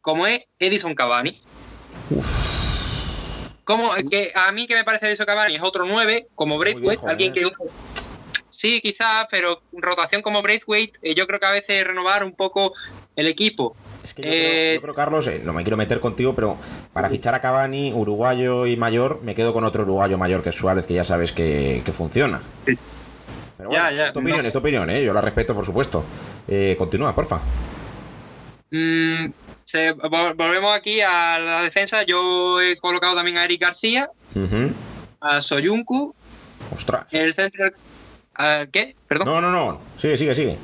como 0.00 0.26
es 0.26 0.44
Edison 0.58 0.94
Cavani. 0.94 1.40
Como 3.68 3.90
que 4.10 4.32
a 4.34 4.50
mí 4.50 4.66
que 4.66 4.74
me 4.74 4.82
parece 4.82 5.08
Edison 5.08 5.26
Cavani 5.26 5.56
es 5.56 5.62
otro 5.62 5.84
9, 5.84 6.28
como 6.34 6.56
Braithwaite, 6.56 7.06
alguien 7.06 7.32
¿eh? 7.32 7.34
que 7.34 7.52
sí, 8.48 8.80
quizás, 8.80 9.26
pero 9.30 9.60
rotación 9.72 10.22
como 10.22 10.40
Braithwaite, 10.40 10.98
eh, 11.02 11.14
yo 11.14 11.26
creo 11.26 11.38
que 11.38 11.44
a 11.44 11.50
veces 11.50 11.86
renovar 11.86 12.24
un 12.24 12.32
poco 12.32 12.72
el 13.14 13.28
equipo. 13.28 13.76
Es 14.02 14.14
que 14.14 14.22
yo, 14.22 14.28
creo, 14.30 14.74
yo 14.76 14.80
creo, 14.80 14.94
Carlos, 14.94 15.26
eh, 15.26 15.42
no 15.44 15.52
me 15.52 15.64
quiero 15.64 15.76
meter 15.76 16.00
contigo, 16.00 16.34
pero 16.34 16.56
para 16.94 17.10
fichar 17.10 17.34
a 17.34 17.42
Cavani, 17.42 17.92
uruguayo 17.92 18.64
y 18.64 18.78
mayor, 18.78 19.20
me 19.22 19.34
quedo 19.34 19.52
con 19.52 19.64
otro 19.64 19.82
uruguayo 19.82 20.16
mayor 20.16 20.42
que 20.42 20.50
Suárez, 20.50 20.86
que 20.86 20.94
ya 20.94 21.04
sabes 21.04 21.32
que, 21.32 21.82
que 21.84 21.92
funciona. 21.92 22.40
Pero 22.64 22.78
bueno, 23.58 23.72
ya, 23.72 23.92
ya, 23.92 24.06
es 24.06 24.12
tu 24.14 24.20
opinión, 24.20 24.40
no. 24.40 24.46
es 24.46 24.52
tu 24.54 24.60
opinión, 24.60 24.88
¿eh? 24.88 25.04
yo 25.04 25.12
la 25.12 25.20
respeto, 25.20 25.54
por 25.54 25.66
supuesto. 25.66 26.02
Eh, 26.48 26.74
continúa, 26.78 27.14
porfa. 27.14 27.38
Mm, 28.70 29.26
se, 29.68 29.92
volvemos 29.92 30.74
aquí 30.74 31.02
a 31.02 31.38
la 31.38 31.62
defensa. 31.62 32.02
Yo 32.02 32.58
he 32.58 32.78
colocado 32.78 33.14
también 33.14 33.36
a 33.36 33.44
Eric 33.44 33.60
García, 33.60 34.08
Uh 34.34 34.38
-huh. 34.38 34.72
a 35.20 35.42
Soyuncu. 35.42 36.14
Ostras. 36.74 37.04
En 37.10 37.22
el 37.22 37.34
centro. 37.34 37.70
¿a 38.34 38.66
¿Qué? 38.72 38.96
Perdón. 39.06 39.26
No, 39.26 39.40
no, 39.42 39.50
no. 39.50 39.80
Sigue, 39.98 40.16
sigue, 40.16 40.34
sigue. 40.34 40.56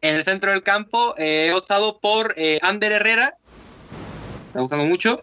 En 0.00 0.14
el 0.14 0.24
centro 0.24 0.52
del 0.52 0.62
campo 0.62 1.16
eh, 1.18 1.46
he 1.48 1.52
optado 1.54 1.98
por 1.98 2.34
eh, 2.36 2.60
Ander 2.62 2.92
Herrera. 2.92 3.34
Me 4.52 4.60
ha 4.60 4.62
gustado 4.62 4.84
mucho. 4.84 5.20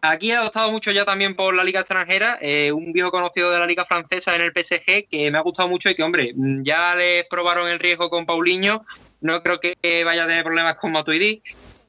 Aquí 0.00 0.32
he 0.32 0.38
optado 0.38 0.72
mucho 0.72 0.90
ya 0.90 1.04
también 1.04 1.36
por 1.36 1.54
la 1.54 1.62
liga 1.62 1.80
extranjera, 1.80 2.38
eh, 2.42 2.72
un 2.72 2.92
viejo 2.92 3.10
conocido 3.10 3.50
de 3.52 3.58
la 3.60 3.66
liga 3.66 3.84
francesa 3.84 4.34
en 4.34 4.42
el 4.42 4.52
PSG 4.52 5.08
que 5.08 5.30
me 5.30 5.38
ha 5.38 5.40
gustado 5.40 5.68
mucho 5.68 5.88
y 5.88 5.94
que, 5.94 6.02
hombre, 6.02 6.34
ya 6.62 6.94
les 6.94 7.24
probaron 7.26 7.68
el 7.68 7.78
riesgo 7.78 8.10
con 8.10 8.26
Paulinho, 8.26 8.84
no 9.22 9.42
creo 9.42 9.58
que 9.60 10.04
vaya 10.04 10.24
a 10.24 10.26
tener 10.26 10.44
problemas 10.44 10.74
con 10.74 10.92
Matuidi. 10.92 11.40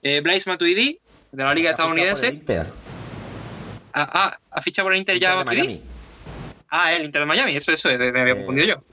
Eh, 0.08 0.22
Blaise 0.22 0.48
Matuidi, 0.48 1.00
de 1.32 1.44
la 1.44 1.52
liga 1.52 1.72
Ha 1.72 1.76
por 1.78 1.98
estadounidense. 1.98 2.28
Inter. 2.28 2.68
Ah, 3.92 4.08
ah, 4.14 4.40
¿ha 4.52 4.62
fichado 4.62 4.86
por 4.86 4.94
el 4.94 5.00
Inter 5.00 5.20
ya 5.20 5.30
Inter 5.34 5.40
de 5.40 5.46
Matuidi? 5.46 5.68
Miami. 5.68 5.84
Ah, 6.70 6.94
el 6.94 7.06
Inter 7.06 7.22
de 7.22 7.26
Miami, 7.26 7.56
eso, 7.56 7.72
eso, 7.72 7.90
me 7.90 8.20
había 8.20 8.34
Eh, 8.34 8.36
confundido 8.36 8.68
yo. 8.68 8.84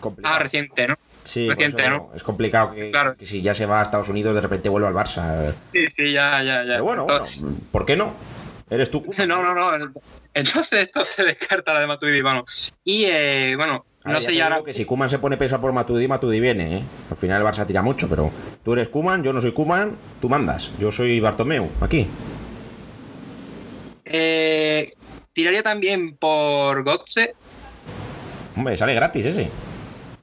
Complicado. 0.00 0.34
Ah, 0.34 0.38
reciente, 0.40 0.88
¿no? 0.88 0.96
Sí, 1.22 1.48
reciente, 1.48 1.88
¿no? 1.88 2.10
es 2.16 2.22
complicado 2.24 2.74
que, 2.74 2.90
Claro. 2.90 3.16
que 3.16 3.26
si 3.26 3.42
ya 3.42 3.54
se 3.54 3.64
va 3.64 3.78
a 3.78 3.82
Estados 3.84 4.08
Unidos 4.08 4.34
de 4.34 4.40
repente 4.40 4.68
vuelva 4.68 4.88
al 4.88 4.94
Barça. 4.94 5.54
Sí, 5.72 5.86
sí, 5.88 6.12
ya, 6.12 6.42
ya, 6.42 6.64
ya. 6.64 6.72
Pero 6.72 6.84
bueno, 6.84 7.04
bueno, 7.06 7.26
¿por 7.70 7.86
qué 7.86 7.96
no? 7.96 8.12
¿Eres 8.68 8.90
tú? 8.90 9.04
No, 9.28 9.40
no, 9.40 9.54
no. 9.54 9.92
Entonces 10.34 10.80
esto 10.88 11.04
se 11.04 11.22
descarta 11.26 11.74
la 11.74 11.80
de 11.80 11.86
Matuidi, 11.86 12.22
bueno. 12.22 12.44
Y 12.82 13.04
eh, 13.04 13.54
bueno, 13.56 13.86
Ahora 14.04 14.18
no 14.18 14.22
sé 14.22 14.34
ya 14.34 14.44
ahora. 14.48 14.62
que 14.62 14.74
si 14.74 14.84
Kuman 14.84 15.08
se 15.08 15.18
pone 15.18 15.36
pesa 15.38 15.60
por 15.60 15.72
Matuidi, 15.72 16.06
Matuidi 16.06 16.38
viene, 16.38 16.76
¿eh? 16.78 16.82
Al 17.10 17.16
final 17.16 17.40
el 17.40 17.46
Barça 17.48 17.66
tira 17.66 17.80
mucho, 17.82 18.08
pero 18.08 18.30
tú 18.62 18.74
eres 18.74 18.88
Kuman, 18.88 19.22
yo 19.22 19.32
no 19.32 19.40
soy 19.40 19.52
Kuman, 19.52 19.96
tú 20.20 20.28
mandas. 20.28 20.70
Yo 20.78 20.92
soy 20.92 21.20
Bartomeu, 21.20 21.68
aquí. 21.80 22.06
Eh, 24.04 24.92
tiraría 25.32 25.62
también 25.62 26.16
por 26.16 26.84
Gotze. 26.84 27.34
Hombre, 28.56 28.76
sale 28.76 28.94
gratis 28.94 29.26
ese. 29.26 29.48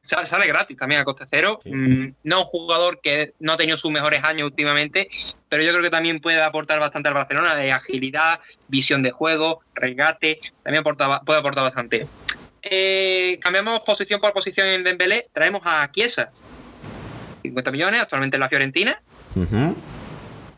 Sa- 0.03 0.25
Sale 0.25 0.47
gratis 0.47 0.77
también 0.77 1.01
a 1.01 1.03
coste 1.05 1.25
cero. 1.29 1.59
Sí. 1.63 1.71
Mm, 1.71 2.13
no 2.23 2.39
un 2.41 2.45
jugador 2.45 2.99
que 3.01 3.33
no 3.39 3.53
ha 3.53 3.57
tenido 3.57 3.77
sus 3.77 3.91
mejores 3.91 4.23
años 4.23 4.45
últimamente, 4.45 5.07
pero 5.47 5.63
yo 5.63 5.71
creo 5.71 5.83
que 5.83 5.89
también 5.89 6.19
puede 6.19 6.41
aportar 6.41 6.79
bastante 6.79 7.07
al 7.09 7.13
Barcelona 7.15 7.55
de 7.55 7.71
agilidad, 7.71 8.39
visión 8.67 9.01
de 9.03 9.11
juego, 9.11 9.61
regate. 9.75 10.39
También 10.63 10.81
aporta- 10.83 11.21
puede 11.21 11.39
aportar 11.39 11.63
bastante. 11.63 12.07
Eh, 12.63 13.39
cambiamos 13.41 13.79
posición 13.81 14.19
por 14.21 14.33
posición 14.33 14.67
en 14.67 14.83
Dembélé. 14.83 15.27
Traemos 15.33 15.61
a 15.65 15.89
Chiesa. 15.91 16.31
50 17.43 17.71
millones, 17.71 18.01
actualmente 18.01 18.35
en 18.37 18.41
la 18.41 18.49
Fiorentina. 18.49 19.01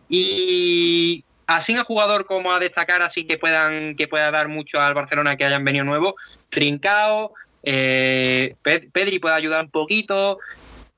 Y 0.09 1.23
así 1.47 1.75
a 1.75 1.83
jugador 1.83 2.25
como 2.25 2.51
a 2.51 2.59
destacar, 2.59 3.01
así 3.01 3.25
que 3.25 3.37
puedan 3.37 3.95
que 3.95 4.07
pueda 4.07 4.31
dar 4.31 4.47
mucho 4.47 4.79
al 4.81 4.93
Barcelona 4.93 5.35
que 5.37 5.45
hayan 5.45 5.63
venido 5.63 5.85
nuevos, 5.85 6.13
Trincao, 6.49 7.33
eh, 7.63 8.55
Pe- 8.61 8.89
Pedri 8.91 9.19
puede 9.19 9.35
ayudar 9.35 9.63
un 9.65 9.71
poquito. 9.71 10.39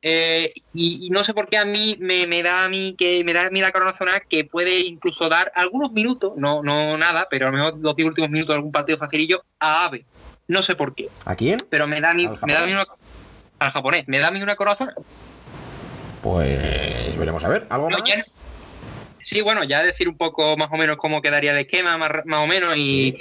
eh, 0.01 0.53
y, 0.73 1.05
y 1.07 1.09
no 1.09 1.23
sé 1.23 1.33
por 1.33 1.47
qué 1.47 1.57
a 1.57 1.65
mí 1.65 1.97
me, 1.99 2.27
me 2.27 2.43
da 2.43 2.65
a 2.65 2.69
mí 2.69 2.95
que 2.97 3.23
me 3.23 3.33
da 3.33 3.47
a 3.47 3.49
mí 3.49 3.59
la 3.61 3.71
corazonada 3.71 4.19
que 4.27 4.43
puede 4.45 4.79
incluso 4.81 5.29
dar 5.29 5.51
algunos 5.55 5.91
minutos, 5.93 6.33
no, 6.37 6.61
no 6.61 6.95
nada, 6.97 7.27
pero 7.29 7.47
a 7.47 7.51
lo 7.51 7.57
mejor 7.57 7.77
los 7.79 7.95
10 7.95 8.07
últimos 8.09 8.29
minutos 8.29 8.53
de 8.53 8.57
algún 8.57 8.71
partido 8.71 8.97
facilillo 8.99 9.43
a 9.59 9.85
Ave. 9.85 10.05
No 10.47 10.61
sé 10.61 10.75
por 10.75 10.93
qué, 10.95 11.07
¿A 11.25 11.35
quién? 11.35 11.59
pero 11.69 11.87
me 11.87 11.99
da 12.01 12.11
¿Al 12.11 12.17
me 12.17 12.53
da 12.53 12.63
una, 12.65 12.85
al 13.59 13.71
japonés, 13.71 14.07
me 14.07 14.19
da 14.19 14.27
a 14.27 14.31
mí 14.31 14.41
una 14.41 14.55
corazón. 14.55 14.91
Pues 16.21 17.17
veremos 17.17 17.43
a 17.43 17.49
ver. 17.49 17.67
¿Algo 17.69 17.89
No, 17.89 17.99
más? 17.99 18.07
ya- 18.09 18.25
Sí, 19.19 19.41
bueno, 19.41 19.63
ya 19.63 19.81
decir 19.81 20.07
un 20.07 20.17
poco 20.17 20.55
más 20.55 20.69
o 20.71 20.77
menos 20.77 20.97
cómo 20.97 21.19
quedaría 21.19 21.51
el 21.51 21.57
esquema, 21.57 21.97
más, 21.97 22.11
más 22.25 22.43
o 22.43 22.47
menos, 22.47 22.77
y 22.77 23.15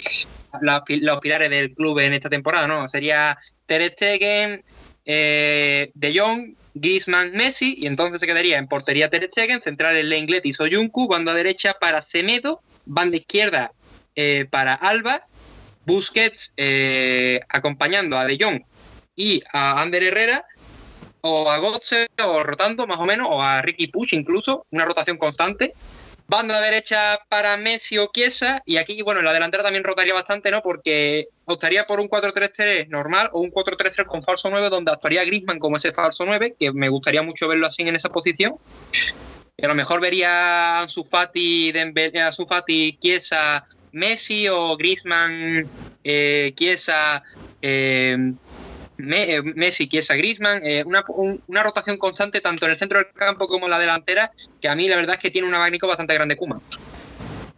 los 0.60 1.20
pilares 1.20 1.48
del 1.48 1.74
club 1.74 1.98
en 2.00 2.12
esta 2.12 2.28
temporada, 2.28 2.66
¿no? 2.68 2.86
Sería 2.88 3.38
Ter 3.64 3.90
Stegen, 3.92 4.62
eh, 5.06 5.90
De 5.94 6.18
Jong, 6.18 6.56
Griezmann, 6.74 7.32
Messi, 7.32 7.74
y 7.78 7.86
entonces 7.86 8.20
se 8.20 8.26
quedaría 8.26 8.58
en 8.58 8.68
portería 8.68 9.08
Ter 9.08 9.28
Stegen, 9.28 9.62
central 9.62 9.96
el 9.96 10.10
Lenglet 10.10 10.44
y 10.44 10.52
Soyuncu, 10.52 11.08
banda 11.08 11.32
derecha 11.32 11.72
para 11.80 12.02
Semedo, 12.02 12.60
banda 12.84 13.16
izquierda 13.16 13.72
eh, 14.14 14.46
para 14.50 14.74
Alba, 14.74 15.22
Busquets 15.86 16.52
eh, 16.56 17.40
acompañando 17.48 18.16
a 18.16 18.24
De 18.24 18.38
Jong 18.40 18.62
y 19.16 19.42
a 19.52 19.80
Ander 19.80 20.02
Herrera, 20.02 20.44
o 21.20 21.50
a 21.50 21.58
Gotze, 21.58 22.08
o 22.22 22.42
rotando 22.42 22.86
más 22.86 22.98
o 22.98 23.06
menos, 23.06 23.28
o 23.30 23.40
a 23.40 23.62
Ricky 23.62 23.86
Push 23.86 24.14
incluso, 24.14 24.66
una 24.70 24.84
rotación 24.84 25.16
constante. 25.16 25.72
Banda 26.26 26.60
derecha 26.60 27.18
para 27.28 27.56
Messi 27.56 27.98
o 27.98 28.10
Chiesa, 28.12 28.62
y 28.64 28.76
aquí, 28.76 29.02
bueno, 29.02 29.20
en 29.20 29.26
la 29.26 29.32
delantera 29.32 29.62
también 29.62 29.84
rotaría 29.84 30.14
bastante, 30.14 30.50
¿no? 30.50 30.62
Porque 30.62 31.28
optaría 31.44 31.86
por 31.86 32.00
un 32.00 32.08
4-3-3 32.08 32.88
normal 32.88 33.30
o 33.32 33.40
un 33.40 33.50
4-3-3 33.50 34.06
con 34.06 34.22
falso 34.22 34.50
9, 34.50 34.70
donde 34.70 34.90
actuaría 34.90 35.24
Griezmann 35.24 35.58
como 35.58 35.76
ese 35.76 35.92
falso 35.92 36.24
9, 36.24 36.56
que 36.58 36.72
me 36.72 36.88
gustaría 36.88 37.22
mucho 37.22 37.46
verlo 37.48 37.66
así 37.66 37.82
en 37.82 37.96
esa 37.96 38.08
posición. 38.08 38.56
Y 39.56 39.64
a 39.64 39.68
lo 39.68 39.74
mejor 39.74 40.00
vería 40.00 40.78
a 40.78 40.82
Ansu 40.82 41.04
Fati, 41.04 41.72
Dembélé, 41.72 42.22
Fati, 42.48 42.98
Chiesa, 42.98 43.66
Messi 43.94 44.48
o 44.48 44.76
Griezmann, 44.76 45.72
eh, 46.02 46.54
eh, 47.60 48.16
Me- 48.96 49.34
eh, 49.36 49.42
Messi, 49.42 49.88
Chiesa, 49.88 50.14
Griezmann, 50.14 50.60
eh, 50.64 50.84
una, 50.86 51.04
un- 51.08 51.42
una 51.46 51.62
rotación 51.64 51.98
constante 51.98 52.40
tanto 52.40 52.66
en 52.66 52.72
el 52.72 52.78
centro 52.78 52.98
del 52.98 53.12
campo 53.14 53.48
como 53.48 53.66
en 53.66 53.70
la 53.72 53.78
delantera, 53.80 54.30
que 54.60 54.68
a 54.68 54.76
mí 54.76 54.88
la 54.88 54.96
verdad 54.96 55.16
es 55.16 55.20
que 55.22 55.30
tiene 55.32 55.48
un 55.48 55.54
abanico 55.54 55.88
bastante 55.88 56.14
grande 56.14 56.36
Kuma. 56.36 56.60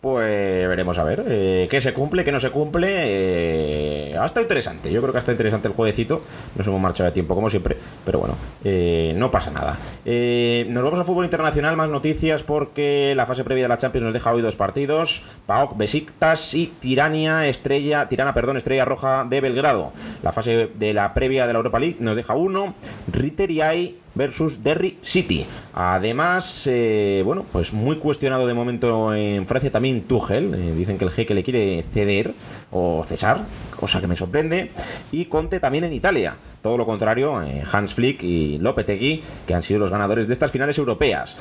Pues 0.07 0.68
veremos 0.68 0.96
a 0.98 1.02
ver 1.02 1.24
eh, 1.26 1.66
qué 1.68 1.80
se 1.80 1.92
cumple, 1.92 2.22
qué 2.22 2.30
no 2.30 2.38
se 2.38 2.52
cumple. 2.52 2.88
Eh, 2.92 4.16
ha 4.16 4.24
estado 4.24 4.42
interesante. 4.42 4.92
Yo 4.92 5.00
creo 5.00 5.11
que 5.11 5.18
ha 5.18 5.18
estado 5.18 5.34
interesante 5.34 5.66
el 5.66 5.74
jueguecito. 5.74 6.22
Nos 6.54 6.64
hemos 6.64 6.80
marchado 6.80 7.09
de 7.09 7.12
tiempo, 7.12 7.34
como 7.34 7.50
siempre. 7.50 7.76
Pero 8.04 8.20
bueno, 8.20 8.36
eh, 8.62 9.14
no 9.16 9.32
pasa 9.32 9.50
nada. 9.50 9.76
Eh, 10.04 10.64
nos 10.68 10.84
vamos 10.84 11.00
a 11.00 11.02
fútbol 11.02 11.24
internacional. 11.24 11.76
Más 11.76 11.88
noticias 11.88 12.44
porque 12.44 13.14
la 13.16 13.26
fase 13.26 13.42
previa 13.42 13.64
de 13.64 13.68
la 13.68 13.78
Champions 13.78 14.04
nos 14.04 14.14
deja 14.14 14.32
hoy 14.32 14.42
dos 14.42 14.54
partidos: 14.54 15.22
PAOK, 15.46 15.76
Besiktas 15.76 16.54
y 16.54 16.68
Tirania, 16.68 17.48
Estrella, 17.48 18.07
Tirana, 18.07 18.32
perdón, 18.32 18.59
Estrella 18.59 18.84
Roja 18.84 19.24
de 19.28 19.40
Belgrado. 19.40 19.90
La 20.22 20.30
fase 20.30 20.70
de 20.72 20.94
la 20.94 21.14
previa 21.14 21.48
de 21.48 21.52
la 21.52 21.59
Europa 21.59 21.80
League 21.80 21.96
nos 21.98 22.14
deja 22.14 22.36
uno: 22.36 22.76
Ritter 23.12 23.50
y 23.50 23.61
Ai 23.61 24.05
versus 24.16 24.64
Derry 24.64 24.98
City. 25.02 25.46
Además, 25.74 26.66
eh, 26.66 27.22
bueno, 27.24 27.44
pues 27.52 27.72
muy 27.72 27.96
cuestionado 27.98 28.46
de 28.46 28.54
momento 28.54 29.14
en 29.14 29.46
Francia 29.46 29.70
también 29.70 30.02
Tuchel. 30.02 30.54
Eh, 30.54 30.74
dicen 30.76 30.98
que 30.98 31.04
el 31.04 31.10
jeque 31.10 31.34
le 31.34 31.44
quiere 31.44 31.84
ceder 31.92 32.34
o 32.72 33.04
cesar, 33.04 33.42
cosa 33.78 34.00
que 34.00 34.08
me 34.08 34.16
sorprende. 34.16 34.72
Y 35.12 35.26
Conte 35.26 35.60
también 35.60 35.84
en 35.84 35.92
Italia. 35.92 36.36
Todo 36.66 36.78
lo 36.78 36.84
contrario, 36.84 37.44
eh, 37.44 37.62
Hans 37.70 37.94
Flick 37.94 38.24
y 38.24 38.58
Lopetegui, 38.58 39.22
que 39.46 39.54
han 39.54 39.62
sido 39.62 39.78
los 39.78 39.90
ganadores 39.90 40.26
de 40.26 40.32
estas 40.32 40.50
finales 40.50 40.76
europeas. 40.78 41.36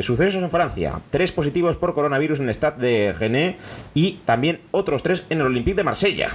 sucesos 0.00 0.42
en 0.42 0.50
Francia. 0.50 0.98
Tres 1.10 1.30
positivos 1.30 1.76
por 1.76 1.92
coronavirus 1.92 2.40
en 2.40 2.48
el 2.48 2.54
Stade 2.54 2.80
de 2.80 3.14
Gené 3.14 3.58
y 3.92 4.12
también 4.24 4.60
otros 4.70 5.02
tres 5.02 5.24
en 5.28 5.40
el 5.40 5.46
Olympique 5.46 5.76
de 5.76 5.84
Marsella. 5.84 6.30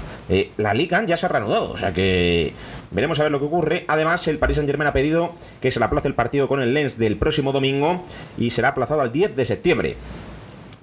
la 0.58 0.76
Liga 0.76 1.04
ya 1.04 1.18
se 1.18 1.26
ha 1.26 1.30
reanudado, 1.30 1.72
o 1.72 1.78
sea 1.78 1.94
que 1.94 2.54
Veremos 2.92 3.20
a 3.20 3.24
ver 3.24 3.32
lo 3.32 3.40
que 3.40 3.46
ocurre. 3.46 3.86
Además, 3.88 4.28
el 4.28 4.38
Paris 4.38 4.56
Saint-Germain 4.56 4.88
ha 4.88 4.94
pedido 4.94 5.34
que 5.62 5.72
se 5.72 5.80
le 5.80 5.86
aplace 5.86 6.08
el 6.08 6.14
partido 6.14 6.48
con 6.48 6.62
el 6.62 6.74
Lens 6.74 6.98
del 6.98 7.18
próximo 7.18 7.52
domingo 7.52 8.04
y 8.38 8.52
será 8.52 8.70
aplazado 8.70 9.02
al 9.02 9.12
10 9.12 9.36
de 9.36 9.46
septiembre 9.46 9.98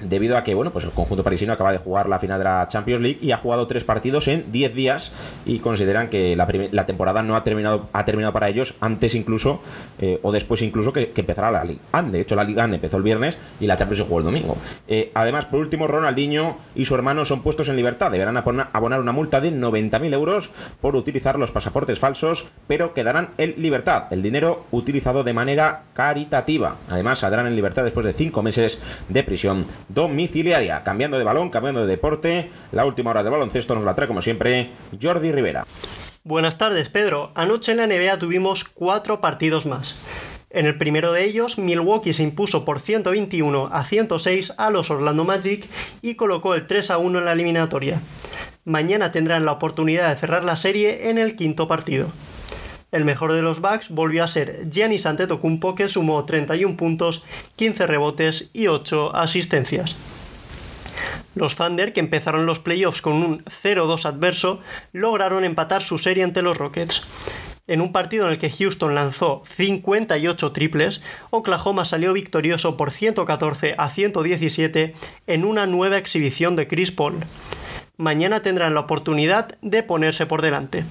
debido 0.03 0.37
a 0.37 0.45
que 0.45 0.55
bueno 0.55 0.71
pues 0.73 0.85
el 0.85 0.91
conjunto 0.91 1.25
parisino 1.25 1.53
acaba 1.53 1.73
de 1.73 1.79
jugar 1.79 2.09
la 2.09 2.19
final 2.19 2.39
de 2.39 2.45
la 2.45 2.69
Champions 2.69 3.03
League 3.03 3.19
y 3.21 3.33
ha 3.33 3.37
jugado 3.37 3.67
tres 3.67 3.85
partidos 3.85 4.29
en 4.29 4.51
10 4.53 4.75
días 4.75 5.13
y 5.45 5.59
consideran 5.59 6.09
que 6.09 6.37
la, 6.37 6.87
temporada 6.87 7.23
no 7.23 7.37
ha 7.37 7.45
terminado 7.45 7.89
ha 7.93 8.05
terminado 8.05 8.33
para 8.33 8.49
ellos 8.49 8.75
antes 8.81 9.15
incluso 9.15 9.61
eh, 10.01 10.19
o 10.23 10.33
después 10.33 10.63
incluso 10.63 10.93
que, 10.93 11.13
empezará 11.15 11.51
la 11.51 11.65
Liga 11.65 11.81
de 12.03 12.21
hecho 12.21 12.35
la 12.35 12.45
Liga 12.45 12.65
empezó 12.65 12.97
el 12.97 13.03
viernes 13.03 13.39
y 13.61 13.67
la 13.67 13.77
Champions 13.77 13.99
se 13.99 14.05
jugó 14.05 14.19
el 14.19 14.25
domingo. 14.25 14.57
Eh, 14.89 15.11
además 15.15 15.47
por 15.47 15.61
último 15.61 15.87
Ronaldinho 15.87 16.57
y 16.75 16.87
su 16.87 16.95
hermano 16.95 17.25
son 17.25 17.43
puestos 17.43 17.69
en 17.69 17.77
libertad. 17.77 18.11
Deberán 18.11 18.37
abonar 18.37 19.01
una 19.01 19.13
multa 19.13 19.41
de 19.41 19.53
90.000 19.53 20.13
euros 20.15 20.51
por 20.81 20.97
utilizar 20.97 21.39
los 21.39 21.51
pasaportes 21.51 21.99
falsos 21.99 22.49
pero 22.67 22.95
quedarán 22.95 23.31
en 23.39 23.55
libertad. 23.59 24.05
El 24.11 24.23
dinero 24.23 24.65
utilizado 24.71 25.25
de 25.25 25.33
manera 25.33 25.85
caritativa. 25.95 26.77
Además 26.89 27.21
saldrán 27.21 27.47
en 27.47 27.57
libertad 27.57 27.85
después 27.85 28.07
de 28.07 28.13
5 28.13 28.43
meses 28.43 28.79
de 29.09 29.23
prisión 29.23 29.67
domiciliaria. 29.95 30.83
Cambiando 30.83 31.19
de 31.19 31.25
balón, 31.25 31.51
cambiando 31.51 31.83
de 31.83 31.87
deporte, 31.87 32.51
la 32.73 32.85
última 32.85 33.11
hora 33.11 33.23
de 33.23 33.31
baloncesto 33.31 33.75
nos 33.75 33.85
la 33.85 33.95
trae 33.95 34.09
como 34.09 34.23
siempre 34.23 34.71
Jordi 35.01 35.33
Rivera. 35.33 35.65
Buenas 36.25 36.57
tardes, 36.57 36.89
Pedro. 36.89 37.33
Anoche 37.35 37.73
en 37.73 37.79
la 37.79 37.87
NBA 37.87 38.19
tuvimos 38.19 38.65
cuatro 38.65 39.21
partidos 39.21 39.67
más. 39.67 39.97
En 40.51 40.67
el 40.67 40.77
primero 40.77 41.13
de 41.13 41.25
ellos, 41.25 41.59
Milwaukee 41.59 42.13
se 42.13 42.23
impuso 42.23 42.65
por 42.65 42.79
121 42.79 43.71
a 43.73 43.85
106 43.85 44.53
a 44.59 44.71
los 44.71 44.91
Orlando 44.91 45.25
Magic 45.25 45.67
y 46.03 46.15
colocó 46.15 46.55
el 46.55 46.67
3 46.67 46.91
a 46.91 46.99
1 46.99 47.19
en 47.19 47.25
la 47.25 47.33
eliminatoria. 47.33 48.01
Mañana 48.65 49.11
tendrán 49.11 49.47
la 49.47 49.53
oportunidad 49.53 50.11
de 50.11 50.17
cerrar 50.17 50.45
la 50.45 50.57
serie 50.57 51.09
en 51.09 51.19
el 51.19 51.37
quinto 51.37 51.67
partido. 51.67 52.09
El 52.93 53.07
mejor 53.07 53.33
de 53.33 53.41
los 53.41 53.61
Bucks 53.63 53.89
volvió 53.89 54.23
a 54.23 54.29
ser 54.29 54.69
Giannis 54.71 55.07
Antetokounmpo 55.07 55.75
que 55.75 55.89
sumó 55.89 56.27
31 56.27 56.77
puntos, 56.77 57.25
15 57.57 57.87
rebotes 57.87 58.51
y 58.53 58.67
8 58.67 59.17
asistencias. 59.17 59.97
Los 61.35 61.57
Thunder, 61.57 61.95
que 61.95 62.01
empezaron 62.01 62.45
los 62.45 62.61
playoffs 62.61 63.01
con 63.01 63.15
un 63.15 63.45
0-2 63.47 64.05
adverso, 64.05 64.61
lograron 64.93 65.45
empatar 65.45 65.83
su 65.83 65.97
serie 65.97 66.23
ante 66.23 66.43
los 66.43 66.59
Rockets. 66.59 67.03
En 67.67 67.81
un 67.81 67.93
partido 67.93 68.27
en 68.27 68.33
el 68.33 68.39
que 68.39 68.51
Houston 68.51 68.95
lanzó 68.95 69.43
58 69.57 70.53
triples, 70.53 71.03
Oklahoma 71.31 71.87
salió 71.87 72.13
victorioso 72.13 72.77
por 72.77 72.91
114 72.91 73.75
a 73.79 73.89
117 73.89 74.95
en 75.29 75.45
una 75.47 75.67
nueva 75.67 75.97
exhibición 75.97 76.57
de 76.57 76.69
Chris 76.69 76.93
Paul. 76.93 77.21
Mañana 77.97 78.43
tendrán 78.43 78.75
la 78.75 78.81
oportunidad 78.81 79.57
de 79.63 79.83
ponerse 79.83 80.27
por 80.27 80.43
delante. 80.43 80.85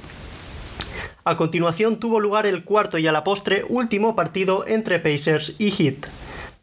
A 1.23 1.37
continuación 1.37 1.99
tuvo 1.99 2.19
lugar 2.19 2.47
el 2.47 2.63
cuarto 2.63 2.97
y 2.97 3.05
a 3.05 3.11
la 3.11 3.23
postre 3.23 3.63
último 3.69 4.15
partido 4.15 4.65
entre 4.67 4.99
Pacers 4.99 5.55
y 5.59 5.69
Heat. 5.69 6.07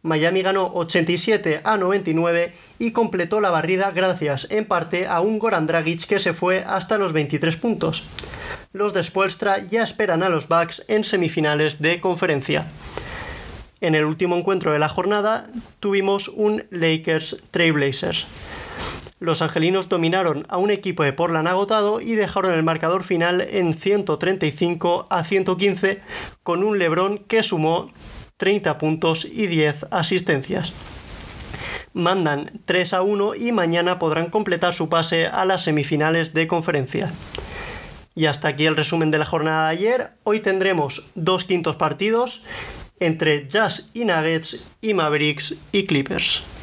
Miami 0.02 0.42
ganó 0.42 0.72
87 0.74 1.61
a 1.62 1.76
99 1.76 2.52
y 2.80 2.90
completó 2.90 3.40
la 3.40 3.50
barrida 3.50 3.92
gracias 3.92 4.48
en 4.50 4.64
parte 4.64 5.06
a 5.06 5.20
un 5.20 5.38
Goran 5.38 5.66
Dragic 5.66 6.06
que 6.06 6.18
se 6.18 6.32
fue 6.32 6.64
hasta 6.64 6.98
los 6.98 7.12
23 7.12 7.56
puntos. 7.56 8.02
Los 8.72 8.92
de 8.92 9.02
ya 9.68 9.82
esperan 9.84 10.22
a 10.22 10.28
los 10.28 10.48
Bucks 10.48 10.84
en 10.88 11.04
semifinales 11.04 11.80
de 11.80 12.00
conferencia. 12.00 12.66
En 13.80 13.94
el 13.94 14.04
último 14.04 14.36
encuentro 14.36 14.72
de 14.72 14.80
la 14.80 14.88
jornada 14.88 15.46
tuvimos 15.78 16.28
un 16.28 16.64
Lakers 16.70 17.36
Trailblazers. 17.52 18.26
Los 19.20 19.42
angelinos 19.42 19.88
dominaron 19.88 20.46
a 20.48 20.58
un 20.58 20.70
equipo 20.70 21.02
de 21.02 21.12
Portland 21.12 21.48
agotado 21.48 22.00
y 22.00 22.14
dejaron 22.14 22.52
el 22.52 22.62
marcador 22.62 23.02
final 23.02 23.40
en 23.40 23.74
135 23.74 25.06
a 25.10 25.24
115 25.24 26.00
con 26.42 26.62
un 26.62 26.78
Lebron 26.78 27.18
que 27.18 27.42
sumó 27.42 27.90
30 28.36 28.78
puntos 28.78 29.24
y 29.24 29.48
10 29.48 29.86
asistencias. 29.90 30.72
Mandan 31.92 32.60
3 32.64 32.94
a 32.94 33.02
1 33.02 33.34
y 33.34 33.50
mañana 33.50 33.98
podrán 33.98 34.30
completar 34.30 34.72
su 34.72 34.88
pase 34.88 35.26
a 35.26 35.44
las 35.44 35.64
semifinales 35.64 36.32
de 36.32 36.46
conferencia. 36.46 37.12
Y 38.14 38.26
hasta 38.26 38.48
aquí 38.48 38.66
el 38.66 38.76
resumen 38.76 39.10
de 39.10 39.18
la 39.18 39.24
jornada 39.24 39.66
de 39.66 39.72
ayer. 39.72 40.10
Hoy 40.22 40.40
tendremos 40.40 41.06
dos 41.14 41.44
quintos 41.44 41.76
partidos 41.76 42.42
entre 43.00 43.48
Jazz 43.48 43.90
y 43.94 44.04
Nuggets 44.04 44.58
y 44.80 44.94
Mavericks 44.94 45.56
y 45.72 45.86
Clippers. 45.86 46.57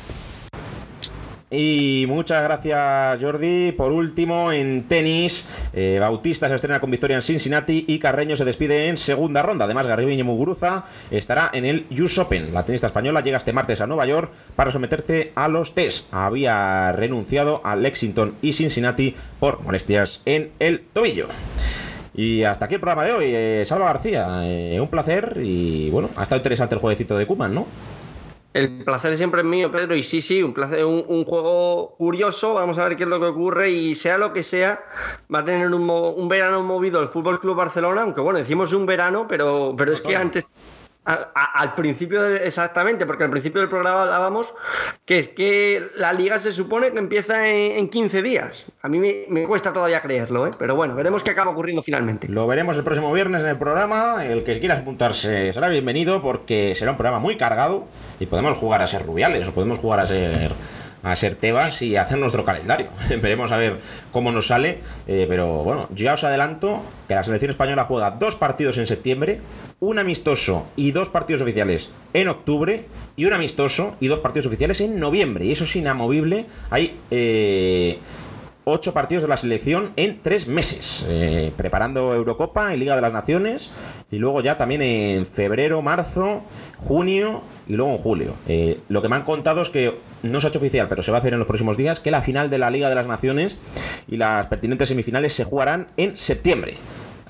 Y 1.57 2.05
muchas 2.09 2.43
gracias, 2.43 3.21
Jordi. 3.21 3.71
Por 3.71 3.93
último, 3.93 4.51
en 4.51 4.83
tenis, 4.89 5.47
eh, 5.73 5.97
Bautista 6.01 6.49
se 6.49 6.55
estrena 6.55 6.81
con 6.81 6.91
victoria 6.91 7.15
en 7.15 7.21
Cincinnati 7.21 7.85
y 7.87 7.97
Carreño 7.99 8.35
se 8.35 8.43
despide 8.43 8.89
en 8.89 8.97
segunda 8.97 9.41
ronda. 9.41 9.63
Además, 9.63 9.87
Garribiño 9.87 10.25
Muguruza 10.25 10.83
estará 11.11 11.49
en 11.53 11.63
el 11.63 11.85
US 11.91 12.17
Open. 12.17 12.53
La 12.53 12.63
tenista 12.63 12.87
española 12.87 13.21
llega 13.21 13.37
este 13.37 13.53
martes 13.53 13.79
a 13.79 13.87
Nueva 13.87 14.05
York 14.05 14.31
para 14.57 14.71
someterse 14.71 15.31
a 15.35 15.47
los 15.47 15.73
test. 15.73 16.13
Había 16.13 16.91
renunciado 16.91 17.61
a 17.63 17.77
Lexington 17.77 18.35
y 18.41 18.51
Cincinnati 18.51 19.15
por 19.39 19.61
molestias 19.61 20.21
en 20.25 20.51
el 20.59 20.81
tobillo. 20.91 21.27
Y 22.13 22.43
hasta 22.43 22.65
aquí 22.65 22.75
el 22.75 22.81
programa 22.81 23.05
de 23.05 23.13
hoy. 23.13 23.25
Eh, 23.27 23.63
Salva 23.65 23.85
García, 23.85 24.27
eh, 24.43 24.79
un 24.81 24.89
placer 24.89 25.37
y 25.41 25.89
bueno, 25.89 26.09
ha 26.17 26.23
estado 26.23 26.39
interesante 26.39 26.75
el 26.75 26.81
jueguecito 26.81 27.17
de 27.17 27.25
Kuman, 27.25 27.53
¿no? 27.53 27.65
El 28.55 28.85
placer 28.85 29.11
es 29.11 29.17
siempre 29.17 29.43
mío, 29.43 29.69
Pedro, 29.69 29.95
y 29.95 30.01
sí, 30.01 30.21
sí, 30.21 30.41
un 30.41 30.53
placer, 30.53 30.85
un, 30.85 31.25
juego 31.25 31.93
curioso, 31.97 32.53
vamos 32.53 32.77
a 32.77 32.87
ver 32.87 32.95
qué 32.95 33.03
es 33.03 33.09
lo 33.09 33.19
que 33.19 33.25
ocurre 33.25 33.69
y 33.69 33.95
sea 33.95 34.17
lo 34.17 34.31
que 34.31 34.43
sea, 34.43 34.81
va 35.33 35.39
a 35.39 35.43
tener 35.43 35.73
un, 35.73 36.29
verano 36.29 36.63
movido 36.63 37.01
el 37.01 37.09
Fútbol 37.09 37.41
Club 37.41 37.57
Barcelona, 37.57 38.03
aunque 38.03 38.21
bueno, 38.21 38.39
decimos 38.39 38.71
un 38.71 38.85
verano, 38.85 39.27
pero, 39.27 39.75
pero 39.77 39.91
es 39.91 39.99
que 39.99 40.15
antes 40.15 40.45
al 41.05 41.75
principio, 41.75 42.25
exactamente, 42.25 43.05
porque 43.05 43.23
al 43.23 43.29
principio 43.29 43.61
del 43.61 43.69
programa 43.69 44.03
hablábamos 44.03 44.53
que 45.05 45.19
es 45.19 45.27
que 45.27 45.81
la 45.97 46.13
liga 46.13 46.39
se 46.39 46.51
supone 46.51 46.91
que 46.91 46.97
empieza 46.97 47.47
en, 47.47 47.89
15 47.89 48.23
días. 48.23 48.65
A 48.81 48.89
mí 48.89 48.99
me, 49.29 49.43
cuesta 49.45 49.71
todavía 49.71 50.01
creerlo, 50.01 50.47
¿eh? 50.47 50.51
pero 50.57 50.75
bueno, 50.75 50.95
veremos 50.95 51.23
qué 51.23 51.31
acaba 51.31 51.51
ocurriendo 51.51 51.83
finalmente. 51.83 52.27
Lo 52.27 52.47
veremos 52.47 52.75
el 52.77 52.83
próximo 52.83 53.13
viernes 53.13 53.43
en 53.43 53.49
el 53.49 53.57
programa. 53.57 54.25
El 54.25 54.43
que 54.43 54.59
quiera 54.59 54.79
apuntarse 54.79 55.53
será 55.53 55.67
bienvenido 55.67 56.23
porque 56.23 56.73
será 56.75 56.91
un 56.91 56.97
programa 56.97 57.19
muy 57.19 57.37
cargado 57.37 57.85
y 58.19 58.25
podemos 58.25 58.57
jugar 58.57 58.81
a 58.81 58.87
ser 58.87 59.05
rubiales 59.05 59.47
o 59.47 59.51
podemos 59.51 59.77
jugar 59.77 59.99
a 59.99 60.07
ser 60.07 60.51
a 61.05 61.15
ser 61.15 61.35
Tebas 61.35 61.83
y 61.83 61.95
hacer 61.97 62.17
nuestro 62.17 62.43
calendario. 62.43 62.87
Veremos 63.21 63.51
a 63.51 63.57
ver 63.57 63.77
cómo 64.11 64.31
nos 64.31 64.47
sale. 64.47 64.79
Eh, 65.07 65.27
pero 65.29 65.63
bueno, 65.63 65.87
ya 65.93 66.15
os 66.15 66.23
adelanto 66.23 66.81
que 67.07 67.13
la 67.13 67.23
selección 67.23 67.51
española 67.51 67.85
juega 67.85 68.11
dos 68.11 68.35
partidos 68.35 68.79
en 68.79 68.87
septiembre, 68.87 69.39
un 69.79 69.99
amistoso 69.99 70.65
y 70.75 70.91
dos 70.91 71.09
partidos 71.09 71.43
oficiales 71.43 71.91
en 72.13 72.27
octubre, 72.27 72.85
y 73.15 73.25
un 73.25 73.33
amistoso 73.33 73.95
y 73.99 74.07
dos 74.07 74.19
partidos 74.19 74.47
oficiales 74.47 74.81
en 74.81 74.99
noviembre. 74.99 75.45
Y 75.45 75.51
eso 75.51 75.63
es 75.65 75.75
inamovible. 75.75 76.47
Hay. 76.71 76.97
Eh, 77.11 77.99
ocho 78.67 78.95
partidos 78.95 79.21
de 79.21 79.29
la 79.29 79.37
selección 79.37 79.91
en 79.95 80.23
tres 80.23 80.47
meses, 80.47 81.05
eh, 81.07 81.51
preparando 81.55 82.15
Eurocopa 82.15 82.73
y 82.73 82.77
Liga 82.77 82.95
de 82.95 83.01
las 83.03 83.13
Naciones, 83.13 83.69
y 84.09 84.17
luego 84.17 84.41
ya 84.41 84.57
también 84.57 84.81
en 84.81 85.27
febrero, 85.27 85.83
marzo, 85.83 86.41
junio 86.77 87.43
y 87.67 87.75
luego 87.75 87.91
en 87.91 87.97
julio. 87.99 88.33
Lo 88.89 89.03
que 89.03 89.07
me 89.07 89.17
han 89.17 89.23
contado 89.23 89.61
es 89.61 89.69
que 89.69 89.93
no 90.31 90.41
se 90.41 90.47
ha 90.47 90.49
hecho 90.49 90.59
oficial, 90.59 90.87
pero 90.89 91.03
se 91.03 91.11
va 91.11 91.17
a 91.17 91.19
hacer 91.19 91.33
en 91.33 91.39
los 91.39 91.47
próximos 91.47 91.77
días, 91.77 91.99
que 91.99 92.11
la 92.11 92.21
final 92.21 92.49
de 92.49 92.57
la 92.57 92.69
Liga 92.69 92.89
de 92.89 92.95
las 92.95 93.07
Naciones 93.07 93.57
y 94.07 94.17
las 94.17 94.47
pertinentes 94.47 94.89
semifinales 94.89 95.33
se 95.33 95.43
jugarán 95.43 95.87
en 95.97 96.17
septiembre. 96.17 96.77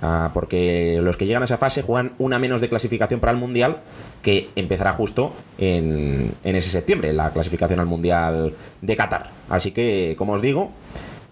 Ah, 0.01 0.31
porque 0.33 0.99
los 1.01 1.15
que 1.15 1.25
llegan 1.25 1.41
a 1.41 1.45
esa 1.45 1.57
fase 1.57 1.81
juegan 1.81 2.11
una 2.17 2.37
menos 2.37 2.59
de 2.59 2.69
clasificación 2.69 3.19
para 3.19 3.31
el 3.31 3.37
Mundial 3.37 3.77
que 4.21 4.49
empezará 4.55 4.91
justo 4.91 5.33
en, 5.57 6.33
en 6.43 6.55
ese 6.55 6.69
septiembre, 6.69 7.13
la 7.13 7.31
clasificación 7.31 7.79
al 7.79 7.85
Mundial 7.85 8.53
de 8.81 8.95
Qatar. 8.95 9.29
Así 9.49 9.71
que, 9.71 10.15
como 10.17 10.33
os 10.33 10.41
digo, 10.41 10.71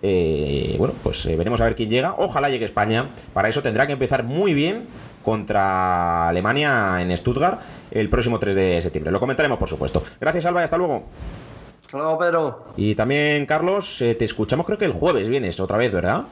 eh, 0.06 0.76
bueno, 0.78 0.94
pues 1.02 1.26
eh, 1.26 1.36
veremos 1.38 1.62
a 1.62 1.64
ver 1.64 1.76
quién 1.76 1.90
llega. 1.90 2.16
Ojalá 2.18 2.50
llegue 2.50 2.66
España. 2.66 3.10
Para 3.34 3.48
eso 3.48 3.64
tendrá 3.64 3.88
que 3.88 3.94
empezar 3.94 4.24
muy 4.24 4.54
bien 4.54 4.86
contra 5.24 6.28
Alemania 6.28 7.02
en 7.02 7.16
Stuttgart 7.16 7.62
el 7.90 8.10
próximo 8.10 8.38
3 8.38 8.54
de 8.54 8.82
septiembre. 8.82 9.12
Lo 9.12 9.22
comentaremos, 9.22 9.58
por 9.58 9.70
supuesto. 9.70 10.04
Gracias, 10.20 10.46
Alba, 10.46 10.62
y 10.62 10.64
hasta 10.66 10.78
luego. 10.78 11.06
Hasta 11.94 12.04
luego, 12.06 12.18
Pedro. 12.18 12.66
Y 12.76 12.96
también, 12.96 13.46
Carlos, 13.46 14.02
eh, 14.02 14.16
te 14.16 14.26
escuchamos 14.26 14.66
creo 14.66 14.80
que 14.80 14.86
el 14.86 14.94
jueves 14.94 15.28
vienes 15.28 15.60
otra 15.60 15.78
vez, 15.78 15.94
¿verdad? 15.94 16.24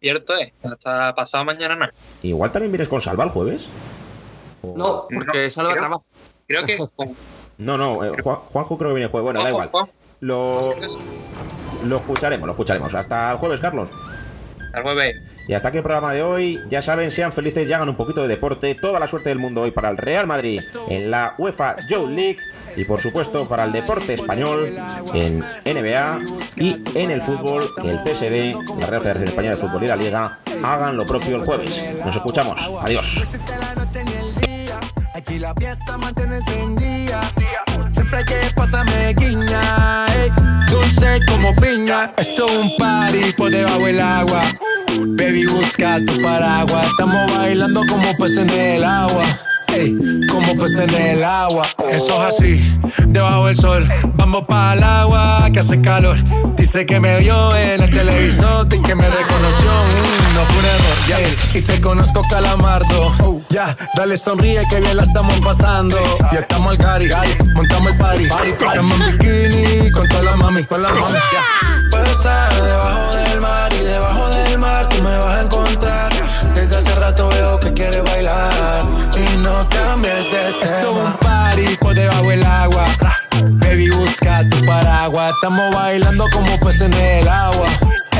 Cierto, 0.00 0.36
eh. 0.36 0.52
Hasta 0.64 1.14
pasado 1.14 1.44
mañana 1.44 1.76
no. 1.76 1.86
Igual 2.24 2.50
también 2.50 2.72
vienes 2.72 2.88
con 2.88 3.00
Salva 3.00 3.22
el 3.22 3.30
jueves. 3.30 3.68
O- 4.62 4.74
No, 4.76 5.06
porque 5.14 5.44
No, 5.44 5.50
salva 5.50 5.70
creo- 5.74 5.80
trabajo. 5.82 6.04
Creo 6.48 6.64
que. 6.66 6.78
No, 7.58 7.78
no, 7.78 8.04
eh, 8.04 8.20
Juan- 8.20 8.38
Juanjo 8.52 8.76
creo 8.76 8.90
que 8.90 8.94
viene 8.94 9.04
el 9.06 9.10
jueves. 9.12 9.24
Bueno, 9.26 9.44
da 9.44 9.48
igual. 9.50 9.68
Juan, 9.70 9.86
Lo, 10.18 10.74
lo 11.84 11.96
escucharemos, 11.98 12.44
lo 12.48 12.52
escucharemos. 12.54 12.92
Hasta 12.96 13.30
el 13.30 13.38
jueves, 13.38 13.60
Carlos. 13.60 13.90
Hasta 14.60 14.78
el 14.78 14.82
jueves. 14.82 15.22
Y 15.46 15.52
hasta 15.52 15.68
aquí 15.68 15.78
el 15.78 15.82
programa 15.82 16.12
de 16.12 16.22
hoy. 16.22 16.60
Ya 16.68 16.82
saben, 16.82 17.10
sean 17.10 17.32
felices 17.32 17.68
y 17.68 17.72
hagan 17.72 17.88
un 17.88 17.96
poquito 17.96 18.22
de 18.22 18.28
deporte. 18.28 18.74
Toda 18.74 18.98
la 18.98 19.06
suerte 19.06 19.28
del 19.28 19.38
mundo 19.38 19.62
hoy 19.62 19.70
para 19.70 19.90
el 19.90 19.98
Real 19.98 20.26
Madrid 20.26 20.60
en 20.88 21.10
la 21.10 21.34
UEFA 21.38 21.76
Youth 21.88 22.08
League. 22.10 22.38
Y 22.76 22.84
por 22.84 23.00
supuesto 23.00 23.48
para 23.48 23.64
el 23.64 23.72
deporte 23.72 24.14
español 24.14 24.74
en 25.12 25.44
NBA 25.64 26.20
y 26.56 26.82
en 26.94 27.10
el 27.12 27.20
fútbol, 27.20 27.62
que 27.80 27.88
el 27.88 27.98
CSD, 27.98 28.80
la 28.80 28.86
Real 28.86 29.00
Federación 29.00 29.28
Española 29.28 29.54
de 29.54 29.60
Fútbol 29.60 29.84
y 29.84 29.86
la 29.86 29.96
Liga, 29.96 30.38
hagan 30.64 30.96
lo 30.96 31.04
propio 31.04 31.36
el 31.36 31.44
jueves. 31.44 31.84
Nos 32.04 32.16
escuchamos. 32.16 32.68
Adiós. 32.82 33.24
Que 38.22 38.48
pasarme 38.54 39.12
guiña. 39.14 40.06
ey. 40.14 40.30
Dulce 40.70 41.18
como 41.26 41.52
piña. 41.56 42.12
Esto 42.16 42.46
es 42.46 42.56
un 42.56 42.76
party 42.78 43.32
por 43.36 43.50
debajo 43.50 43.84
del 43.84 44.00
agua. 44.00 44.40
Baby, 45.04 45.46
busca 45.46 45.98
tu 46.06 46.22
paraguas. 46.22 46.86
Estamos 46.86 47.36
bailando 47.36 47.80
como 47.88 48.16
peces 48.16 48.38
en 48.38 48.50
el 48.50 48.84
agua. 48.84 49.24
Como 50.30 50.56
peces 50.56 50.92
en 50.92 50.94
el 50.94 51.24
agua. 51.24 51.66
Eso 51.90 52.28
es 52.28 52.34
así, 52.34 52.78
debajo 53.06 53.46
del 53.46 53.56
sol. 53.56 53.88
Vamos 54.14 54.44
para 54.46 54.74
el 54.74 54.82
agua 54.82 55.48
que 55.52 55.60
hace 55.60 55.80
calor. 55.80 56.16
Dice 56.56 56.86
que 56.86 57.00
me 57.00 57.18
vio 57.18 57.56
en 57.56 57.82
el 57.82 57.90
televisor 57.90 58.66
y 58.66 58.82
que 58.82 58.94
me 58.94 59.08
reconoció. 59.08 59.70
Mm, 59.70 60.34
no 60.34 60.46
fue 60.46 60.58
un 60.58 60.64
error. 60.64 60.94
Y 61.54 61.60
te 61.60 61.80
conozco, 61.80 62.22
calamardo. 62.28 63.42
Ya, 63.48 63.76
dale 63.94 64.16
sonríe 64.16 64.62
que 64.68 64.80
bien 64.80 64.96
la 64.96 65.02
estamos 65.02 65.38
pasando. 65.40 65.96
Ya 66.32 66.40
estamos 66.40 66.70
al 66.70 66.78
cari, 66.78 67.08
montamos 67.54 67.92
el 67.92 67.98
party. 67.98 68.24
Estamos 68.24 69.00
en 69.00 69.18
bikini 69.18 69.90
con 69.90 70.08
toda 70.08 70.22
la 70.22 70.36
mami, 70.36 70.64
con 70.64 70.82
la 70.82 70.90
mami. 70.90 71.14
Ya. 71.32 71.88
Puedo 71.90 72.04
estar 72.04 72.62
debajo 72.62 73.16
del 73.16 73.40
mar 73.40 73.72
y 73.72 73.84
debajo 73.84 74.28
del 74.30 74.58
mar 74.58 74.88
tú 74.88 75.02
me 75.02 75.16
vas 75.18 75.38
a 75.38 75.42
encontrar. 75.42 76.12
Desde 76.54 76.76
hace 76.76 76.94
rato 76.94 77.28
veo 77.28 77.60
que 77.60 77.72
quieres 77.72 78.02
bailar 78.02 78.83
Estamos 85.34 85.74
bailando 85.74 86.24
como 86.32 86.58
peces 86.60 86.82
en 86.82 86.94
el 86.94 87.28
agua. 87.28 87.66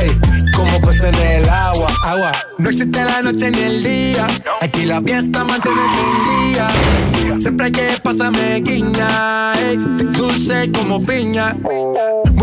Ey, 0.01 0.11
como 0.55 0.79
peces 0.81 1.05
en 1.05 1.15
el 1.15 1.49
agua, 1.49 1.87
agua. 2.03 2.31
No 2.57 2.69
existe 2.69 3.03
la 3.03 3.21
noche 3.21 3.51
ni 3.51 3.59
el 3.59 3.83
día. 3.83 4.27
Aquí 4.61 4.85
la 4.85 5.01
fiesta 5.01 5.43
mantiene 5.43 5.81
encendida. 5.81 7.39
Siempre 7.39 7.67
hay 7.67 7.71
que 7.71 7.87
pasarme 8.03 8.61
guiña. 8.61 9.53
ey, 9.59 9.77
dulce 10.11 10.71
como 10.71 11.03
piña. 11.03 11.55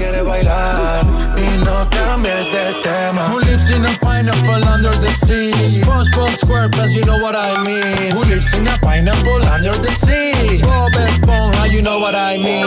que 0.00 0.06
quieres 0.06 0.24
bailar 0.24 1.04
y 1.36 1.64
no 1.64 1.88
cambies 1.90 2.46
de 2.52 2.72
tema. 2.82 3.28
Who 3.28 3.40
lives 3.40 3.70
in 3.70 3.84
a 3.84 3.90
pineapple 4.00 4.64
under 4.74 4.92
the 4.92 5.10
sea? 5.10 5.52
SpongeBob 5.52 6.30
SquarePants, 6.30 6.94
you 6.94 7.04
know 7.04 7.18
what 7.18 7.36
I 7.36 7.62
mean. 7.64 8.12
Who 8.12 8.24
lives 8.24 8.54
in 8.54 8.66
a 8.66 8.76
pineapple 8.80 9.44
under 9.52 9.72
the 9.72 9.90
sea? 9.90 10.62
Bob 10.62 10.92
Esponja, 10.92 11.70
you 11.70 11.82
know 11.82 11.98
what 11.98 12.14
I 12.14 12.38
mean. 12.38 12.64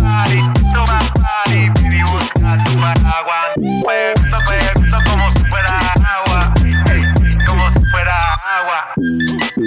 party, 0.00 0.40
toma 0.72 1.00
party, 1.20 1.68
baby 1.76 2.02
busca 2.04 2.56
tu 2.64 2.80
paraguas. 2.80 3.52
Puesto, 3.82 4.38
puesto 4.46 4.98
como 5.10 5.32
si 5.36 5.44
fuera 5.50 5.92
agua, 6.16 6.54
ey, 6.92 7.02
como 7.44 7.64
si 7.72 7.90
fuera 7.90 8.34
agua. 8.56 8.94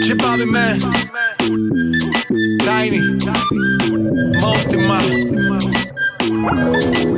Chip 0.01 0.21
Bobby 0.21 0.45
Man, 0.45 0.79
Tiny, 2.65 3.01
Most 4.39 4.73
in 4.73 4.87
my. 4.87 5.74
you 6.35 7.15